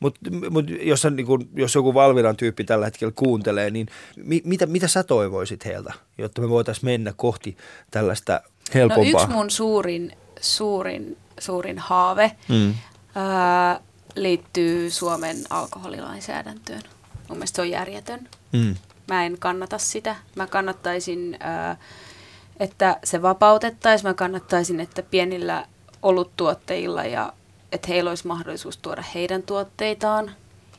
Mutta 0.00 0.20
mut 0.50 0.64
jos, 0.82 1.06
niin 1.10 1.26
kun, 1.26 1.48
jos 1.54 1.74
joku 1.74 1.94
Valviran 1.94 2.36
tyyppi 2.36 2.64
tällä 2.64 2.84
hetkellä 2.84 3.12
kuuntelee, 3.16 3.70
niin 3.70 3.86
mi, 4.16 4.42
mitä, 4.44 4.66
mitä 4.66 4.88
sä 4.88 5.02
toivoisit 5.04 5.64
heiltä, 5.64 5.92
jotta 6.18 6.40
me 6.40 6.48
voitaisiin 6.48 6.84
mennä 6.84 7.12
kohti 7.16 7.56
tällaista 7.90 8.32
No 8.32 8.50
helpompaa? 8.74 9.22
yksi 9.22 9.34
mun 9.36 9.50
suurin, 9.50 10.12
suurin, 10.40 11.16
suurin 11.40 11.78
haave 11.78 12.32
Mm. 12.48 12.74
ää, 13.14 13.80
liittyy 14.16 14.90
Suomen 14.90 15.36
alkoholilainsäädäntöön. 15.50 16.82
Mun 17.28 17.38
mielestä 17.38 17.56
se 17.56 17.62
on 17.62 17.70
järjetön. 17.70 18.28
Mm. 18.52 18.74
Mä 19.08 19.26
en 19.26 19.38
kannata 19.38 19.78
sitä. 19.78 20.16
Mä 20.36 20.46
kannattaisin, 20.46 21.36
ää, 21.40 21.76
että 22.60 22.96
se 23.04 23.22
vapautettaisiin. 23.22 24.08
Mä 24.08 24.14
kannattaisin, 24.14 24.80
että 24.80 25.02
pienillä 25.02 25.66
oluttuotteilla 26.02 27.04
ja 27.04 27.32
että 27.72 27.88
heillä 27.88 28.10
olisi 28.10 28.26
mahdollisuus 28.26 28.76
tuoda 28.76 29.04
heidän 29.14 29.42
tuotteitaan. 29.42 30.30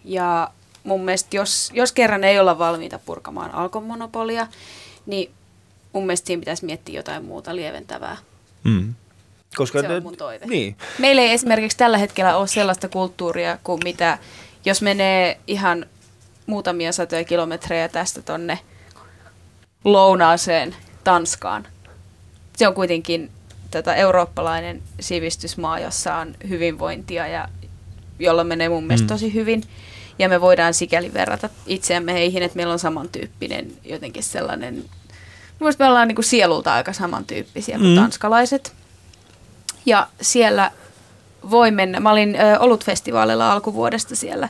Ja 0.05 0.51
mun 0.84 1.05
mielestä, 1.05 1.36
jos, 1.36 1.71
jos 1.74 1.91
kerran 1.91 2.24
ei 2.24 2.39
olla 2.39 2.59
valmiita 2.59 2.99
purkamaan 2.99 3.51
alkomonopolia, 3.51 4.47
niin 5.05 5.32
mun 5.93 6.05
mielestä 6.05 6.28
siinä 6.28 6.39
pitäisi 6.39 6.65
miettiä 6.65 6.95
jotain 6.95 7.26
muuta 7.26 7.55
lieventävää. 7.55 8.17
Mm. 8.63 8.93
Koska 9.55 9.82
Se 9.82 9.88
on 9.88 10.03
mun 10.03 10.17
toive. 10.17 10.45
Niin. 10.45 10.76
Meillä 10.99 11.21
ei 11.21 11.32
esimerkiksi 11.32 11.78
tällä 11.78 11.97
hetkellä 11.97 12.38
ole 12.38 12.47
sellaista 12.47 12.89
kulttuuria 12.89 13.57
kuin 13.63 13.80
mitä, 13.84 14.17
jos 14.65 14.82
menee 14.82 15.38
ihan 15.47 15.86
muutamia 16.46 16.91
satoja 16.91 17.24
kilometrejä 17.24 17.88
tästä 17.88 18.22
tonne 18.22 18.60
lounaaseen 19.84 20.76
Tanskaan. 21.04 21.68
Se 22.58 22.68
on 22.68 22.74
kuitenkin 22.74 23.32
tätä 23.72 23.96
eurooppalainen 23.96 24.82
sivistysmaa, 25.00 25.80
jossa 25.80 26.16
on 26.16 26.36
hyvinvointia 26.50 27.28
ja 27.28 27.48
jolla 28.20 28.44
menee 28.44 28.70
mun 28.70 28.84
mielestä 28.84 29.06
Mm. 29.06 29.08
tosi 29.08 29.34
hyvin. 29.34 29.64
Ja 30.20 30.30
me 30.30 30.41
voidaan 30.41 30.74
sikäli 30.74 31.14
verrata 31.14 31.50
itseämme 31.66 32.14
heihin, 32.14 32.44
että 32.44 32.56
meillä 32.56 32.74
on 32.74 32.80
samantyyppinen 32.80 33.72
jotenkin 33.84 34.24
sellainen, 34.24 34.76
mun 34.76 34.86
mielestä 35.60 35.84
me 35.84 35.88
ollaan 35.89 36.08
niin 36.08 36.16
kuin 36.16 36.26
sielulta 36.26 36.74
aika 36.74 36.94
samantyyppisiä 36.94 37.78
kuin 37.78 37.89
Mm. 37.89 37.96
tanskalaiset. 37.96 38.74
Ja 39.86 40.08
siellä 40.22 40.72
voi 41.52 41.72
mennä. 41.72 42.00
Mä 42.00 42.12
olin 42.12 42.36
ö, 42.36 42.60
olutfestivaalilla 42.60 43.52
alkuvuodesta 43.52 44.16
siellä. 44.16 44.50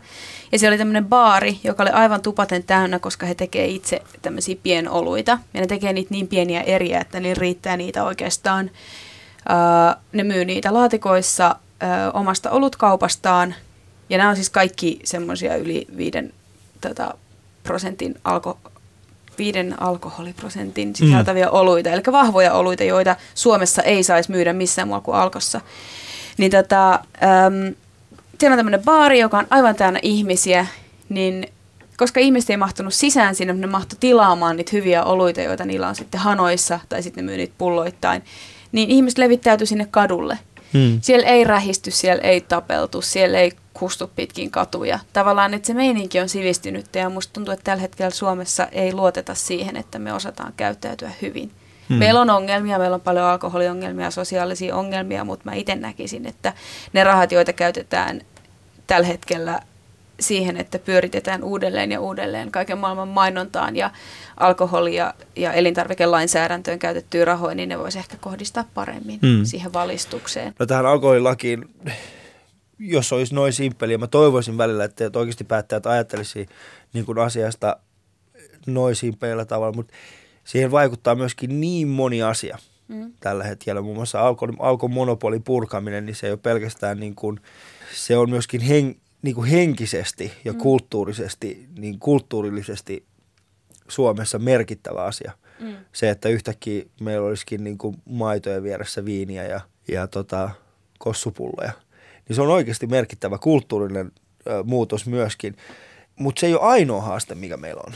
Ja 0.52 0.60
siellä 0.60 0.74
oli 0.74 0.78
tämmöinen 0.78 1.06
baari, 1.06 1.60
joka 1.64 1.84
oli 1.84 1.90
aivan 1.90 2.22
tupaten 2.22 2.64
täynnä, 2.64 3.00
koska 3.00 3.26
he 3.26 3.36
tekee 3.36 3.66
itse 3.66 4.02
tämmöisiä 4.22 4.56
pienoluita. 4.64 5.40
Ja 5.54 5.62
ne 5.62 5.68
tekee 5.68 5.94
niitä 5.94 6.12
niin 6.12 6.28
pieniä 6.28 6.62
eriä, 6.62 7.02
että 7.02 7.20
niillä 7.20 7.40
riittää 7.40 7.78
niitä 7.78 8.04
oikeastaan. 8.04 8.72
Ö, 9.50 9.98
ne 10.14 10.24
myy 10.24 10.46
niitä 10.46 10.74
laatikoissa 10.74 11.56
ö, 11.84 11.86
omasta 12.14 12.52
olutkaupastaan. 12.52 13.56
Ja 14.10 14.18
nämä 14.18 14.30
on 14.30 14.36
siis 14.36 14.50
kaikki 14.50 15.00
semmoisia 15.04 15.56
yli 15.56 15.88
viiden 15.98 16.34
tota, 16.82 17.14
prosentin 17.64 18.16
alko, 18.24 18.58
viiden 19.38 19.82
alkoholiprosentin 19.82 20.96
sisältäviä 20.96 21.46
mm. 21.46 21.54
oluita, 21.54 21.90
eli 21.90 22.02
vahvoja 22.12 22.54
oluita, 22.54 22.84
joita 22.84 23.16
Suomessa 23.36 23.82
ei 23.82 24.04
saisi 24.04 24.32
myydä 24.32 24.54
missään 24.54 24.88
muualla 24.88 25.06
kuin 25.06 25.18
alkossa. 25.18 25.62
Niin 26.38 26.52
tota, 26.52 26.94
äm, 26.94 27.76
siellä 28.40 28.54
on 28.54 28.60
tämmöinen 28.60 28.84
baari, 28.84 29.20
joka 29.20 29.38
on 29.38 29.48
aivan 29.50 29.76
täynnä 29.76 30.00
ihmisiä, 30.02 30.66
niin 31.10 31.48
koska 31.98 32.20
ihmiset 32.20 32.50
ei 32.50 32.58
mahtunut 32.58 32.94
sisään 32.94 33.36
sinne, 33.36 33.54
ne 33.54 33.68
mahtui 33.68 33.98
tilaamaan 34.00 34.58
niitä 34.58 34.70
hyviä 34.74 35.04
oluita, 35.04 35.42
joita 35.42 35.66
niillä 35.66 35.88
on 35.88 35.96
sitten 35.96 36.20
hanoissa, 36.20 36.80
tai 36.90 37.04
sitten 37.04 37.26
ne 37.26 37.30
myy 37.30 37.38
niitä 37.38 37.54
pulloittain, 37.58 38.24
niin 38.72 38.90
ihmiset 38.90 39.18
levittäytyi 39.18 39.68
sinne 39.68 39.88
kadulle. 39.92 40.40
Mm. 40.74 41.00
Siellä 41.02 41.28
ei 41.28 41.44
rähisty, 41.44 41.92
siellä 41.92 42.24
ei 42.24 42.42
tapeltu, 42.42 43.02
siellä 43.02 43.40
ei 43.40 43.52
kustu 43.74 44.12
pitkin 44.16 44.52
katuja. 44.52 45.00
Tavallaan, 45.14 45.54
että 45.54 45.68
se 45.68 45.74
meininki 45.74 46.20
on 46.20 46.30
sivistynyt 46.30 46.96
ja 46.96 47.10
musta 47.10 47.34
tuntuu, 47.34 47.54
että 47.54 47.64
tällä 47.64 47.82
hetkellä 47.82 48.10
Suomessa 48.10 48.68
ei 48.72 48.94
luoteta 48.94 49.36
siihen, 49.36 49.78
että 49.78 50.00
me 50.00 50.14
osataan 50.14 50.54
käyttäytyä 50.58 51.12
hyvin. 51.22 51.52
Hmm. 51.90 51.94
Hmm. 51.94 52.00
Meillä 52.00 52.22
on 52.22 52.30
ongelmia, 52.30 52.80
meillä 52.80 52.96
on 52.96 53.02
paljon 53.02 53.26
alkoholiongelmia, 53.26 54.12
sosiaalisia 54.12 54.76
ongelmia, 54.76 55.24
mutta 55.24 55.50
mä 55.50 55.54
itse 55.56 55.76
näkisin, 55.76 56.26
että 56.26 56.54
ne 56.94 57.04
rahat, 57.04 57.32
joita 57.32 57.54
käytetään 57.54 58.22
tällä 58.88 59.08
hetkellä 59.08 59.60
siihen, 60.20 60.58
että 60.58 60.80
pyöritetään 60.80 61.44
uudelleen 61.44 61.92
ja 61.92 62.00
uudelleen 62.00 62.52
kaiken 62.52 62.78
maailman 62.78 63.08
mainontaan 63.08 63.76
ja 63.76 63.92
alkoholia 64.38 65.14
ja 65.36 65.54
elintarvikelainsäädäntöön 65.54 66.80
käytettyä 66.80 67.26
rahoja, 67.26 67.56
niin 67.56 67.70
ne 67.70 67.80
voisi 67.80 68.00
ehkä 68.00 68.18
kohdistaa 68.22 68.66
paremmin 68.74 69.20
Mm. 69.22 69.28
mm. 69.30 69.46
siihen 69.46 69.74
valistukseen. 69.74 70.54
No 70.60 70.66
tähän 70.66 70.86
alkoholilakiin, 70.86 71.66
jos 72.80 73.14
olisi 73.14 73.36
noin 73.36 73.54
simppeliä, 73.54 73.98
mä 73.98 74.08
toivoisin 74.08 74.58
välillä, 74.58 74.84
että 74.84 75.10
oikeasti 75.16 75.44
päättäjät 75.44 75.86
ajattelisi 75.86 76.48
niin 76.94 77.06
kuin 77.06 77.20
asiasta 77.20 77.78
noin 78.66 78.96
simppeillä 78.96 79.46
tavalla, 79.46 79.76
mutta 79.76 79.94
siihen 80.44 80.72
vaikuttaa 80.72 81.16
myöskin 81.16 81.62
niin 81.62 81.88
moni 81.88 82.24
asia 82.24 82.58
Mm. 82.88 83.14
tällä 83.20 83.44
hetkellä. 83.44 83.82
Muun 83.82 83.96
muassa 83.96 84.22
alkon, 84.28 84.56
alkon 84.60 84.92
monopolin 84.92 85.44
purkaminen, 85.44 86.06
niin 86.06 86.16
se 86.16 86.28
ei 86.28 86.32
ole 86.32 86.40
pelkästään 86.44 87.00
niin 87.00 87.16
kuin, 87.16 87.40
se 87.96 88.18
on 88.18 88.30
myöskin 88.30 88.62
hen, 88.62 88.96
niin 89.22 89.36
kuin 89.36 89.50
henkisesti 89.50 90.32
ja 90.46 90.54
Mm. 90.54 90.60
kulttuurisesti, 90.60 91.68
niin 91.78 92.00
kulttuurillisesti 92.00 93.06
Suomessa 93.88 94.40
merkittävä 94.40 95.04
asia. 95.04 95.32
Mm. 95.60 95.76
Se, 95.94 96.10
että 96.10 96.30
yhtäkkiä 96.30 96.84
meillä 97.02 97.28
olisikin 97.28 97.64
niin 97.64 97.78
kuin 97.78 97.98
maitojen 98.06 98.64
vieressä 98.64 99.06
viiniä 99.06 99.44
ja, 99.44 99.62
ja 99.88 100.08
tota, 100.08 100.50
kossupulloja. 101.00 101.72
Niin 102.30 102.36
se 102.36 102.42
on 102.42 102.50
oikeasti 102.50 102.88
merkittävä 102.88 103.38
kulttuurinen 103.38 104.12
ö, 104.48 104.64
muutos 104.64 105.06
myöskin. 105.06 105.56
Mutta 106.16 106.40
se 106.40 106.48
ei 106.48 106.54
ole 106.54 106.62
ainoa 106.62 107.02
haaste, 107.02 107.36
mikä 107.36 107.58
meillä 107.58 107.82
on. 107.88 107.94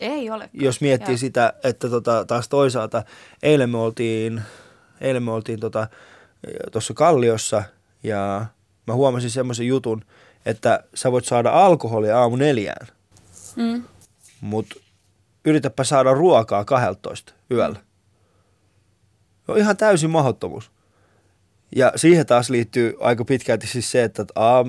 Ei 0.00 0.30
ole. 0.30 0.50
Jos 0.52 0.80
miettii 0.80 1.12
Joo. 1.12 1.18
sitä, 1.18 1.52
että 1.64 1.88
tota, 1.90 2.24
taas 2.24 2.48
toisaalta 2.48 3.02
eilen 3.42 3.70
me 3.70 3.78
oltiin, 3.78 4.42
eilen 5.00 5.22
me 5.22 5.30
oltiin 5.30 5.60
tuossa 5.60 5.86
tota, 5.86 5.88
tuossa 6.72 6.94
Kalliossa 6.94 7.62
ja 8.02 8.46
mä 8.86 8.94
huomasin 8.94 9.30
semmoisen 9.30 9.66
jutun, 9.66 10.04
että 10.46 10.84
sä 10.94 11.12
voit 11.12 11.24
saada 11.24 11.50
alkoholia 11.50 12.18
aamu 12.20 12.36
neljään, 12.36 12.86
Mm. 13.56 13.82
mutta 14.40 14.76
yritäpä 15.44 15.84
saada 15.84 16.14
ruokaa 16.14 16.64
12 16.64 17.32
yöllä. 17.50 17.80
On 19.48 19.58
ihan 19.58 19.76
täysin 19.76 20.10
mahdottomuus. 20.10 20.70
Ja 21.76 21.92
siihen 21.96 22.26
taas 22.26 22.50
liittyy 22.50 22.96
aika 23.00 23.24
pitkälti 23.24 23.66
siis 23.66 23.90
se, 23.90 24.04
että 24.04 24.24
A, 24.34 24.64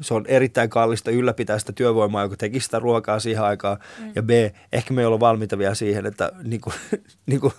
se 0.00 0.14
on 0.14 0.26
erittäin 0.26 0.70
kallista 0.70 1.10
ylläpitää 1.10 1.58
sitä 1.58 1.72
työvoimaa, 1.72 2.22
joka 2.22 2.36
teki 2.36 2.60
sitä 2.60 2.78
ruokaa 2.78 3.20
siihen 3.20 3.42
aikaan. 3.42 3.78
Mm. 3.98 4.12
Ja 4.14 4.22
B, 4.22 4.30
ehkä 4.72 4.94
me 4.94 5.02
ei 5.02 5.06
olla 5.06 5.20
valmiita 5.20 5.58
vielä 5.58 5.74
siihen, 5.74 6.06
että 6.06 6.32
niin 6.42 6.60
kuin, 6.60 6.74
niin 7.26 7.40
kuin 7.40 7.52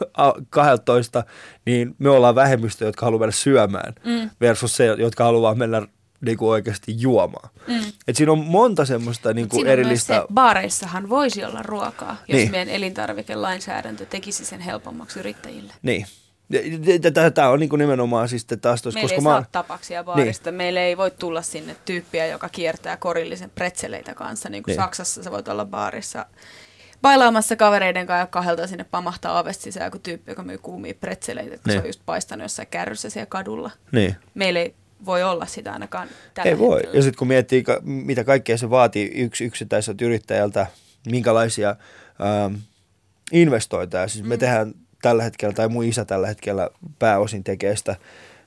12, 0.49 1.23
niin 1.65 1.95
me 1.99 2.09
ollaan 2.09 2.35
vähemmistö, 2.35 2.85
jotka 2.85 3.05
haluaa 3.05 3.19
mennä 3.19 3.31
syömään, 3.31 3.93
Mm. 4.05 4.29
versus 4.41 4.75
se, 4.77 4.85
jotka 4.85 5.23
haluaa 5.23 5.55
mennä 5.55 5.87
niin 6.21 6.37
kuin 6.37 6.49
oikeasti 6.49 7.01
juomaan. 7.01 7.49
Mm. 7.67 7.79
Et 8.07 8.15
siinä 8.15 8.31
on 8.31 8.45
monta 8.45 8.85
semmoista 8.85 9.33
niin 9.33 9.49
kuin 9.49 9.67
erillistä... 9.67 10.15
se, 10.15 10.21
baareissahan 10.33 11.09
voisi 11.09 11.45
olla 11.45 11.61
ruokaa, 11.63 12.17
jos 12.27 12.37
niin. 12.37 12.51
meidän 12.51 12.69
elintarvikelainsäädäntö 12.69 14.05
tekisi 14.05 14.45
sen 14.45 14.59
helpommaksi 14.59 15.19
yrittäjille. 15.19 15.73
Niin. 15.81 16.05
Tämä 17.33 17.49
on 17.49 17.59
niin 17.59 17.69
nimenomaan 17.77 18.29
siis 18.29 18.45
taas 18.45 18.81
tuossa, 18.81 18.97
Meillä 18.97 19.15
koska 19.15 19.15
ei 19.15 19.23
mä... 19.23 19.29
saa 19.41 19.45
tapaksia 19.51 20.03
baarista. 20.03 20.51
Niin. 20.51 20.57
Meille 20.57 20.79
ei 20.85 20.97
voi 20.97 21.11
tulla 21.11 21.41
sinne 21.41 21.75
tyyppiä, 21.85 22.27
joka 22.27 22.49
kiertää 22.49 22.97
korillisen 22.97 23.49
pretseleitä 23.49 24.13
kanssa. 24.15 24.49
Niin 24.49 24.63
kuin 24.63 24.71
Niin. 24.71 24.77
niin. 24.77 24.83
Saksassa 24.85 25.23
sä 25.23 25.31
voit 25.31 25.47
olla 25.47 25.65
baarissa 25.65 26.25
bailaamassa 27.01 27.55
kavereiden 27.55 28.07
kanssa 28.07 28.19
ja 28.21 28.27
kahdelta 28.27 28.67
sinne 28.67 28.83
pamahtaa 28.83 29.39
ovesta 29.39 29.63
sisään 29.63 29.87
joku 29.87 29.99
tyyppi, 29.99 30.31
joka 30.31 30.43
myy 30.43 30.57
kuumia 30.57 30.93
pretseleitä, 30.93 31.55
kun 31.55 31.61
Niin. 31.65 31.73
se 31.73 31.81
on 31.81 31.87
just 31.89 32.01
paistanut 32.05 32.43
jossain 32.43 32.67
kärryssä 32.67 33.09
siellä 33.09 33.25
kadulla. 33.25 33.71
Niin. 33.91 34.15
Meillä 34.33 34.59
ei 34.59 34.75
voi 35.05 35.23
olla 35.23 35.45
sitä 35.45 35.73
ainakaan 35.73 36.07
tällä 36.33 36.49
Ei 36.51 36.57
voi. 36.59 36.75
hetkellä. 36.75 36.97
Ja 36.97 37.01
sitten 37.03 37.17
kun 37.19 37.27
miettii, 37.27 37.63
mitä 37.83 38.23
kaikkea 38.23 38.57
se 38.57 38.69
vaatii 38.69 39.11
yksi 39.15 39.45
yksittäiseltä 39.45 40.05
yrittäjältä, 40.05 40.67
minkälaisia 41.09 41.69
ähm, 42.45 42.55
investointeja. 43.31 44.07
Siis 44.07 44.25
me 44.25 44.35
Mm. 44.35 44.39
tehdään 44.39 44.73
tällä 45.01 45.23
hetkellä, 45.23 45.53
tai 45.53 45.69
mun 45.69 45.85
isä 45.85 46.05
tällä 46.05 46.27
hetkellä 46.27 46.69
pääosin 46.99 47.43
tekee 47.43 47.75
sitä 47.75 47.95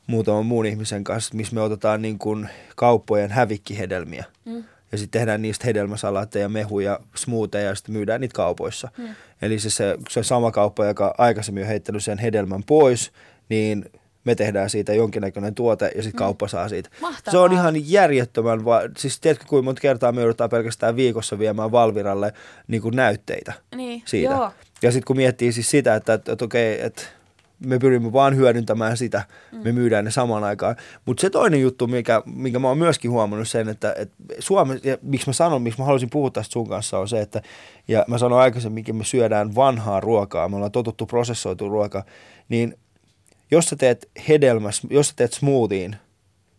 muutaman 0.07 0.47
muun 0.47 0.67
ihmisen 0.67 1.05
kanssa, 1.05 1.35
missä 1.35 1.55
me 1.55 1.61
otetaan 1.61 2.03
niin 2.03 2.19
kuin 2.19 2.49
kauppojen 2.77 3.31
hävikkihedelmiä. 3.31 4.25
Mm. 4.45 4.65
Ja 4.93 4.99
sitten 4.99 5.21
tehdään 5.21 5.43
niistä 5.43 5.67
hedelmäsalaatteja, 5.67 6.49
mehuja, 6.49 7.01
smoothieja 7.15 7.69
ja 7.69 7.75
sitten 7.75 7.93
myydään 7.93 8.21
niitä 8.21 8.35
kaupoissa. 8.35 8.89
Mm. 8.99 9.09
Eli 9.43 9.59
se, 9.59 9.71
se, 9.71 9.99
se 10.09 10.23
sama 10.23 10.51
kauppa, 10.51 10.87
joka 10.87 11.15
aikaisemmin 11.19 11.63
on 11.63 11.69
heittänyt 11.69 12.05
sen 12.05 12.19
hedelmän 12.19 12.63
pois, 12.63 13.13
niin 13.49 13.85
me 14.25 14.35
tehdään 14.35 14.71
siitä 14.71 14.93
jonkinnäköinen 14.95 15.55
tuote 15.55 15.85
ja 15.97 16.03
sitten 16.03 16.17
Mm. 16.19 16.25
kauppa 16.25 16.49
saa 16.49 16.69
siitä. 16.69 16.91
Mahtavaa. 17.01 17.31
Se 17.33 17.39
on 17.39 17.53
ihan 17.53 17.91
järjettömän, 17.91 18.65
va- 18.65 18.83
siis 18.97 19.21
tiedätkö 19.21 19.45
kuinka 19.49 19.65
monta 19.65 19.81
kertaa 19.81 20.13
me 20.13 20.21
joudutaan 20.21 20.51
pelkästään 20.51 20.97
viikossa 20.97 21.39
viemään 21.39 21.73
Valviralle 21.73 22.33
niin 22.69 22.83
kuin 22.83 22.97
näytteitä 22.97 23.53
Niin, 23.77 24.03
siitä. 24.05 24.35
joo. 24.35 24.51
Ja 24.83 24.93
sitten 24.93 25.07
kun 25.07 25.17
miettii 25.17 25.53
siis 25.53 25.71
sitä, 25.71 25.95
että, 25.95 26.15
että, 26.15 26.33
että 26.33 26.45
okei, 26.45 26.85
että 26.85 27.03
me 27.67 27.79
pyrimme 27.79 28.13
vaan 28.13 28.37
hyödyntämään 28.37 28.97
sitä, 28.97 29.23
mm. 29.53 29.59
me 29.65 29.73
myydään 29.73 30.05
ne 30.05 30.11
samaan 30.11 30.45
aikaan. 30.45 30.77
Mutta 31.07 31.21
se 31.21 31.31
toinen 31.31 31.61
juttu, 31.61 31.87
mikä, 31.87 32.23
mikä 32.35 32.59
mä 32.59 32.69
oon 32.69 32.79
myöskin 32.79 33.11
huomannut 33.11 33.49
sen, 33.49 33.69
että, 33.69 33.95
että 33.99 34.15
Suomi, 34.39 34.81
ja 34.85 34.97
miksi 35.03 35.29
mä 35.29 35.33
sanon, 35.33 35.63
miksi 35.63 35.79
mä 35.81 35.85
haluaisin 35.85 36.11
puhua 36.11 36.31
tästä 36.31 36.53
sun 36.53 36.69
kanssa, 36.69 36.99
on 36.99 37.09
se, 37.09 37.21
että, 37.21 37.43
ja 37.89 38.05
mä 38.09 38.19
sanoin 38.19 38.43
aikaisemminkin, 38.43 38.97
me 38.97 39.05
syödään 39.05 39.55
vanhaa 39.55 40.01
ruokaa, 40.01 40.49
me 40.49 40.57
ollaan 40.57 40.73
totuttu 40.73 41.07
prosessoitu 41.07 41.69
ruoka, 41.69 42.05
niin 42.49 42.79
jos 43.53 43.65
sä 43.65 43.77
teet 43.77 44.11
hedelmäs, 44.29 44.83
jos 44.91 45.09
sä 45.09 45.15
teet 45.17 45.33
smoothien 45.33 45.97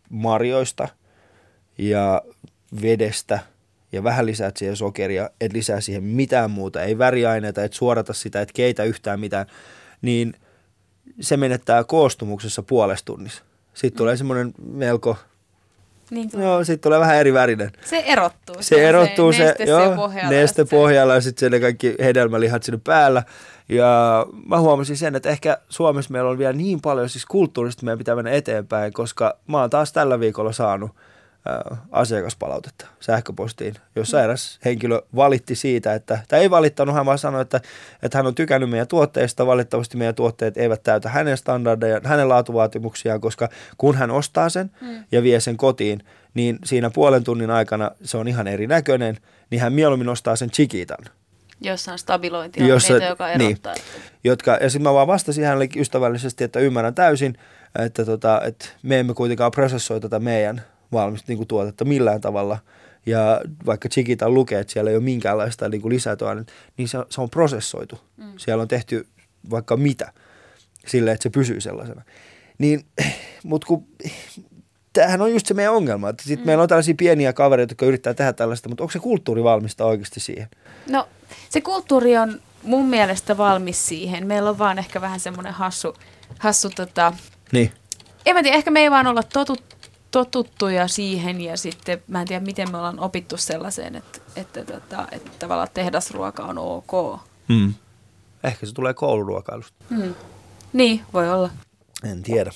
marjoista 0.10 0.88
ja 1.78 2.22
vedestä 2.82 3.40
ja 3.92 4.04
vähän 4.04 4.26
lisäät 4.26 4.58
siihen 4.58 4.76
sokeria, 4.76 5.30
et 5.42 5.54
lisää 5.54 5.82
siihen 5.82 6.04
mitään 6.04 6.52
muuta, 6.52 6.84
ei 6.84 6.98
väriaineita, 6.98 7.64
et 7.64 7.74
suorata 7.74 8.14
sitä, 8.14 8.42
et 8.42 8.52
keitä 8.52 8.84
yhtään 8.84 9.20
mitään, 9.20 9.46
niin 10.02 10.34
se 11.22 11.38
menettää 11.38 11.84
koostumuksessa 11.84 12.64
puolesta 12.64 13.06
tunnissa. 13.06 13.44
Sitten 13.74 13.98
tulee 13.98 14.18
semmoinen 14.18 14.54
melko, 14.64 15.18
Niin, 16.14 16.30
joo, 16.38 16.64
sitten 16.64 16.84
tulee 16.84 17.00
vähän 17.00 17.16
eri 17.18 17.34
värinen. 17.34 17.72
Se 17.86 17.98
erottuu. 17.98 18.56
Se 18.60 18.90
erottuu 18.90 19.34
se, 19.34 19.44
neste 19.46 19.64
joo, 19.64 19.96
pohjalla. 19.96 20.30
neste 20.30 20.64
se- 20.66 20.70
pohjalla 20.70 21.14
ja 21.16 21.22
sitten 21.22 21.52
ne 21.52 21.60
kaikki 21.60 21.96
hedelmälihat 22.00 22.64
sinne 22.64 22.80
päällä. 22.84 23.24
Ja 23.70 24.26
mä 24.48 24.60
huomasin 24.60 24.98
sen, 24.98 25.16
että 25.16 25.30
ehkä 25.30 25.58
Suomessa 25.70 26.12
meillä 26.12 26.30
on 26.30 26.38
vielä 26.38 26.54
niin 26.54 26.82
paljon 26.82 27.10
siis 27.10 27.26
kulttuurista 27.26 27.86
meidän 27.86 27.98
pitää 27.98 28.16
mennä 28.16 28.32
eteenpäin, 28.32 28.94
koska 28.94 29.38
mä 29.48 29.60
oon 29.62 29.70
taas 29.70 29.94
tällä 29.94 30.20
viikolla 30.20 30.52
saanut 30.52 30.92
asiakaspalautetta 31.92 32.86
sähköpostiin, 33.00 33.76
jossa 33.96 34.24
eräs 34.24 34.60
henkilö 34.66 35.02
valitti 35.16 35.56
siitä, 35.56 35.94
että, 35.94 36.20
tai 36.28 36.40
ei 36.40 36.50
valittanut, 36.50 36.96
hän 36.96 37.06
vaan 37.06 37.18
sanoi, 37.18 37.42
että, 37.42 37.62
että 38.04 38.18
hän 38.18 38.28
on 38.28 38.36
tykännyt 38.36 38.70
meidän 38.70 38.88
tuotteista, 38.88 39.46
valitettavasti 39.48 39.98
meidän 39.98 40.16
tuotteet 40.16 40.58
eivät 40.58 40.84
täytä 40.84 41.10
hänen 41.10 41.38
standardeja, 41.38 42.02
hänen 42.04 42.30
laatuvaatimuksiaan, 42.30 43.22
koska 43.22 43.50
kun 43.78 43.96
hän 43.96 44.12
ostaa 44.12 44.50
sen 44.50 44.72
Mm. 44.82 45.04
ja 45.12 45.24
vie 45.24 45.40
sen 45.40 45.58
kotiin, 45.58 46.04
niin 46.34 46.60
siinä 46.66 46.90
puolen 46.90 47.24
tunnin 47.24 47.50
aikana 47.50 47.92
se 48.04 48.18
on 48.18 48.28
ihan 48.28 48.48
erinäköinen, 48.48 49.18
niin 49.50 49.62
hän 49.62 49.74
mieluummin 49.74 50.10
ostaa 50.10 50.36
sen 50.36 50.52
chikitan. 50.52 51.06
Jossa 51.62 51.92
on 51.92 52.00
stabilointia, 52.00 52.68
Jossa- 52.68 52.94
niitä, 52.94 53.06
joka 53.08 53.28
niin. 53.28 53.42
erottaa. 53.42 53.74
Jotka, 54.24 54.58
ja 54.62 54.70
sitten 54.70 54.84
mä 54.84 54.94
vaan 54.94 55.08
vastasin 55.08 55.44
hänelle 55.46 55.68
ystävällisesti, 55.76 56.44
että 56.44 56.60
ymmärrän 56.60 56.96
täysin, 56.96 57.38
että, 57.86 58.06
tota, 58.06 58.42
että 58.46 58.66
me 58.84 59.00
emme 59.00 59.14
kuitenkaan 59.14 59.52
prosessoi 59.52 60.02
tätä 60.02 60.20
meidän 60.20 60.62
valmista 60.94 61.34
niin 61.34 61.48
tuotetta 61.48 61.86
millään 61.86 62.22
tavalla. 62.22 62.58
Ja 63.06 63.42
vaikka 63.66 63.90
Chiquita 63.90 64.30
lukee, 64.30 64.60
että 64.60 64.74
siellä 64.74 64.90
ei 64.90 64.96
ole 64.96 65.04
minkäänlaista 65.04 65.70
niin 65.70 65.90
lisätoa, 65.90 66.36
niin 66.78 66.88
se, 66.88 66.98
se 67.10 67.22
on 67.22 67.30
prosessoitu. 67.30 68.00
Mm. 68.18 68.34
Siellä 68.38 68.62
on 68.62 68.68
tehty 68.68 69.08
vaikka 69.50 69.78
mitä 69.78 70.14
sille, 70.88 71.12
että 71.12 71.24
se 71.24 71.30
pysyy 71.30 71.62
sellaisena. 71.62 72.02
Niin, 72.58 72.86
mutta 73.44 73.68
kun 73.68 73.88
tämähän 74.94 75.22
on 75.22 75.34
just 75.34 75.46
se 75.46 75.54
meidän 75.54 75.74
ongelma, 75.74 76.10
että 76.10 76.24
sit 76.24 76.40
mm. 76.40 76.46
meillä 76.46 76.62
on 76.62 76.70
tällaisia 76.70 76.96
pieniä 76.98 77.34
kavereita, 77.34 77.72
jotka 77.72 77.86
yrittää 77.86 78.14
tehdä 78.14 78.34
tällaista, 78.34 78.70
mutta 78.70 78.84
onko 78.84 78.92
se 78.92 79.00
kulttuuri 79.00 79.44
valmista 79.44 79.86
oikeasti 79.86 80.20
siihen? 80.20 80.48
No, 80.90 81.08
se 81.50 81.62
kulttuuri 81.62 82.18
on 82.18 82.42
mun 82.64 82.86
mielestä 82.86 83.38
valmis 83.38 83.88
siihen. 83.88 84.28
Meillä 84.28 84.50
on 84.50 84.58
vaan 84.58 84.80
ehkä 84.80 85.02
vähän 85.02 85.20
semmoinen 85.20 85.54
hassu, 85.54 85.96
hassu 86.40 86.70
tota, 86.70 87.14
Niin. 87.52 87.72
en 88.26 88.36
mä 88.36 88.44
tiedä, 88.44 88.58
ehkä 88.58 88.72
me 88.72 88.80
ei 88.80 88.92
vaan 88.92 89.08
olla 89.08 89.24
totut, 89.24 89.64
totuttuja 90.14 90.88
siihen 90.88 91.42
ja 91.42 91.58
sitten 91.58 92.04
mä 92.08 92.22
en 92.22 92.28
tiedä, 92.28 92.46
miten 92.46 92.72
me 92.72 92.78
ollaan 92.78 93.00
opittu 93.00 93.38
sellaiseen, 93.38 93.96
että, 93.96 94.20
että, 94.36 94.66
tota, 94.66 95.08
että 95.12 95.32
tavallaan 95.40 95.68
tehdasruoka 95.74 96.44
on 96.44 96.58
ok. 96.58 97.20
Mm. 97.48 97.74
Ehkä 98.44 98.66
se 98.66 98.74
tulee 98.74 98.94
kouluruokailusta. 98.94 99.86
Hmm. 99.90 100.16
Niin, 100.74 101.02
voi 101.14 101.30
olla. 101.30 101.50
En 102.04 102.24
tiedä. 102.24 102.52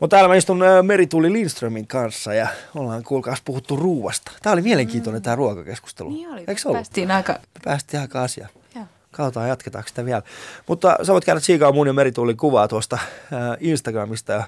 Mutta 0.00 0.16
täällä 0.16 0.28
mä 0.28 0.34
istun 0.34 0.60
Merituli 0.82 1.32
Lindströmin 1.32 1.86
kanssa 1.86 2.34
ja 2.34 2.48
ollaan 2.74 3.02
kuulkaas 3.02 3.42
puhuttu 3.44 3.76
ruuasta. 3.76 4.32
Tämä 4.42 4.52
oli 4.52 4.62
mielenkiintoinen 4.62 5.20
mm. 5.20 5.24
tämä 5.24 5.36
ruokakeskustelu. 5.36 6.10
Niin 6.10 6.28
oli. 6.28 6.40
Eikö 6.40 6.58
se 6.58 6.68
ollut? 6.68 6.78
Päästiin 6.78 7.10
aika... 7.10 7.38
Päästiin 7.64 8.00
aika 8.00 8.22
asiaan. 8.22 8.50
Joo. 8.74 8.84
Katsotaan, 9.10 9.48
jatketaanko 9.48 9.88
sitä 9.88 10.04
vielä. 10.04 10.22
Mutta 10.66 10.98
sä 11.02 11.12
voit 11.12 11.24
käydä 11.24 11.40
tsiikaa 11.40 11.72
mun 11.72 11.86
ja 11.86 11.92
Meritulin 11.92 12.36
kuvaa 12.36 12.68
tuosta 12.68 12.98
äh, 13.02 13.40
Instagramista 13.60 14.32
ja 14.32 14.44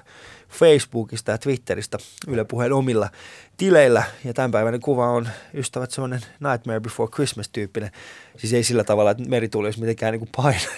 Facebookista 0.49 1.31
ja 1.31 1.37
Twitteristä 1.37 1.97
Yle 2.27 2.45
Puheen 2.45 2.73
omilla 2.73 3.09
tileillä. 3.57 4.03
Ja 4.25 4.33
tämänpäiväinen 4.33 4.81
kuva 4.81 5.07
on 5.07 5.29
ystävät 5.53 5.91
semmoinen 5.91 6.19
Nightmare 6.39 6.79
Before 6.79 7.11
Christmas-tyyppinen. 7.11 7.91
Siis 8.37 8.53
ei 8.53 8.63
sillä 8.63 8.83
tavalla, 8.83 9.11
että 9.11 9.23
Merituli 9.27 9.67
olisi 9.67 9.79
mitenkään 9.79 10.11
niin 10.11 10.19
kuin 10.19 10.29
painaja. 10.35 10.69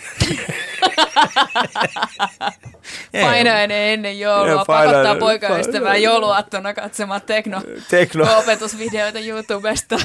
Ei. 3.13 3.23
Painainen 3.25 3.77
ennen 3.93 4.19
joulua, 4.19 4.65
pakottaa 4.65 5.15
poikaystävää 5.15 5.95
jouluaattona 5.95 6.73
katsomaan 6.73 7.21
tekno, 7.21 7.61
Tekno. 7.89 8.37
opetusvideoita 8.37 9.19
YouTubesta 9.19 9.95
ja 9.99 10.01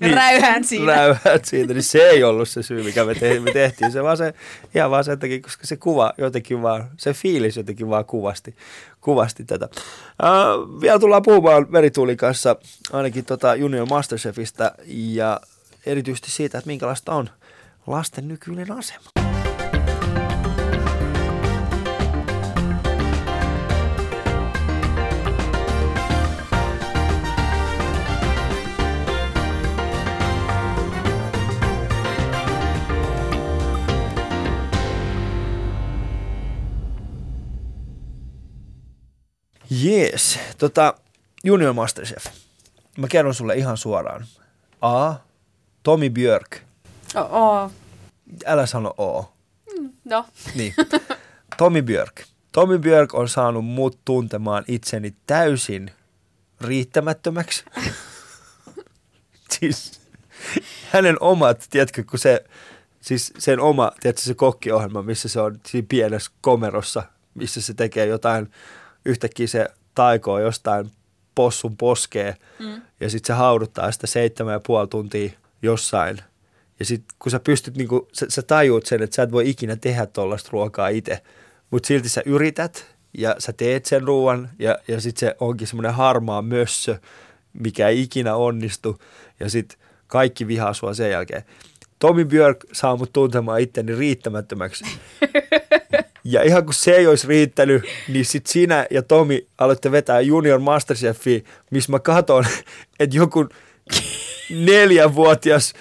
Niin. 0.00 0.14
räyhän 0.14 0.64
siinä. 0.64 0.86
Räyhät 0.96 1.44
siitä, 1.44 1.74
niin 1.74 1.82
se 1.82 1.98
ei 2.08 2.24
ollut 2.24 2.48
se 2.48 2.62
syy, 2.62 2.82
mikä 2.82 3.04
me, 3.04 3.14
te, 3.14 3.40
me 3.40 3.52
tehtiin. 3.52 3.92
Se 3.92 4.02
vaan 4.02 4.16
se, 4.16 4.34
ihan 4.74 4.90
vaan 4.90 5.04
sen 5.04 5.18
takia, 5.18 5.40
koska 5.40 5.66
se 5.66 5.76
kuva 5.76 6.12
jotenkin 6.18 6.62
vaan, 6.62 6.90
se 6.96 7.12
fiilis 7.12 7.56
jotenkin 7.56 7.90
vaan 7.90 8.04
kuvasti, 8.04 8.56
kuvasti 9.00 9.44
tätä. 9.44 9.68
Uh, 10.22 10.80
vielä 10.80 10.98
tullaan 10.98 11.22
puhumaan 11.22 11.66
Meritulin 11.68 12.16
kanssa 12.16 12.56
ainakin 12.92 13.24
tota 13.24 13.54
Junior 13.54 13.86
Masterchefistä 13.88 14.72
ja 14.86 15.40
erityisesti 15.86 16.30
siitä, 16.30 16.58
että 16.58 16.68
minkälaista 16.68 17.12
on 17.12 17.30
lasten 17.86 18.28
nykyinen 18.28 18.72
asema. 18.72 19.19
Jees, 39.70 40.38
tota, 40.58 40.94
Junior 41.44 41.72
Masterchef. 41.72 42.26
Mä 42.98 43.08
kerron 43.08 43.34
sulle 43.34 43.54
ihan 43.54 43.76
suoraan. 43.76 44.26
A. 44.80 45.14
Tomi 45.82 46.10
Björk. 46.10 46.56
Oh, 47.14 47.70
Älä 48.44 48.66
sano 48.66 48.94
O. 48.98 49.32
no, 50.04 50.26
Niin. 50.54 50.74
Tomi 51.56 51.82
Björk. 51.82 52.22
Tomi 52.52 52.78
Björk 52.78 53.14
on 53.14 53.28
saanut 53.28 53.64
mut 53.64 53.98
tuntemaan 54.04 54.64
itseni 54.68 55.14
täysin 55.26 55.90
riittämättömäksi. 56.60 57.64
siis 59.58 60.00
hänen 60.90 61.16
omat, 61.20 61.66
tiedätkö, 61.70 62.04
kun 62.10 62.18
se, 62.18 62.44
siis 63.00 63.32
sen 63.38 63.60
oma, 63.60 63.92
tiedätkö, 64.00 64.22
se 64.22 64.34
kokkiohjelma, 64.34 65.02
missä 65.02 65.28
se 65.28 65.40
on 65.40 65.60
siinä 65.66 65.86
pienessä 65.88 66.30
komerossa, 66.40 67.02
missä 67.34 67.60
se 67.60 67.74
tekee 67.74 68.06
jotain, 68.06 68.50
yhtäkkiä 69.04 69.46
se 69.46 69.68
taikoo 69.94 70.38
jostain 70.38 70.90
possun 71.34 71.76
poskee 71.76 72.36
mm. 72.58 72.82
ja 73.00 73.10
sitten 73.10 73.26
se 73.26 73.38
hauduttaa 73.38 73.92
sitä 73.92 74.06
seitsemän 74.06 74.52
ja 74.52 74.60
puoli 74.66 74.88
tuntia 74.88 75.30
jossain. 75.62 76.18
Ja 76.78 76.84
sitten 76.84 77.16
kun 77.18 77.32
sä 77.32 77.40
pystyt, 77.40 77.76
niinku, 77.76 78.08
sä, 78.12 78.26
sä 78.28 78.42
tajuut 78.42 78.86
sen, 78.86 79.02
että 79.02 79.16
sä 79.16 79.22
et 79.22 79.32
voi 79.32 79.50
ikinä 79.50 79.76
tehdä 79.76 80.06
tuollaista 80.06 80.48
ruokaa 80.52 80.88
itse, 80.88 81.22
mutta 81.70 81.86
silti 81.86 82.08
sä 82.08 82.22
yrität 82.26 82.86
ja 83.18 83.36
sä 83.38 83.52
teet 83.52 83.86
sen 83.86 84.02
ruoan 84.02 84.50
ja, 84.58 84.78
ja 84.88 85.00
sitten 85.00 85.20
se 85.20 85.36
onkin 85.40 85.66
semmoinen 85.66 85.94
harmaa 85.94 86.42
mössö, 86.42 86.98
mikä 87.52 87.88
ei 87.88 88.02
ikinä 88.02 88.34
onnistu 88.34 89.02
ja 89.40 89.50
sitten 89.50 89.78
kaikki 90.06 90.46
vihaa 90.46 90.74
sua 90.74 90.94
sen 90.94 91.10
jälkeen. 91.10 91.44
Tomi 91.98 92.24
Björk 92.24 92.64
saa 92.72 92.96
mut 92.96 93.12
tuntemaan 93.12 93.60
itteni 93.60 93.94
riittämättömäksi. 93.94 94.84
Ja 96.24 96.42
ihan 96.42 96.64
kun 96.64 96.74
se 96.74 96.92
ei 96.92 97.06
olisi 97.06 97.26
riittänyt, 97.26 97.84
niin 98.08 98.24
sit 98.24 98.46
sinä 98.46 98.86
ja 98.90 99.02
Tomi 99.02 99.46
aloitte 99.58 99.92
vetää 99.92 100.20
Junior 100.20 100.60
Masterchefia, 100.60 101.40
missä 101.70 101.92
mä 101.92 101.98
katon, 101.98 102.44
että 103.00 103.16
joku 103.16 103.48
neljänvuotias 104.50 105.72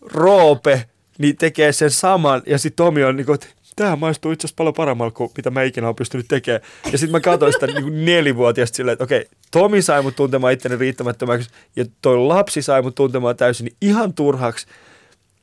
Roope 0.00 0.84
niin 1.18 1.36
tekee 1.36 1.72
sen 1.72 1.90
saman. 1.90 2.42
Ja 2.46 2.58
sitten 2.58 2.84
Tomi 2.84 3.04
on 3.04 3.16
niin 3.16 3.26
kuin, 3.26 3.38
tämä 3.76 3.96
maistuu 3.96 4.32
itse 4.32 4.46
asiassa 4.46 4.56
paljon 4.56 4.74
paremmalta 4.74 5.14
kuin 5.14 5.30
mitä 5.36 5.50
mä 5.50 5.62
ikinä 5.62 5.86
olen 5.86 5.96
pystynyt 5.96 6.28
tekemään. 6.28 6.62
Ja 6.92 6.98
sitten 6.98 7.12
mä 7.12 7.20
katsoin 7.20 7.52
sitä 7.52 7.66
niin 7.66 8.04
nelivuotiaasta 8.04 8.76
silleen, 8.76 8.92
että 8.92 9.04
okei, 9.04 9.28
Tomi 9.50 9.82
sai 9.82 10.02
mut 10.02 10.16
tuntemaan 10.16 10.52
itteni 10.52 10.76
riittämättömäksi 10.76 11.50
ja 11.76 11.84
toi 12.02 12.18
lapsi 12.18 12.62
sai 12.62 12.82
mut 12.82 12.94
tuntemaan 12.94 13.36
täysin 13.36 13.70
ihan 13.80 14.14
turhaksi. 14.14 14.66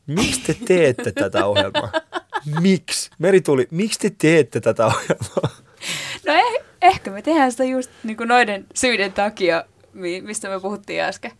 Miksi 0.08 0.42
te 0.42 0.56
teette 0.66 1.12
tätä 1.12 1.46
ohjelmaa? 1.46 1.92
Miksi? 2.62 3.10
Meri 3.20 3.42
tuli, 3.42 3.68
miksi 3.72 4.00
te 4.00 4.10
teette 4.18 4.60
tätä 4.60 4.86
ohjelmaa? 4.86 5.50
no 6.28 6.34
eh, 6.34 6.64
ehkä 6.82 7.12
me 7.12 7.22
tehdään 7.22 7.52
sitä 7.52 7.64
just 7.64 7.90
niin 8.04 8.18
kuin 8.18 8.28
noiden 8.28 8.66
syiden 8.76 9.14
takia, 9.14 9.64
mi- 9.94 10.22
mistä 10.22 10.50
me 10.50 10.60
puhuttiin 10.60 11.02
äsken. 11.02 11.32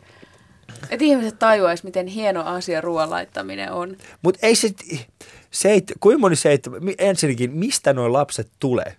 Että 0.90 1.06
ihmiset 1.06 1.40
tajuaisi, 1.40 1.86
miten 1.86 2.08
hieno 2.08 2.44
asia 2.46 2.82
ruoan 2.82 3.10
laittaminen 3.10 3.72
on. 3.72 3.98
Mutta 4.22 4.40
ei 4.48 4.56
se, 4.56 4.70
seit, 5.52 5.92
kuinka 6.00 6.20
moni 6.20 6.36
seitsemän, 6.36 6.82
ensinnäkin, 6.98 7.52
mistä 7.52 7.94
nuo 7.94 8.14
lapset 8.14 8.52
tulee? 8.60 8.96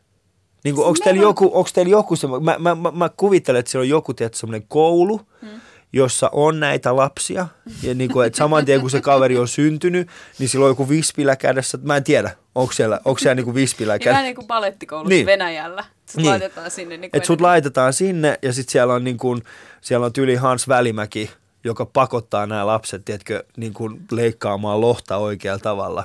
Niin 0.64 0.74
onko 0.78 0.92
teillä, 0.92 1.04
meillä 1.12 1.20
on- 1.20 1.30
joku, 1.30 1.50
onko 1.54 1.70
teillä 1.74 1.90
joku 1.90 2.16
semmo, 2.16 2.40
mä, 2.40 2.56
mä, 2.58 2.74
mä, 2.74 2.90
mä, 2.90 3.10
kuvittelen, 3.16 3.58
että 3.60 3.70
siellä 3.72 3.84
on 3.84 3.88
joku 3.88 4.14
tietysti 4.14 4.40
semmoinen 4.40 4.68
koulu, 4.68 5.20
hmm. 5.40 5.60
Jossa 5.92 6.28
on 6.32 6.60
näitä 6.60 6.96
lapsia. 6.96 7.46
Ja 7.82 7.94
niin 7.94 8.10
kuin, 8.10 8.26
että 8.26 8.36
saman 8.36 8.64
tien 8.64 8.80
kun 8.80 8.90
se 8.90 9.00
kaveri 9.00 9.38
on 9.38 9.48
syntynyt, 9.48 10.08
niin 10.38 10.48
sillä 10.48 10.64
on 10.64 10.70
joku 10.70 10.88
vispilä 10.88 11.36
kädessä. 11.36 11.78
Mä 11.82 11.96
en 11.96 12.04
tiedä, 12.04 12.30
onko 12.54 12.72
siellä, 12.72 13.00
onko 13.04 13.18
siellä 13.18 13.34
niin 13.34 13.44
kuin 13.44 13.54
vispilä 13.54 13.92
kädessä. 13.98 14.10
vähän 14.10 14.24
niin 14.24 14.34
kuin 14.34 14.46
balettikoulussa 14.46 15.14
Niin. 15.14 15.26
Venäjällä. 15.26 15.84
Sut 16.06 16.16
Niin. 16.16 16.30
laitetaan 16.30 16.70
sinne. 16.70 16.96
Niin 16.96 17.10
Et 17.12 17.24
sut 17.24 17.40
laitetaan 17.40 17.92
sinne 17.92 18.38
ja 18.42 18.52
sitten 18.52 18.72
siellä 18.72 18.94
on, 18.94 19.04
niin 19.04 19.18
kun, 19.18 19.42
siellä 19.80 20.06
on 20.06 20.12
tyli 20.12 20.34
Hans 20.34 20.68
Välimäki, 20.68 21.30
joka 21.64 21.86
pakottaa 21.86 22.46
nämä 22.46 22.66
lapset, 22.66 23.04
tiedätkö, 23.04 23.44
niin 23.56 23.74
kun 23.74 24.00
leikkaamaan 24.10 24.80
lohta 24.80 25.16
oikealla 25.16 25.58
tavalla. 25.60 26.04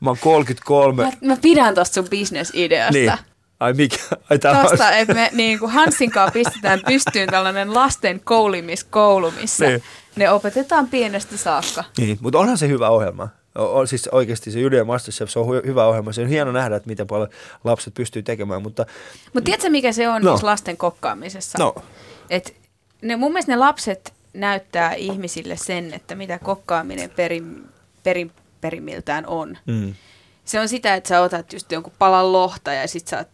Mä 0.00 0.10
oon 0.10 0.18
33. 0.20 1.02
Mä, 1.02 1.10
mä 1.20 1.36
pidän 1.42 1.74
tosta 1.74 1.94
sun 1.94 2.08
bisnesideasta. 2.08 2.92
Niin. 2.92 3.12
Ai 3.60 3.72
mikä? 3.72 3.96
Ai 4.30 4.38
Tosta, 4.38 4.90
että 4.90 5.14
me 5.14 5.30
niin 5.32 5.58
kuin 5.58 5.70
Hansin 5.70 6.10
kanssa 6.10 6.32
pistetään 6.32 6.80
pystyyn 6.86 7.28
tällainen 7.30 7.74
lasten 7.74 8.20
koulimiskoulu, 8.24 9.30
missä 9.30 9.66
Niin. 9.66 9.82
ne 10.16 10.30
opetetaan 10.30 10.88
pienestä 10.88 11.36
saakka. 11.36 11.84
Niin, 11.98 12.18
mutta 12.20 12.38
onhan 12.38 12.58
se 12.58 12.68
hyvä 12.68 12.88
ohjelma. 12.90 13.28
O, 13.58 13.86
siis 13.86 14.08
oikeasti 14.08 14.50
se 14.50 14.60
Jyden 14.60 14.86
Masterchef, 14.86 15.28
se 15.30 15.38
on 15.38 15.46
hu- 15.46 15.66
hyvä 15.66 15.86
ohjelma. 15.86 16.12
Se 16.12 16.20
on 16.22 16.28
hieno 16.28 16.52
nähdä, 16.52 16.76
että 16.76 16.88
miten 16.88 17.06
paljon 17.06 17.28
lapset 17.64 17.94
pystyy 17.94 18.22
tekemään, 18.22 18.62
mutta 18.62 18.86
Mutta 19.34 19.44
tiedätkö, 19.44 19.70
mikä 19.70 19.92
se 19.92 20.08
on 20.08 20.22
No. 20.22 20.30
no. 20.32 20.38
lasten 20.42 20.76
kokkaamisessa? 20.76 21.58
no, 21.58 21.74
Et 22.30 22.56
ne, 23.02 23.16
mun 23.16 23.32
mielestä 23.32 23.52
ne 23.52 23.56
lapset 23.56 24.14
näyttää 24.32 24.94
ihmisille 24.94 25.56
sen, 25.56 25.94
että 25.94 26.14
mitä 26.14 26.38
kokkaaminen 26.38 27.10
perin, 27.10 27.64
perin, 28.02 28.32
perimmiltään 28.60 29.26
on. 29.26 29.58
mm, 29.66 29.94
Se 30.44 30.60
on 30.60 30.68
sitä, 30.68 30.94
että 30.94 31.08
sä 31.08 31.20
otat 31.20 31.52
just 31.52 31.72
jonkun 31.72 31.92
palan 31.98 32.32
lohta 32.32 32.72
ja 32.72 32.88
sit 32.88 33.08
sä 33.08 33.18
oot, 33.18 33.28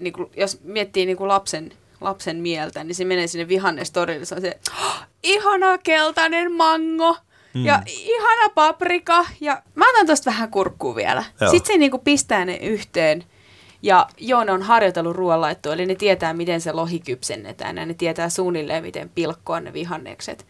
niin 0.00 0.12
kuin, 0.12 0.30
jos 0.36 0.60
miettii 0.62 1.06
niin 1.06 1.16
kuin 1.16 1.28
lapsen, 1.28 1.72
lapsen 2.00 2.36
mieltä, 2.36 2.84
niin 2.84 2.94
se 2.94 3.04
menee 3.04 3.26
sinne 3.26 3.48
vihannestorille. 3.48 4.24
Se 4.24 4.34
on 4.34 4.40
se, 4.40 4.58
"Oh, 4.80 4.96
ihana 5.22 5.78
keltainen 5.78 6.52
mango 6.52 7.16
Mm. 7.54 7.64
ja 7.66 7.82
ihana 7.86 8.48
paprika 8.54 9.26
ja 9.40 9.62
mä 9.74 9.90
otan 9.90 10.06
tosta 10.06 10.30
vähän 10.30 10.50
kurkkuu 10.50 10.96
vielä. 10.96 11.24
Joo. 11.40 11.50
Sitten 11.50 11.74
se 11.74 11.78
niin 11.78 11.90
kuin 11.90 12.00
pistää 12.00 12.44
ne 12.44 12.56
yhteen. 12.56 13.24
Ja 13.82 14.06
joo, 14.18 14.44
ne 14.44 14.52
on 14.52 14.62
harjoitellut 14.62 15.16
ruoanlaittoa, 15.16 15.72
eli 15.72 15.86
ne 15.86 15.94
tietää, 15.94 16.32
miten 16.34 16.60
se 16.60 16.72
lohi 16.72 16.98
kypsennetään 17.00 17.76
ja 17.76 17.86
ne 17.86 17.94
tietää 17.94 18.28
suunnilleen, 18.28 18.82
miten 18.84 19.10
pilkkoa 19.14 19.60
ne 19.60 19.72
vihannekset. 19.72 20.46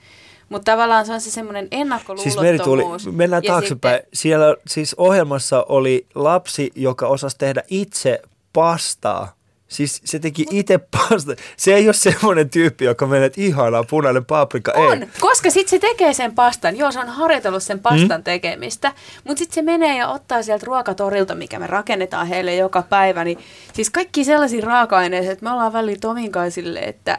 Mutta 0.48 0.72
tavallaan 0.72 1.06
se 1.06 1.12
on 1.12 1.20
se 1.20 1.30
semmoinen 1.30 1.64
siis 1.70 1.80
ennakkoluulottomuus. 1.80 2.42
Merituuli, 2.42 3.16
mennään 3.16 3.42
ja 3.44 3.52
taaksepäin. 3.52 3.94
sitten- 3.96 4.10
Siellä 4.18 4.56
siis 4.66 4.94
ohjelmassa 4.94 5.66
oli 5.68 6.06
lapsi, 6.14 6.70
joka 6.74 7.06
osasi 7.08 7.38
tehdä 7.38 7.62
itse 7.68 8.22
pastaa. 8.52 9.37
Siis 9.68 10.00
se 10.04 10.18
teki 10.18 10.46
itse 10.50 10.78
pasta. 10.78 11.32
Se 11.56 11.74
ei 11.74 11.88
ole 11.88 11.94
semmoinen 11.94 12.50
tyyppi, 12.50 12.84
joka 12.84 13.06
menee, 13.06 13.26
että 13.26 13.40
ihanaa 13.40 13.84
punainen 13.84 14.24
paprika. 14.24 14.72
On, 14.76 15.02
Ei. 15.02 15.08
koska 15.20 15.50
sitten 15.50 15.70
se 15.70 15.78
tekee 15.78 16.14
sen 16.14 16.34
pastan. 16.34 16.76
Joo, 16.76 16.92
se 16.92 17.00
on 17.00 17.08
harjoitellut 17.08 17.62
sen 17.62 17.80
pastan 17.80 18.20
mm. 18.20 18.24
tekemistä, 18.24 18.92
mutta 19.24 19.38
sitten 19.38 19.54
se 19.54 19.62
menee 19.62 19.98
ja 19.98 20.08
ottaa 20.08 20.42
sieltä 20.42 20.66
ruokatorilta, 20.66 21.34
mikä 21.34 21.58
me 21.58 21.66
rakennetaan 21.66 22.26
heille 22.26 22.54
joka 22.54 22.82
päivä. 22.82 23.24
Niin, 23.24 23.38
siis 23.72 23.90
kaikki 23.90 24.24
sellaisia 24.24 24.66
raaka-aineita, 24.66 25.32
että 25.32 25.44
me 25.44 25.50
ollaan 25.50 25.72
välillä 25.72 25.98
Tomin 26.00 26.32
silleen, 26.48 26.88
että 26.88 27.18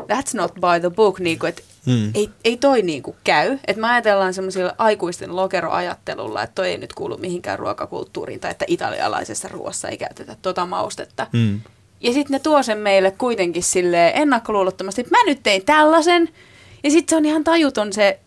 that's 0.00 0.34
not 0.34 0.54
by 0.54 0.80
the 0.80 0.90
book, 0.90 1.20
niin 1.20 1.38
kuin, 1.38 1.48
että 1.48 1.62
Mm. 1.86 1.92
mm. 1.92 2.10
ei, 2.14 2.30
ei 2.44 2.56
toi 2.56 2.82
niin 2.82 3.02
kuin 3.02 3.16
käy. 3.24 3.58
Että 3.66 3.80
me 3.80 3.90
ajatellaan 3.90 4.34
semmoisilla 4.34 4.74
aikuisten 4.78 5.36
lokeroajattelulla, 5.36 6.42
että 6.42 6.54
toi 6.54 6.68
ei 6.68 6.78
nyt 6.78 6.92
kuulu 6.92 7.18
mihinkään 7.18 7.58
ruokakulttuuriin 7.58 8.40
tai 8.40 8.50
että 8.50 8.64
italialaisessa 8.68 9.48
ruoassa 9.48 9.88
ei 9.88 9.98
käytetä 9.98 10.36
tota 10.42 10.66
maustetta. 10.66 11.26
Mm. 11.32 11.60
Ja 12.02 12.12
sitten 12.12 12.34
ne 12.34 12.38
tuo 12.38 12.62
sen 12.62 12.78
meille 12.78 13.10
kuitenkin 13.10 13.62
sille 13.62 14.12
ennakkoluulottomasti, 14.14 15.00
että 15.00 15.16
mä 15.16 15.24
nyt 15.26 15.42
tein 15.42 15.64
tällaisen. 15.64 16.28
Ja 16.84 16.90
sitten 16.90 17.10
se 17.10 17.16
on 17.16 17.24
ihan 17.24 17.44
tajuton 17.44 17.92
se, 17.92 18.20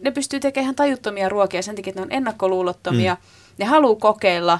ne 0.00 0.10
pystyy 0.10 0.40
tekemään 0.40 0.64
ihan 0.64 0.74
tajuttomia 0.74 1.28
ruokia 1.28 1.62
sen 1.62 1.76
takia, 1.76 1.90
että 1.90 2.00
ne 2.00 2.04
on 2.04 2.12
ennakkoluulottomia. 2.12 3.14
Mm. 3.14 3.20
Ne 3.58 3.64
haluaa 3.64 4.00
kokeilla, 4.00 4.58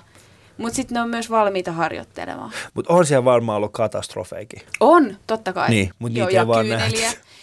mutta 0.58 0.76
sitten 0.76 0.94
ne 0.94 1.00
on 1.00 1.08
myös 1.08 1.30
valmiita 1.30 1.72
harjoittelemaan. 1.72 2.52
Mutta 2.74 2.94
on 2.94 3.06
siellä 3.06 3.24
varmaan 3.24 3.56
ollut 3.56 3.72
katastrofeikin. 3.72 4.62
On, 4.80 5.16
totta 5.26 5.52
kai. 5.52 5.70
Niin, 5.70 5.90
mut 5.98 6.12
Joo, 6.14 6.26
niitä 6.26 6.36
ja 6.36 6.42
ei 6.42 6.48
vaan. 6.48 6.66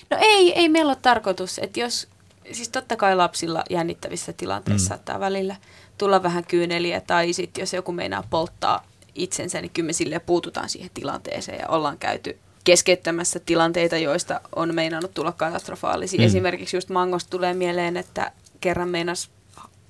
No 0.10 0.18
ei, 0.22 0.54
ei 0.60 0.70
meillä 0.70 0.90
ole 0.90 0.98
tarkoitus, 1.02 1.60
että 1.60 1.80
jos, 1.80 2.08
siis 2.52 2.70
totta 2.70 2.96
kai 2.96 3.16
lapsilla 3.16 3.64
jännittävissä 3.70 4.34
tilanteissa 4.34 4.86
mm. 4.86 4.88
saattaa 4.88 5.20
välillä 5.20 5.56
tulla 5.98 6.24
vähän 6.24 6.46
kyyneliä, 6.46 7.02
tai 7.02 7.34
sitten 7.34 7.62
jos 7.62 7.74
joku 7.74 7.92
meinaa 7.92 8.24
polttaa 8.30 8.84
itsensä, 9.18 9.62
niin 9.62 9.72
kyllä 9.72 9.88
me 9.88 9.94
silleen 9.94 10.22
puututaan 10.26 10.70
siihen 10.70 10.90
tilanteeseen 10.94 11.60
ja 11.60 11.68
ollaan 11.68 11.98
käyty 11.98 12.38
keskeyttämässä 12.64 13.40
tilanteita, 13.40 13.98
joista 13.98 14.42
on 14.56 14.76
meinannut 14.76 15.14
tulla 15.14 15.32
katastrofaalisia. 15.32 16.18
Mm. 16.18 16.24
Mm. 16.24 16.28
Esimerkiksi 16.28 16.78
just 16.78 16.90
mangosta 16.90 17.30
tulee 17.30 17.54
mieleen, 17.54 17.98
että 17.98 18.32
kerran 18.62 18.90
meinas 18.90 19.30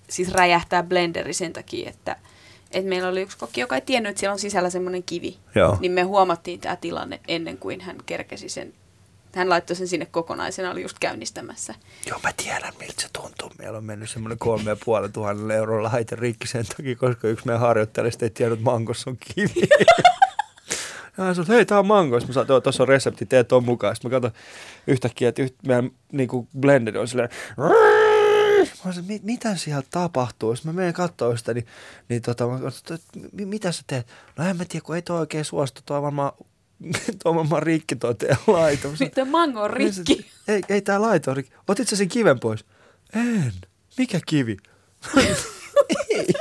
siis 0.10 0.32
räjähtää 0.32 0.84
blenderi 0.84 1.34
sen 1.34 1.54
takia, 1.54 1.90
että, 1.90 2.16
että 2.72 2.90
meillä 2.90 3.10
oli 3.10 3.22
yksi 3.22 3.38
kokki, 3.38 3.62
joka 3.62 3.76
ei 3.76 3.82
tiennyt, 3.82 4.10
että 4.10 4.20
siellä 4.20 4.34
on 4.34 4.40
sisällä 4.40 4.70
semmoinen 4.70 5.04
kivi. 5.04 5.38
Joo. 5.56 5.78
Niin 5.80 5.92
me 5.92 6.02
huomattiin 6.02 6.60
tämä 6.60 6.76
tilanne 6.76 7.20
ennen 7.28 7.58
kuin 7.58 7.82
hän 7.82 7.98
kerkesi 8.06 8.50
sen. 8.50 8.74
Hän 9.36 9.50
laittoi 9.50 9.76
sen 9.76 9.88
sinne 9.88 10.06
kokonaisena, 10.06 10.72
oli 10.72 10.82
just 10.82 11.00
käynnistämässä. 11.00 11.76
Joo, 12.06 12.20
mä 12.24 12.34
tiedän 12.44 12.74
miltä 12.80 13.02
se 13.02 13.08
tuntuu. 13.14 13.52
Meillä 13.60 13.78
on 13.78 13.84
mennyt 13.84 14.10
semmoinen 14.10 14.38
kolme 14.38 14.70
ja 14.70 15.10
tuhannen 15.14 15.58
euron 15.58 15.84
laite 15.84 16.16
rikki 16.16 16.48
sen 16.48 16.66
takia, 16.66 16.96
koska 16.96 17.28
yksi 17.28 17.46
meidän 17.46 17.60
harjoittelijasta 17.62 18.26
ei 18.26 18.30
tiennyt, 18.30 18.60
että 18.60 18.72
mangossa 18.72 19.10
on 19.10 19.18
kivi. 19.36 19.68
Ja 21.18 21.24
hän 21.24 21.36
sanoi, 21.36 21.56
hei, 21.56 21.66
tää 21.66 21.80
on 21.80 21.88
mango. 21.88 22.20
Sitten 22.20 22.36
mä 22.36 22.44
sanoin, 22.46 22.64
tuossa 22.64 22.84
on 22.84 22.88
resepti, 22.88 23.26
teet 23.26 23.48
ton 23.48 23.64
mukaan. 23.66 23.96
Sitten 23.96 24.12
mä 24.12 24.16
katson 24.16 24.32
yhtäkkiä, 24.88 25.30
että 25.30 25.42
yht, 25.42 25.56
meidän 25.68 25.92
niin 26.12 26.30
blenderi 26.60 27.00
on 27.00 27.08
silleen, 27.08 27.30
Mä 28.86 28.94
sanoin, 28.94 29.06
"Mi- 29.08 29.20
mitä 29.24 29.56
siellä 29.56 29.84
tapahtuu? 29.92 30.56
Sitten 30.56 30.74
mä 30.76 30.80
menen 30.82 30.94
katsoa 30.94 31.38
sitä, 31.38 31.54
niin, 31.54 31.66
niin 32.10 32.22
tota, 32.22 32.48
mä 32.48 32.60
"Mi- 33.32 33.46
mitä 33.46 33.72
sä 33.72 33.84
teet? 33.88 34.08
No 34.38 34.46
en 34.50 34.58
mä 34.58 34.66
tiedä, 34.66 34.84
kun 34.84 34.96
ei 34.96 35.02
toi 35.02 35.20
oikein 35.20 35.46
suostu, 35.46 35.94
on 35.94 36.02
varmaan, 36.04 36.32
tuo 37.24 37.30
on 37.32 37.36
varmaan 37.36 37.64
rikki 37.64 37.96
tuo 37.96 38.14
teidän 38.14 38.38
laito. 38.48 38.88
On 39.22 39.30
mango 39.30 39.62
on 39.62 39.70
rikki. 39.70 40.26
Ei, 40.48 40.62
ei 40.70 40.82
tää 40.82 41.02
laito 41.02 41.32
on 41.32 41.38
rikki. 41.38 41.54
Otit 41.68 41.88
sä 41.88 41.96
sen 41.96 42.10
kiven 42.10 42.40
pois? 42.40 42.66
En. 43.16 43.54
Mikä 43.98 44.20
kivi? 44.26 44.58
ei. 46.10 46.34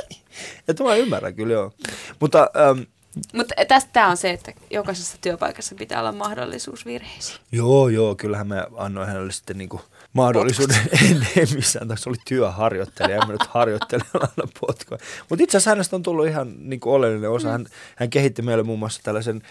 Että 0.69 0.85
mä 0.85 0.97
ymmärrän 0.97 1.35
kyllä 1.35 1.53
joo. 1.53 1.73
Mutta 2.21 2.51
äm, 2.71 2.87
Mutta 3.33 3.55
tästä 3.69 4.07
on 4.07 4.17
se, 4.17 4.31
että 4.31 4.53
jokaisessa 4.71 5.17
työpaikassa 5.21 5.75
pitää 5.75 6.01
olla 6.01 6.13
mahdollisuus 6.13 6.87
virheisiin. 6.87 7.39
joo, 7.53 7.89
joo, 7.89 8.15
kyllähän 8.15 8.47
mä 8.47 8.67
annoin 8.77 9.09
hänelle 9.09 9.33
sitten 9.33 9.59
niinku 9.59 9.81
mahdollisuuden. 10.13 10.77
en, 11.11 11.27
en 11.37 11.49
missään, 11.55 11.99
se 11.99 12.09
oli 12.09 12.17
työharjoittelija, 12.29 13.17
en 13.17 13.27
mä 13.27 13.33
nyt 13.33 13.47
harjoittelijana 13.49 14.21
anna 14.21 14.53
potkua. 14.61 14.99
Mutta 15.29 15.43
itse 15.43 15.57
asiassa 15.57 15.71
hänestä 15.71 15.97
on 15.97 16.03
tullut 16.03 16.27
ihan 16.27 16.55
niinku 16.59 16.93
oleellinen 16.93 17.31
osa. 17.31 17.49
Hän, 17.49 17.67
hän 17.97 18.11
kehitti 18.11 18.43
meille 18.43 18.63
muun 18.63 18.79
muassa 18.79 19.01
tällaisen 19.03 19.43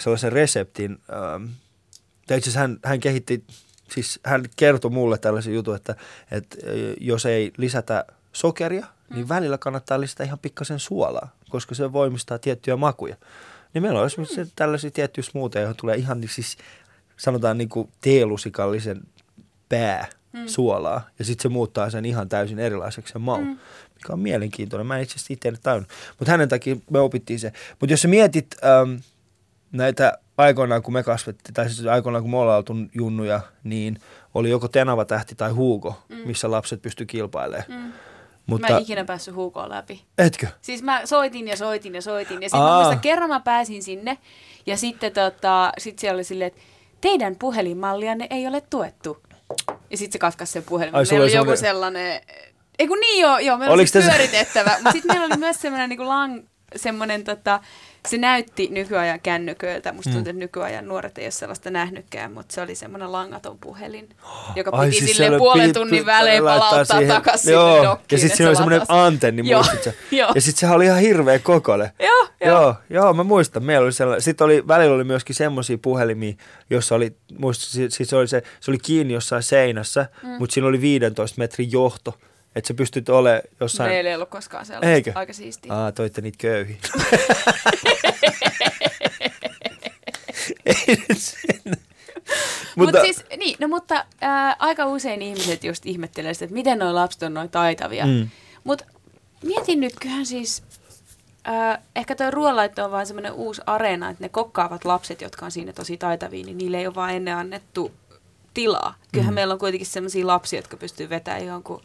sellaisen 0.00 0.32
reseptin, 0.32 0.98
ähm, 1.12 1.44
tai 2.26 2.38
itse 2.38 2.50
asiassa 2.50 2.60
hän, 2.60 2.78
hän 2.84 3.00
kehitti, 3.00 3.44
siis 3.94 4.20
hän 4.24 4.44
kertoi 4.56 4.90
mulle 4.90 5.18
tällaisen 5.18 5.54
jutun, 5.54 5.76
että, 5.76 5.96
että 6.30 6.56
äh, 6.66 6.72
jos 7.00 7.26
ei 7.26 7.52
lisätä 7.56 8.04
sokeria, 8.32 8.86
niin 9.14 9.28
välillä 9.28 9.58
kannattaa 9.58 10.00
lisätä 10.00 10.24
ihan 10.24 10.38
pikkasen 10.38 10.78
suolaa, 10.78 11.34
koska 11.48 11.74
se 11.74 11.92
voimistaa 11.92 12.38
tiettyjä 12.38 12.76
makuja. 12.76 13.16
Niin 13.74 13.82
meillä 13.82 14.00
on 14.00 14.06
esimerkiksi 14.06 14.52
tällaisia 14.56 14.90
tiettyjä 14.90 15.22
smoothieja, 15.22 15.62
joihin 15.62 15.76
tulee 15.76 15.96
ihan 15.96 16.22
siis 16.28 16.58
sanotaan 17.16 17.58
niin 17.58 17.68
kuin 17.68 17.88
teelusikallisen 18.00 19.00
pää 19.68 20.08
mm. 20.32 20.46
suolaa, 20.46 21.08
ja 21.18 21.24
sitten 21.24 21.42
se 21.42 21.48
muuttaa 21.48 21.90
sen 21.90 22.04
ihan 22.04 22.28
täysin 22.28 22.58
erilaiseksi 22.58 23.12
sen 23.12 23.22
maun, 23.22 23.44
mm. 23.44 23.58
mikä 23.94 24.12
on 24.12 24.20
mielenkiintoinen. 24.20 24.86
Mä 24.86 24.96
en 24.96 25.02
itse 25.02 25.14
asiassa 25.14 25.32
itse 25.32 25.52
tajunnut, 25.62 25.90
mutta 26.18 26.30
hänen 26.30 26.48
takia 26.48 26.76
me 26.90 26.98
opittiin 26.98 27.38
se. 27.38 27.52
Mutta 27.80 27.92
jos 27.92 28.02
sä 28.02 28.08
mietit 28.08 28.56
äm, 28.64 29.00
näitä 29.72 30.18
aikoinaan, 30.38 30.82
kun 30.82 30.94
me 30.94 31.02
kasvettiin, 31.02 31.54
tai 31.54 31.70
siis 31.70 31.86
aikoinaan, 31.86 32.22
kun 32.22 32.30
me 32.30 32.36
ollaan 32.36 32.56
oltu 32.56 32.74
junnuja, 32.94 33.40
niin 33.64 34.00
oli 34.34 34.50
joko 34.50 34.68
Tenava 34.68 35.04
tähti 35.04 35.34
tai 35.34 35.50
Huuko, 35.50 36.02
mm. 36.08 36.16
missä 36.16 36.50
lapset 36.50 36.82
pysty 36.82 37.06
kilpailemaan. 37.06 37.66
Mm. 37.68 37.92
Mutta... 38.46 38.68
Mä 38.70 38.76
en 38.76 38.82
ikinä 38.82 39.04
päässyt 39.04 39.34
huukoon 39.34 39.68
läpi. 39.68 40.04
Etkö? 40.18 40.46
Siis 40.62 40.82
mä 40.82 41.00
soitin 41.04 41.48
ja 41.48 41.56
soitin 41.56 41.94
ja 41.94 42.02
soitin. 42.02 42.42
Ja 42.42 42.48
sitten 42.48 42.60
Aa. 42.60 42.68
mä 42.70 42.74
muistan, 42.74 43.00
kerran 43.00 43.28
mä 43.28 43.40
pääsin 43.40 43.82
sinne. 43.82 44.18
Ja 44.66 44.76
sitten 44.76 45.12
tota, 45.12 45.72
sit 45.78 45.98
siellä 45.98 46.16
oli 46.16 46.24
silleen, 46.24 46.48
että 46.48 46.60
teidän 47.00 47.36
puhelinmallianne 47.36 48.26
ei 48.30 48.46
ole 48.46 48.62
tuettu. 48.70 49.22
Ja 49.90 49.96
sitten 49.96 50.12
se 50.12 50.18
katkaisi 50.18 50.52
sen 50.52 50.62
puhelimen. 50.62 50.98
Ai, 50.98 51.04
meillä 51.10 51.24
oli 51.24 51.32
joku 51.32 51.56
semmoinen- 51.56 51.58
sellainen... 51.58 52.20
Ei 52.78 52.88
kun 52.88 53.00
niin 53.00 53.20
joo, 53.20 53.38
joo 53.38 53.58
meillä 53.58 53.74
oli 53.74 53.86
siis 53.86 54.04
pyöritettävä. 54.04 54.70
Mutta 54.70 54.92
sitten 54.92 55.16
meillä 55.16 55.26
oli 55.26 55.36
myös 55.36 55.60
semmoinen 55.60 55.88
niin 55.88 56.08
lang, 56.08 56.42
semmoinen 56.76 57.24
tota, 57.24 57.60
se 58.08 58.18
näytti 58.18 58.68
nykyajan 58.70 59.20
kännyköiltä. 59.20 59.92
Musta 59.92 60.10
tuntuu, 60.10 60.30
että 60.30 60.38
nykyajan 60.38 60.88
nuoret 60.88 61.18
ei 61.18 61.24
ole 61.24 61.30
sellaista 61.30 61.70
nähnytkään, 61.70 62.32
mutta 62.32 62.54
se 62.54 62.60
oli 62.60 62.74
semmoinen 62.74 63.12
langaton 63.12 63.58
puhelin, 63.58 64.08
joka 64.56 64.70
Ai, 64.70 64.86
piti 64.86 64.98
siis 64.98 65.10
silleen 65.10 65.30
siellä 65.30 65.38
puolen 65.38 65.68
piti- 65.68 65.78
tunnin 65.78 66.06
välein 66.06 66.44
palauttaa 66.44 66.84
siihen- 66.84 67.08
takaisin 67.14 67.52
Joo, 67.52 67.72
sinne 67.74 67.88
dokkiin. 67.88 68.06
ja 68.16 68.18
sitten 68.18 68.36
siinä 68.36 68.48
oli 68.48 68.56
se 68.56 68.58
semmoinen 68.58 68.82
antenni, 68.88 69.50
Joo, 69.50 69.62
muistit 69.62 69.82
sä? 69.82 69.92
joo. 70.10 70.32
Ja 70.34 70.40
sitten 70.40 70.60
sehän 70.60 70.76
oli 70.76 70.84
ihan 70.84 70.98
hirveä 71.00 71.38
kokoinen. 71.38 71.90
Joo, 71.98 72.28
joo. 72.44 72.60
Joo, 72.60 72.74
joo, 72.90 73.12
mä 73.12 73.22
muistan. 73.24 73.64
Meillä 73.64 73.84
oli 73.84 73.92
sellainen. 73.92 74.22
Sitten 74.22 74.44
oli, 74.44 74.68
välillä 74.68 74.94
oli 74.94 75.04
myöskin 75.04 75.36
semmoisia 75.36 75.78
puhelimia, 75.82 76.34
jossa 76.70 76.94
oli, 76.94 77.16
muista, 77.38 77.64
siis 77.70 78.10
se 78.10 78.16
oli, 78.16 78.28
se, 78.28 78.42
se 78.60 78.70
oli 78.70 78.78
kiinni 78.78 79.14
jossain 79.14 79.42
seinässä, 79.42 80.06
mm. 80.22 80.28
mutta 80.28 80.54
siinä 80.54 80.66
oli 80.66 80.80
15 80.80 81.38
metrin 81.38 81.72
johto. 81.72 82.14
Että 82.56 82.68
sä 82.68 82.74
pystyt 82.74 83.08
olemaan 83.08 83.42
jossain... 83.60 83.90
Meillä 83.90 84.10
ei 84.10 84.16
ollut 84.16 84.28
koskaan 84.28 84.66
sellaista. 84.66 84.90
Eikö? 84.90 85.12
Aika 85.14 85.32
siistiä. 85.32 85.74
Aa, 85.74 85.92
toitte 85.92 86.20
niitä 86.20 86.38
köyhiä. 86.40 86.76
Ei 90.66 90.96
nyt 91.08 91.18
sen. 91.18 91.60
Mutta 92.76 92.98
Mut 92.98 93.04
siis, 93.04 93.24
niin, 93.36 93.56
no 93.60 93.68
mutta 93.68 94.04
ää, 94.20 94.56
aika 94.58 94.86
usein 94.86 95.22
ihmiset 95.22 95.64
just 95.64 95.86
ihmettelee 95.86 96.34
sitä, 96.34 96.44
että 96.44 96.54
miten 96.54 96.78
nuo 96.78 96.94
lapset 96.94 97.22
on 97.22 97.34
noin 97.34 97.50
taitavia. 97.50 98.06
Mm. 98.06 98.28
Mutta 98.64 98.84
mietin 99.44 99.80
nyt, 99.80 99.92
kyllähän 100.00 100.26
siis 100.26 100.62
Äh, 101.48 101.78
ehkä 101.96 102.14
tuo 102.14 102.30
ruoanlaitto 102.30 102.84
on 102.84 102.90
vaan 102.90 103.06
semmoinen 103.06 103.32
uusi 103.32 103.62
areena, 103.66 104.10
että 104.10 104.24
ne 104.24 104.28
kokkaavat 104.28 104.84
lapset, 104.84 105.20
jotka 105.20 105.44
on 105.44 105.50
siinä 105.50 105.72
tosi 105.72 105.96
taitavia, 105.96 106.44
niin 106.44 106.58
niille 106.58 106.78
ei 106.78 106.86
ole 106.86 106.94
vaan 106.94 107.14
ennen 107.14 107.36
annettu 107.36 107.92
tilaa. 108.54 108.94
Kyllähän 109.12 109.32
mm. 109.32 109.34
meillä 109.34 109.52
on 109.52 109.58
kuitenkin 109.60 109.86
sellaisia 109.86 110.26
lapsia, 110.26 110.58
jotka 110.58 110.76
pystyy 110.76 111.08
vetämään 111.08 111.46
jonkun, 111.46 111.82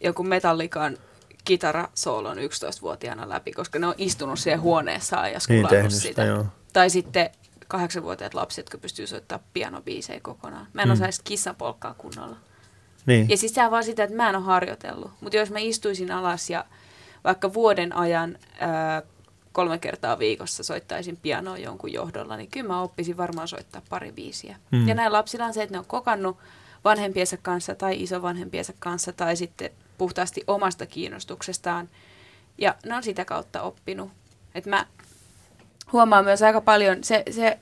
jonkun 0.00 0.28
metallikan 0.28 0.96
kitarasoolon 1.44 2.36
11-vuotiaana 2.38 3.28
läpi, 3.28 3.52
koska 3.52 3.78
ne 3.78 3.86
on 3.86 3.94
istunut 3.98 4.38
siellä 4.38 4.60
huoneessaan 4.62 5.32
ja 5.32 5.38
Niin 5.48 5.68
tehnyt 5.68 5.92
sitä. 5.92 6.02
sitä, 6.08 6.24
joo. 6.24 6.46
Tai 6.72 6.90
sitten 6.90 7.30
kahdeksanvuotiaat 7.68 8.34
lapset, 8.34 8.62
jotka 8.62 8.78
pystyy 8.78 9.06
soittamaan 9.06 9.46
pianobiisejä 9.52 10.20
kokonaan. 10.20 10.66
Mä 10.72 10.82
en 10.82 10.88
Mm. 10.88 10.92
osaa 10.92 11.08
kissapolkkaa 11.24 11.94
kunnolla. 11.98 12.36
Niin. 13.06 13.28
Ja 13.28 13.36
siis 13.36 13.54
sehän 13.54 13.70
vaan 13.70 13.84
sitä, 13.84 14.04
että 14.04 14.16
mä 14.16 14.28
en 14.28 14.36
ole 14.36 14.44
harjoitellut. 14.44 15.10
Mutta 15.20 15.36
jos 15.36 15.50
mä 15.50 15.58
istuisin 15.58 16.10
alas 16.12 16.50
ja 16.50 16.64
vaikka 17.24 17.54
vuoden 17.54 17.96
ajan 17.96 18.38
ää, 18.60 19.02
kolme 19.52 19.78
kertaa 19.78 20.18
viikossa 20.18 20.62
soittaisin 20.62 21.16
pianoa 21.16 21.58
jonkun 21.58 21.92
johdolla, 21.92 22.36
niin 22.36 22.50
kyllä 22.50 22.68
mä 22.68 22.82
oppisin 22.82 23.16
varmaan 23.16 23.48
soittaa 23.48 23.82
pari 23.88 24.12
biisiä. 24.12 24.56
Mm. 24.72 24.88
Ja 24.88 24.94
näillä 24.94 25.16
lapsilla 25.18 25.44
on 25.46 25.54
se, 25.54 25.62
että 25.62 25.74
ne 25.74 25.78
on 25.78 25.84
kokannut 25.84 26.36
vanhempiensa 26.84 27.36
kanssa 27.36 27.74
tai 27.74 28.02
isovanhempiensa 28.02 28.72
kanssa 28.78 29.12
tai 29.12 29.36
sitten 29.36 29.70
puhtaasti 29.98 30.44
omasta 30.46 30.86
kiinnostuksestaan. 30.86 31.88
Ja 32.58 32.74
ne 32.86 32.94
on 32.94 33.02
sitä 33.02 33.24
kautta 33.24 33.62
oppinut. 33.62 34.10
Et 34.54 34.66
mä 34.66 34.86
huomaan 35.92 36.24
myös 36.24 36.42
aika 36.42 36.60
paljon, 36.60 37.04
se, 37.04 37.22
se 37.30 37.58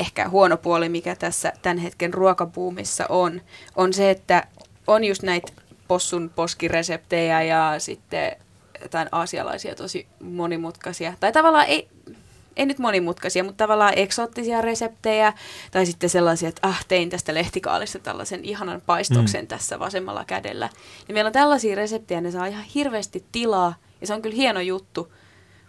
ehkä 0.00 0.28
huono 0.28 0.56
puoli, 0.56 0.88
mikä 0.88 1.16
tässä 1.16 1.52
tämän 1.62 1.78
hetken 1.78 2.14
ruokabuumissa 2.14 3.06
on, 3.08 3.40
on 3.76 3.92
se, 3.92 4.10
että 4.10 4.46
on 4.86 5.04
just 5.04 5.22
näitä 5.22 5.52
possun 5.88 6.30
poskireseptejä 6.34 7.42
ja 7.42 7.74
sitten 7.78 8.36
jotain 8.82 9.08
aasialaisia 9.12 9.74
tosi 9.74 10.06
monimutkaisia. 10.20 11.14
Tai 11.20 11.32
tavallaan 11.32 11.66
ei, 11.66 11.88
ei 12.58 12.66
nyt 12.66 12.78
monimutkaisia, 12.78 13.44
mutta 13.44 13.64
tavallaan 13.64 13.92
eksoottisia 13.96 14.60
reseptejä. 14.60 15.32
Tai 15.70 15.86
sitten 15.86 16.10
sellaisia, 16.10 16.48
että 16.48 16.68
ah, 16.68 16.84
tein 16.88 17.10
tästä 17.10 17.34
lehtikaalista 17.34 17.98
tällaisen 17.98 18.44
ihanan 18.44 18.82
paistoksen 18.86 19.44
mm. 19.44 19.48
tässä 19.48 19.78
vasemmalla 19.78 20.24
kädellä. 20.24 20.68
Ja 21.08 21.14
meillä 21.14 21.28
on 21.28 21.32
tällaisia 21.32 21.76
reseptejä, 21.76 22.20
ne 22.20 22.30
saa 22.30 22.46
ihan 22.46 22.64
hirveästi 22.64 23.24
tilaa. 23.32 23.74
Ja 24.00 24.06
se 24.06 24.14
on 24.14 24.22
kyllä 24.22 24.36
hieno 24.36 24.60
juttu. 24.60 25.12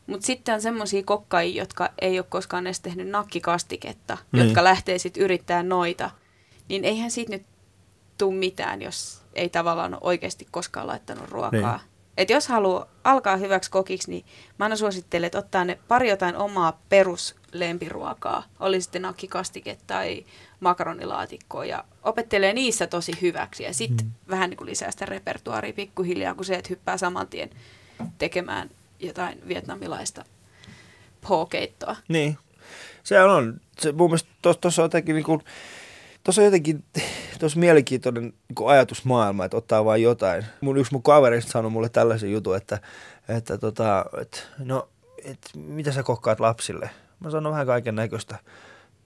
Mutta 0.08 0.26
sitten 0.26 0.56
on 0.56 0.62
semmoisia 0.62 1.04
kokkaajia, 1.04 1.62
jotka 1.62 1.90
ei 2.02 2.20
ole 2.20 2.26
koskaan 2.30 2.68
edes 2.68 2.80
tehnyt 2.80 3.08
nakkikastiketta, 3.08 4.18
Niin. 4.32 4.46
jotka 4.46 4.64
lähtee 4.64 4.98
sitten 4.98 5.24
yrittää 5.24 5.64
noita. 5.64 6.10
Niin 6.70 6.86
eihän 6.86 7.12
siitä 7.12 7.32
nyt 7.32 7.46
tuu 8.18 8.32
mitään, 8.32 8.82
jos 8.82 9.22
ei 9.34 9.50
tavallaan 9.50 9.94
ole 9.94 10.00
oikeasti 10.04 10.48
koskaan 10.52 10.88
laittanut 10.88 11.30
ruokaa. 11.30 11.78
Niin. 11.78 11.89
Et 12.20 12.30
jos 12.30 12.48
haluaa 12.48 12.88
alkaa 13.04 13.38
hyväksi 13.38 13.72
kokiksi, 13.72 14.12
niin 14.12 14.26
mä 14.58 14.66
aina 14.66 14.76
suosittelen, 14.76 15.28
että 15.28 15.38
ottaa 15.38 15.66
ne 15.66 15.80
pari 15.88 16.10
jotain 16.10 16.36
omaa 16.36 16.82
peruslempiruokaa. 16.90 18.44
Oli 18.60 18.82
sitten 18.82 19.02
nakkikastike 19.02 19.78
tai 19.88 20.26
makaronilaatikkoa 20.60 21.66
ja 21.66 21.84
opettelee 22.04 22.54
niissä 22.54 22.88
tosi 22.88 23.12
hyväksi. 23.22 23.64
Ja 23.64 23.74
sitten 23.74 24.06
mm. 24.06 24.12
vähän 24.30 24.50
niin 24.50 24.58
kuin 24.58 24.70
lisää 24.70 24.92
sitä 24.92 25.06
repertuaaria 25.06 25.74
pikkuhiljaa, 25.74 26.36
kun 26.36 26.46
se, 26.46 26.56
että 26.56 26.70
hyppää 26.70 26.98
saman 26.98 27.28
tien 27.28 27.50
tekemään 28.18 28.70
jotain 29.00 29.48
vietnamilaista 29.48 30.26
pho-keittoa. 31.22 31.96
Niin. 32.08 32.38
Se 33.04 33.24
on, 33.24 33.62
se 33.80 33.92
mun 33.92 34.10
mielestä 34.10 34.30
tuossa 34.42 34.62
tos 34.62 34.80
on 34.80 34.84
jotenkin 34.84 35.16
niin 35.16 35.26
kuin, 35.26 35.42
tuossa 36.24 36.42
on 36.42 36.46
jotenkin 36.46 36.84
tuossa 37.40 37.60
mielenkiintoinen 37.60 38.24
niin 38.24 38.70
ajatusmaailma, 38.70 39.46
että 39.46 39.58
ottaa 39.58 39.86
vain 39.86 40.04
jotain. 40.04 40.46
Mun 40.62 40.78
yksi 40.78 40.94
mun 40.94 41.04
kaverista 41.04 41.52
sanoi 41.52 41.72
mulle 41.72 41.90
tällaisen 41.90 42.32
jutun, 42.32 42.56
että, 42.58 42.80
että, 43.30 43.58
tota, 43.58 44.06
että 44.22 44.40
no, 44.58 44.90
että 45.26 45.50
mitä 45.56 45.92
sä 45.92 46.04
kokkaat 46.04 46.40
lapsille? 46.40 46.90
Mä 47.20 47.30
sanon 47.30 47.52
vähän 47.52 47.68
kaiken 47.68 47.96
näköistä. 47.96 48.38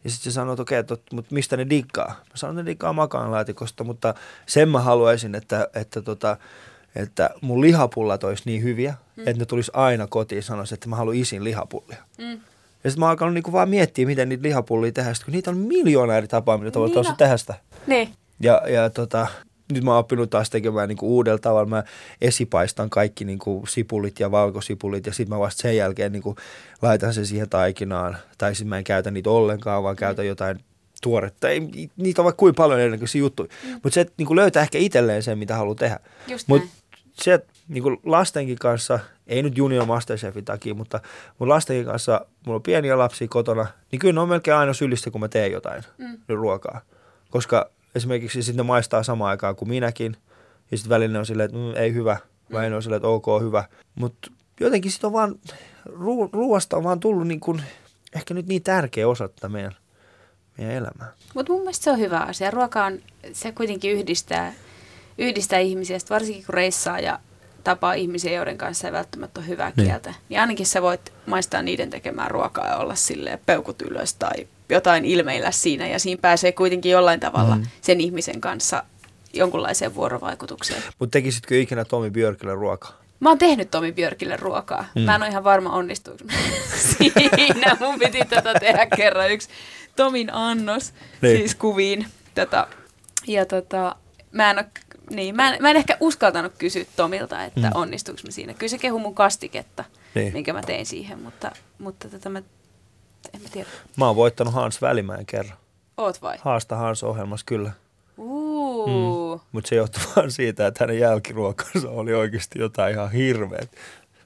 Ja 0.04 0.10
sitten 0.10 0.32
se 0.32 0.36
sanoi, 0.36 0.54
että 0.54 0.62
okei, 0.62 0.78
että, 0.80 0.98
mutta 1.14 1.34
mistä 1.34 1.58
ne 1.58 1.70
diggaa? 1.70 2.08
Mä 2.08 2.36
sanon, 2.36 2.56
että 2.56 2.64
ne 2.64 2.70
diggaa 2.72 2.94
makaanlaatikosta, 2.94 3.84
mutta 3.84 4.14
sen 4.46 4.70
mä 4.70 4.80
haluaisin, 4.80 5.36
että, 5.36 5.68
että, 5.76 6.02
tota, 6.02 6.38
että 6.96 7.30
mun 7.42 7.62
lihapullat 7.62 8.24
olisi 8.24 8.44
niin 8.46 8.64
hyviä, 8.64 8.94
mm. 9.16 9.28
että 9.28 9.40
ne 9.40 9.46
tulisi 9.46 9.72
aina 9.74 10.08
kotiin 10.08 10.44
sanoisi, 10.44 10.74
että 10.74 10.90
mä 10.90 10.96
haluan 10.96 11.16
isin 11.16 11.44
lihapullia. 11.44 12.04
Mm. 12.18 12.40
Ja 12.84 12.90
sitten 12.90 13.00
mä 13.00 13.06
oon 13.06 13.10
alkanut 13.10 13.34
niinku 13.34 13.52
vaan 13.52 13.70
miettiä, 13.70 14.06
miten 14.06 14.30
niitä 14.30 14.44
lihapullia 14.44 14.92
tehdään, 14.92 15.16
kun 15.26 15.32
niitä 15.32 15.52
on 15.52 15.58
miljoona 15.58 16.18
eri 16.18 16.28
tapaa, 16.28 16.58
millä 16.58 16.72
tavalla 16.72 16.94
Niin 16.96 17.08
on. 17.10 17.18
tehdä 17.18 17.38
sitä. 17.38 17.54
Niin. 17.88 18.10
Ja, 18.44 18.62
ja 18.68 18.89
tota, 18.89 19.28
nyt 19.74 19.84
mä 19.84 19.91
oon 19.91 20.00
oppinut 20.00 20.30
taas 20.30 20.50
tekemään 20.50 20.89
niinku 20.89 21.16
uudella 21.16 21.39
tavalla. 21.39 21.66
Mä 21.70 21.84
esipaistan 22.22 22.89
kaikki 22.89 23.26
niinku 23.26 23.64
sipulit 23.68 24.20
ja 24.20 24.32
valkosipulit 24.32 25.06
ja 25.06 25.14
sitten 25.14 25.36
mä 25.36 25.39
vasta 25.39 25.62
sen 25.62 25.78
jälkeen 25.78 26.12
niinku 26.12 26.36
laitan 26.82 27.14
sen 27.14 27.26
siihen 27.26 27.50
taikinaan. 27.50 28.18
Tai 28.38 28.56
sitten 28.56 28.68
mä 28.70 28.78
en 28.78 28.84
käytä 28.84 29.12
niitä 29.12 29.30
ollenkaan, 29.30 29.84
vaan 29.84 29.96
käytän 29.96 30.28
jotain 30.28 30.60
tuoretta. 31.02 31.50
Ei, 31.50 31.60
niitä 31.98 32.22
on 32.22 32.24
vaikka 32.24 32.39
kuinka 32.39 32.64
paljon 32.64 32.80
erinäköisiä 32.80 33.20
juttuja. 33.20 33.50
Mm. 33.64 33.72
Mutta 33.74 33.89
se, 33.89 34.02
että 34.02 34.14
niinku 34.18 34.36
löytää 34.36 34.64
ehkä 34.64 34.78
itselleen 34.78 35.24
sen, 35.24 35.38
mitä 35.38 35.56
haluaa 35.56 35.76
tehdä. 35.76 36.00
Mutta 36.48 36.68
se, 37.14 37.34
että 37.34 37.54
niinku 37.68 37.89
lastenkin 38.06 38.60
kanssa, 38.60 39.00
ei 39.28 39.44
nyt 39.44 39.58
Junior 39.58 39.86
Masterchefin 39.86 40.46
takia, 40.46 40.74
mutta 40.74 41.00
mun 41.39 41.50
lastenkin 41.50 41.86
kanssa, 41.86 42.26
mulla 42.46 42.56
on 42.56 42.64
pieniä 42.64 42.98
lapsia 42.98 43.28
kotona, 43.28 43.68
niin 43.91 44.00
kyllä 44.00 44.14
ne 44.14 44.20
on 44.20 44.30
melkein 44.30 44.58
aina 44.58 44.74
sylistä, 44.74 45.12
kun 45.12 45.22
mä 45.22 45.28
teen 45.28 45.52
jotain 45.52 45.84
Mm. 45.98 46.18
ruokaa. 46.30 46.82
Koska 47.30 47.70
esimerkiksi 47.96 48.44
sitten 48.44 48.58
ne 48.66 48.68
maistaa 48.68 49.04
samaan 49.04 49.30
aikaan 49.30 49.56
kuin 49.56 49.70
minäkin, 49.70 50.18
ja 50.72 50.78
sitten 50.78 50.89
välillä 50.89 51.20
on 51.20 51.26
silleen, 51.26 51.46
että 51.46 51.58
mm, 51.58 51.76
ei 51.76 51.94
hyvä, 51.94 52.18
vai 52.52 52.70
ne 52.70 52.76
on 52.76 52.84
silleen, 52.84 52.98
että 52.98 53.08
ok, 53.08 53.26
hyvä. 53.41 53.64
Mutta 53.96 54.32
jotenkin 54.60 54.91
sitten 54.91 55.08
on 55.08 55.14
vaan, 55.14 55.36
ruu, 55.86 56.30
ruoasta 56.34 56.78
on 56.78 56.84
vaan 56.84 57.00
tullut 57.00 57.28
niin 57.28 57.39
kuin, 57.39 57.62
ehkä 58.16 58.34
nyt 58.34 58.48
niin 58.48 58.64
tärkeä 58.64 59.08
osa 59.08 59.28
tätä 59.28 59.50
meidän, 59.50 59.76
meidän 60.58 60.76
elämää. 60.76 61.12
Mutta 61.36 61.54
mun 61.54 61.62
mielestä 61.62 61.84
se 61.84 61.91
on 61.91 62.00
hyvä 62.00 62.20
asia. 62.20 62.52
Ruoka 62.52 62.86
on, 62.86 63.00
se 63.34 63.52
kuitenkin 63.52 63.91
yhdistää, 63.91 64.54
yhdistää 65.18 65.60
ihmisiä, 65.60 66.00
sit 66.00 66.10
varsinkin 66.10 66.46
kun 66.46 66.54
reissaa 66.54 67.00
ja 67.00 67.20
tapaa 67.64 67.94
ihmisiä, 67.94 68.32
joiden 68.34 68.58
kanssa 68.58 68.88
ei 68.88 68.94
välttämättä 68.94 69.39
ole 69.39 69.48
hyvää 69.48 69.72
Niin. 69.78 69.88
kieltä. 69.88 70.14
Niin 70.30 70.39
ainakin 70.39 70.66
sä 70.66 70.82
voit 70.82 71.14
maistaa 71.26 71.62
niiden 71.62 71.89
tekemään 71.89 72.32
ruokaa 72.32 72.68
ja 72.68 72.78
olla 72.78 72.96
silleen 72.96 73.39
peukut 73.46 73.82
ylös 73.82 74.14
tai 74.14 74.48
jotain 74.70 75.05
ilmeillä 75.05 75.51
siinä. 75.51 75.88
Ja 75.88 75.99
siinä 75.99 76.20
pääsee 76.22 76.51
kuitenkin 76.51 76.91
jollain 76.91 77.20
tavalla 77.20 77.55
Mm. 77.55 77.64
sen 77.82 78.01
ihmisen 78.01 78.41
kanssa 78.41 78.84
jonkunlaiseen 79.34 79.95
vuorovaikutukseen. 79.95 80.84
Mutta 80.99 81.11
tekisitkö 81.11 81.59
ikinä 81.61 81.86
Tomi 81.86 82.09
Björkille 82.11 82.55
ruokaa? 82.55 83.03
Mä 83.20 83.30
oon 83.30 83.38
tehnyt 83.38 83.72
Tomi 83.72 83.91
Björkille 83.91 84.38
ruokaa. 84.38 84.86
Mm. 84.95 85.01
Mä 85.01 85.16
en 85.16 85.22
ole 85.22 85.30
ihan 85.30 85.43
varma 85.43 85.70
onnistuuko 85.70 86.24
siinä. 87.36 87.78
Mun 87.80 87.99
piti 87.99 88.20
tätä 88.30 88.53
tehdä 88.59 88.86
kerran 88.95 89.32
yksi 89.32 89.49
Tomin 89.95 90.34
annos, 90.34 90.93
Niin. 91.22 91.38
siis 91.38 91.55
kuviin. 91.55 92.05
Tätä. 92.36 92.68
Ja 93.28 93.45
tota, 93.45 93.95
mä 94.32 94.51
en, 94.51 94.57
ole, 94.57 94.66
niin, 95.09 95.36
mä, 95.36 95.53
en, 95.53 95.61
mä 95.61 95.70
en 95.70 95.78
ehkä 95.78 95.97
uskaltanut 95.99 96.53
kysyä 96.57 96.84
Tomilta, 96.95 97.43
että 97.43 97.59
Mm. 97.61 97.72
onnistuuko 97.74 98.22
mä 98.26 98.32
siinä. 98.32 98.53
Kyllä 98.53 98.70
se 98.70 98.78
kehu 98.78 98.99
mun 98.99 99.16
kastiketta, 99.16 99.84
Niin. 100.16 100.34
minkä 100.34 100.53
mä 100.53 100.61
tein 100.61 100.86
siihen, 100.86 101.20
mutta, 101.20 101.51
mutta 101.80 102.09
tota 102.09 102.30
mä, 102.30 102.41
en 103.34 103.42
mä 103.42 103.50
tiedä. 103.52 103.70
Mä 103.98 104.08
oon 104.08 104.16
voittanut 104.16 104.54
Hans 104.54 104.82
Välimäen 104.82 105.26
kerran. 105.26 105.58
Oot 105.98 106.22
vai? 106.22 106.38
Haasta 106.42 106.76
Hans 106.76 107.04
ohjelmassa 107.04 107.46
kyllä. 107.46 107.72
Mm. 108.18 109.40
Mutta 109.52 109.68
se 109.68 109.76
johtui 109.76 110.04
vaan 110.16 110.32
siitä, 110.32 110.68
että 110.68 110.84
hänen 110.84 111.00
jälkiruokansa 111.00 111.90
oli 111.90 112.14
oikeasti 112.14 112.60
jotain 112.60 112.94
ihan 112.94 113.12
hirveät. 113.12 113.72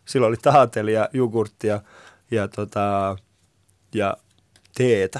Sillä 0.06 0.28
oli 0.28 0.38
taateli 0.42 0.94
ja 0.94 1.10
jogurttia 1.14 1.82
ja, 2.32 2.48
tota, 2.48 3.18
ja 3.94 4.18
teetä. 4.78 5.20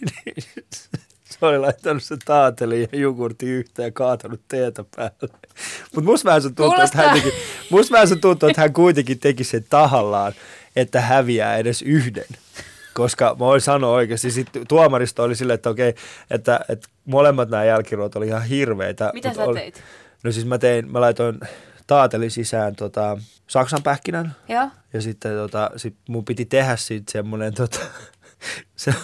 se 1.30 1.46
oli 1.46 1.58
laittanut 1.58 2.02
se 2.02 2.16
taateli 2.24 2.88
ja 2.92 2.98
jogurtti 2.98 3.46
yhteen 3.46 3.86
ja 3.86 3.92
kaatanut 3.92 4.40
teetä 4.48 4.84
päälle. 4.96 5.38
Mutta 5.94 6.10
musta 6.10 6.28
vähän 6.28 6.42
se 6.42 6.48
tuntuu, 6.50 6.80
että 6.84 6.98
hän, 6.98 7.08
Kuulostaa- 7.10 7.30
teki, 7.32 7.36
musta 7.70 7.92
vähän 7.92 8.08
se 8.08 8.16
tuntuu, 8.16 8.48
että 8.48 8.60
hän 8.62 8.72
kuitenkin 8.72 9.18
teki 9.18 9.44
sen 9.44 9.64
tahallaan, 9.70 10.32
että 10.76 11.00
häviää 11.00 11.56
edes 11.56 11.82
yhden. 11.82 12.24
Koska 12.94 13.34
mä 13.34 13.38
voin 13.38 13.60
sanoa 13.60 13.90
oikeasti, 13.90 14.30
sit 14.30 14.48
tuomaristo 14.68 15.22
oli 15.22 15.36
silleen, 15.36 15.54
että 15.54 15.70
okei, 15.70 15.94
että, 16.30 16.60
että 16.68 16.88
molemmat 17.04 17.48
nämä 17.48 17.64
jälkiruot 17.64 18.16
oli 18.16 18.26
ihan 18.26 18.42
hirveitä. 18.42 19.10
Mitä 19.14 19.34
sä 19.34 19.44
oli, 19.44 19.58
teit? 19.58 19.82
No 20.24 20.32
siis 20.32 20.46
mä 20.46 20.58
tein, 20.58 20.92
mä 20.92 21.00
laitoin 21.00 21.40
taateli 21.86 22.30
sisään 22.30 22.76
tota, 22.76 23.18
saksan 23.46 23.82
pähkinän 23.82 24.36
Joo? 24.48 24.68
ja 24.92 25.02
sitten 25.02 25.36
tota, 25.36 25.70
sit 25.76 25.96
mun 26.08 26.24
piti 26.24 26.44
tehdä 26.44 26.76
siitä 26.76 27.12
semmoinen, 27.12 27.54
tota, 27.54 27.78
se, 28.76 28.94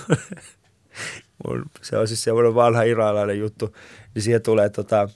mun, 1.46 1.64
se 1.82 1.98
on 1.98 2.08
siis 2.08 2.24
semmoinen 2.24 2.54
vanha 2.54 2.82
iranilainen 2.82 3.38
juttu, 3.38 3.76
niin 4.14 4.22
siihen 4.22 4.42
tulee 4.42 4.68
tota, 4.68 5.08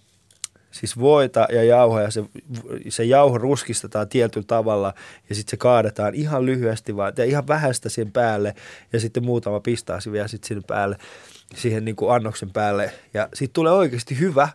siis 0.70 0.98
voita 0.98 1.46
ja 1.52 1.64
jauhoja, 1.64 2.10
se, 2.10 2.24
se 2.88 3.04
jauho 3.04 3.38
ruskistetaan 3.38 4.08
tietyllä 4.08 4.46
tavalla 4.46 4.94
ja 5.28 5.34
sitten 5.34 5.50
se 5.50 5.56
kaadetaan 5.56 6.14
ihan 6.14 6.46
lyhyesti 6.46 6.96
vaan, 6.96 7.12
ja 7.16 7.24
ihan 7.24 7.48
vähästä 7.48 7.88
sen 7.88 8.12
päälle 8.12 8.54
ja 8.92 9.00
sitten 9.00 9.24
muutama 9.24 9.60
pistaasi 9.60 10.12
vielä 10.12 10.28
sitten 10.28 10.48
sinne 10.48 10.62
päälle. 10.66 10.96
siihen 11.54 11.84
niin 11.84 11.96
kuin 11.96 12.14
annoksen 12.14 12.50
päälle. 12.50 12.92
Ja 13.14 13.28
siitä 13.34 13.52
tulee 13.52 13.72
oikeasti 13.72 14.18
hyvä. 14.18 14.48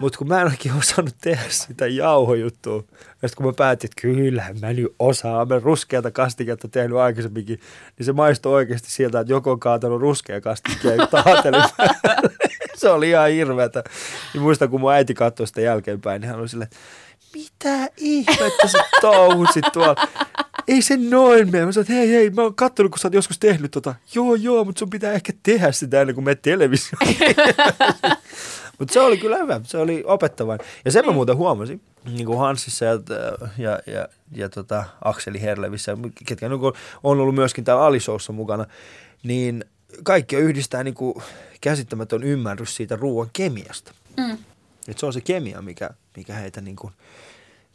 Mutta 0.00 0.18
kun 0.18 0.28
mä 0.28 0.40
en 0.40 0.46
oikein 0.46 0.74
osannut 0.78 1.14
tehdä 1.20 1.42
sitä 1.48 1.86
jauhojuttua. 1.86 2.84
Ja 3.22 3.28
sitten 3.28 3.36
kun 3.36 3.46
mä 3.46 3.52
päätin, 3.52 3.88
että 3.90 4.00
kyllä 4.00 4.44
mä 4.60 4.72
nyt 4.72 4.94
osaan, 4.98 5.48
mä 5.48 5.58
ruskeata 5.58 6.10
kastiketta 6.10 6.68
tehnyt 6.68 6.96
aikaisemminkin, 6.96 7.60
niin 7.98 8.06
se 8.06 8.12
maistui 8.12 8.54
oikeasti 8.54 8.90
siltä, 8.90 9.20
että 9.20 9.32
joku 9.32 9.50
on 9.50 9.60
kaatanut 9.60 10.00
ruskea 10.00 10.40
kastikkeen 10.40 11.08
taatelin 11.10 11.62
Se 12.82 12.88
oli 12.90 13.10
ihan 13.10 13.30
hirveätä. 13.30 13.84
Niin 14.34 14.42
muistan, 14.42 14.68
kun 14.68 14.80
mun 14.80 14.92
äiti 14.92 15.14
katsoi 15.14 15.46
sitä 15.46 15.60
jälkeenpäin, 15.60 16.20
niin 16.20 16.30
hän 16.30 16.40
oli 16.40 16.48
silleen, 16.48 16.70
mitä 17.34 17.88
ihmettä 17.96 18.68
sä 18.68 18.78
touhusit 19.00 19.64
tuolla? 19.72 20.08
Ei 20.68 20.82
se 20.82 20.96
noin 20.96 21.50
mene. 21.50 21.66
Mä 21.66 21.72
sanoin, 21.72 21.88
hei, 21.88 22.10
hei, 22.10 22.30
mä 22.30 22.42
oon 22.42 22.54
kattonut, 22.54 22.92
kun 22.92 22.98
sä 22.98 23.08
oot 23.08 23.14
joskus 23.14 23.38
tehnyt 23.38 23.70
tota. 23.70 23.94
Joo, 24.14 24.34
joo, 24.34 24.64
mutta 24.64 24.78
sun 24.78 24.90
pitää 24.90 25.12
ehkä 25.12 25.32
tehdä 25.42 25.72
sitä 25.72 26.00
ennen 26.00 26.14
kuin 26.14 26.24
menet 26.24 26.42
televisioon. 26.42 27.14
mutta 28.82 28.92
se 28.92 29.00
oli 29.00 29.18
kyllä 29.18 29.36
hyvä, 29.36 29.60
se 29.64 29.78
oli 29.78 30.02
opettavainen. 30.06 30.66
Ja 30.84 30.92
sen 30.92 31.06
mä 31.06 31.12
muuten 31.12 31.36
huomasin, 31.36 31.80
niin 32.04 32.26
kuin 32.26 32.38
Hansissa 32.38 32.84
ja, 32.84 32.92
ja, 33.58 33.78
ja, 33.86 34.08
ja 34.32 34.48
tota 34.48 34.84
Akseli 35.04 35.40
Herlevissä, 35.40 35.96
ketkä 36.26 36.48
niin 36.48 36.60
on 37.02 37.20
ollut 37.20 37.34
myöskin 37.34 37.64
täällä 37.64 37.84
Alisoussa 37.84 38.32
mukana, 38.32 38.66
niin 39.22 39.64
kaikki 40.02 40.36
yhdistää 40.36 40.84
niin 40.84 40.94
kuin 40.94 41.14
käsittämätön 41.60 42.22
ymmärrys 42.22 42.76
siitä 42.76 42.96
ruoan 42.96 43.30
kemiasta. 43.32 43.92
Mm. 44.16 44.38
Et 44.88 44.98
se 44.98 45.06
on 45.06 45.12
se 45.12 45.20
kemia, 45.20 45.62
mikä, 45.62 45.90
mikä 46.16 46.34
heitä 46.34 46.60
niin 46.60 46.76
kuin, 46.76 46.92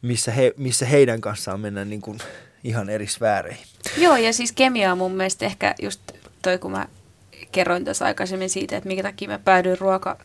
missä, 0.01 0.31
he, 0.31 0.53
missä 0.57 0.85
heidän 0.85 1.21
kanssaan 1.21 1.59
mennään 1.59 1.89
niin 1.89 2.01
kuin 2.01 2.19
ihan 2.63 2.89
eri 2.89 3.07
sfääreihin. 3.07 3.65
Joo, 3.97 4.15
ja 4.15 4.33
siis 4.33 4.51
kemia 4.51 4.91
on 4.91 4.97
mun 4.97 5.15
mielestä 5.15 5.45
ehkä 5.45 5.75
just 5.81 6.01
toi, 6.41 6.57
kun 6.57 6.71
mä 6.71 6.87
kerroin 7.51 7.85
tässä 7.85 8.05
aikaisemmin 8.05 8.49
siitä, 8.49 8.77
että 8.77 8.87
minkä 8.87 9.03
takia 9.03 9.29
mä 9.29 9.39
päädyin 9.39 9.79
ruoka, 9.79 10.17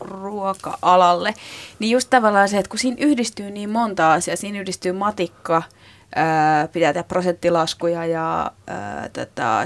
ruoka-alalle, 0.00 1.34
niin 1.78 1.90
just 1.90 2.10
tavallaan 2.10 2.48
se, 2.48 2.58
että 2.58 2.70
kun 2.70 2.78
siinä 2.78 2.96
yhdistyy 3.00 3.50
niin 3.50 3.70
monta 3.70 4.12
asiaa, 4.12 4.36
siinä 4.36 4.60
yhdistyy 4.60 4.92
matikka, 4.92 5.62
ää, 6.14 6.68
pitää 6.68 6.92
tehdä 6.92 7.04
prosenttilaskuja 7.08 8.06
ja 8.06 8.50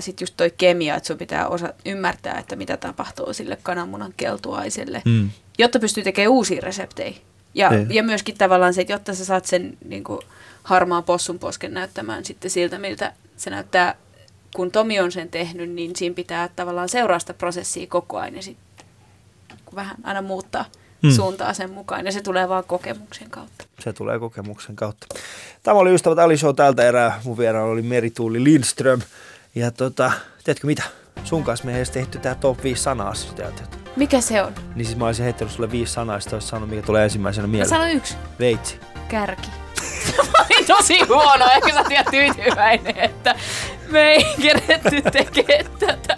sitten 0.00 0.22
just 0.24 0.34
toi 0.36 0.52
kemia, 0.58 0.94
että 0.96 1.06
sun 1.06 1.18
pitää 1.18 1.48
osa 1.48 1.72
ymmärtää, 1.86 2.38
että 2.38 2.56
mitä 2.56 2.76
tapahtuu 2.76 3.32
sille 3.32 3.58
kananmunan 3.62 4.14
keltuaiselle, 4.16 5.02
Mm. 5.04 5.30
jotta 5.58 5.78
pystyy 5.78 6.04
tekemään 6.04 6.30
uusia 6.32 6.60
reseptejä. 6.60 7.14
Ja, 7.54 7.70
Niin. 7.70 7.94
ja 7.94 8.02
myöskin 8.02 8.38
tavallaan 8.38 8.74
se, 8.74 8.80
että 8.80 8.92
jotta 8.92 9.14
sä 9.14 9.24
saat 9.24 9.44
sen 9.46 9.76
niin 9.84 10.04
kuin, 10.04 10.20
harmaan 10.62 11.04
possun 11.04 11.38
posken 11.38 11.74
näyttämään 11.74 12.24
sitten 12.24 12.50
siltä, 12.50 12.78
miltä 12.78 13.12
se 13.36 13.50
näyttää, 13.50 13.94
kun 14.56 14.70
Tomi 14.70 15.00
on 15.00 15.12
sen 15.12 15.28
tehnyt, 15.28 15.70
niin 15.70 15.96
siinä 15.96 16.14
pitää 16.14 16.48
tavallaan 16.56 16.88
seuraa 16.88 17.18
sitä 17.18 17.34
prosessia 17.34 17.86
koko 17.86 18.18
ajan 18.18 18.36
ja 18.36 18.42
sitten 18.42 18.67
vähän 19.74 19.96
aina 20.04 20.22
muuttaa 20.22 20.64
Mm. 21.02 21.10
suuntaa 21.10 21.52
sen 21.54 21.70
mukaan. 21.72 22.06
Ja 22.06 22.12
se 22.12 22.20
tulee 22.22 22.48
vaan 22.48 22.64
kokemuksen 22.64 23.30
kautta. 23.30 23.64
Se 23.80 23.92
tulee 23.92 24.18
kokemuksen 24.18 24.76
kautta. 24.76 25.06
Tämä 25.62 25.76
oli 25.78 25.94
Ystävät 25.94 26.18
Ali 26.18 26.36
Show 26.36 26.54
tältä 26.54 26.82
erää. 26.88 27.20
Mun 27.24 27.38
vieraana 27.38 27.66
oli 27.70 27.82
Merituuli 27.82 28.44
Lindström. 28.44 29.00
Ja 29.54 29.70
tota, 29.70 30.12
tiedätkö 30.44 30.66
mitä? 30.66 30.82
Sun 31.24 31.44
kanssa 31.44 31.64
me 31.66 31.70
ei 31.72 31.76
edes 31.76 31.90
tehty 31.90 32.18
tää 32.18 32.34
top 32.34 32.62
5 32.62 32.82
sanaa 32.82 33.08
asioita. 33.08 33.62
Mikä 33.96 34.20
se 34.20 34.42
on? 34.42 34.52
Niin 34.74 34.86
siis 34.86 34.98
mä 34.98 35.06
olisin 35.06 35.24
heittänyt 35.24 35.54
sulle 35.54 35.70
viisi 35.70 35.92
sanaa, 35.92 36.16
ja 36.16 36.20
sit 36.20 36.32
olisit 36.32 36.50
sanonut, 36.50 36.70
mikä 36.70 36.82
tulee 36.82 37.04
ensimmäisenä 37.04 37.46
Mä 37.46 37.50
mieleen. 37.50 37.68
sanon 37.70 37.90
yksi. 37.90 38.16
Veitsi. 38.38 38.80
Kärki. 39.08 39.48
Mä 40.16 40.44
olin 40.50 40.66
tosi 40.66 40.98
huono, 41.08 41.44
ehkä 41.56 41.72
sä 41.74 41.80
oot 41.80 42.06
tyytyväinen, 42.10 42.98
että 42.98 43.34
me 43.90 44.00
ei 44.12 44.24
keretty 44.42 45.02
tekemään 45.12 45.78
tätä. 45.78 46.16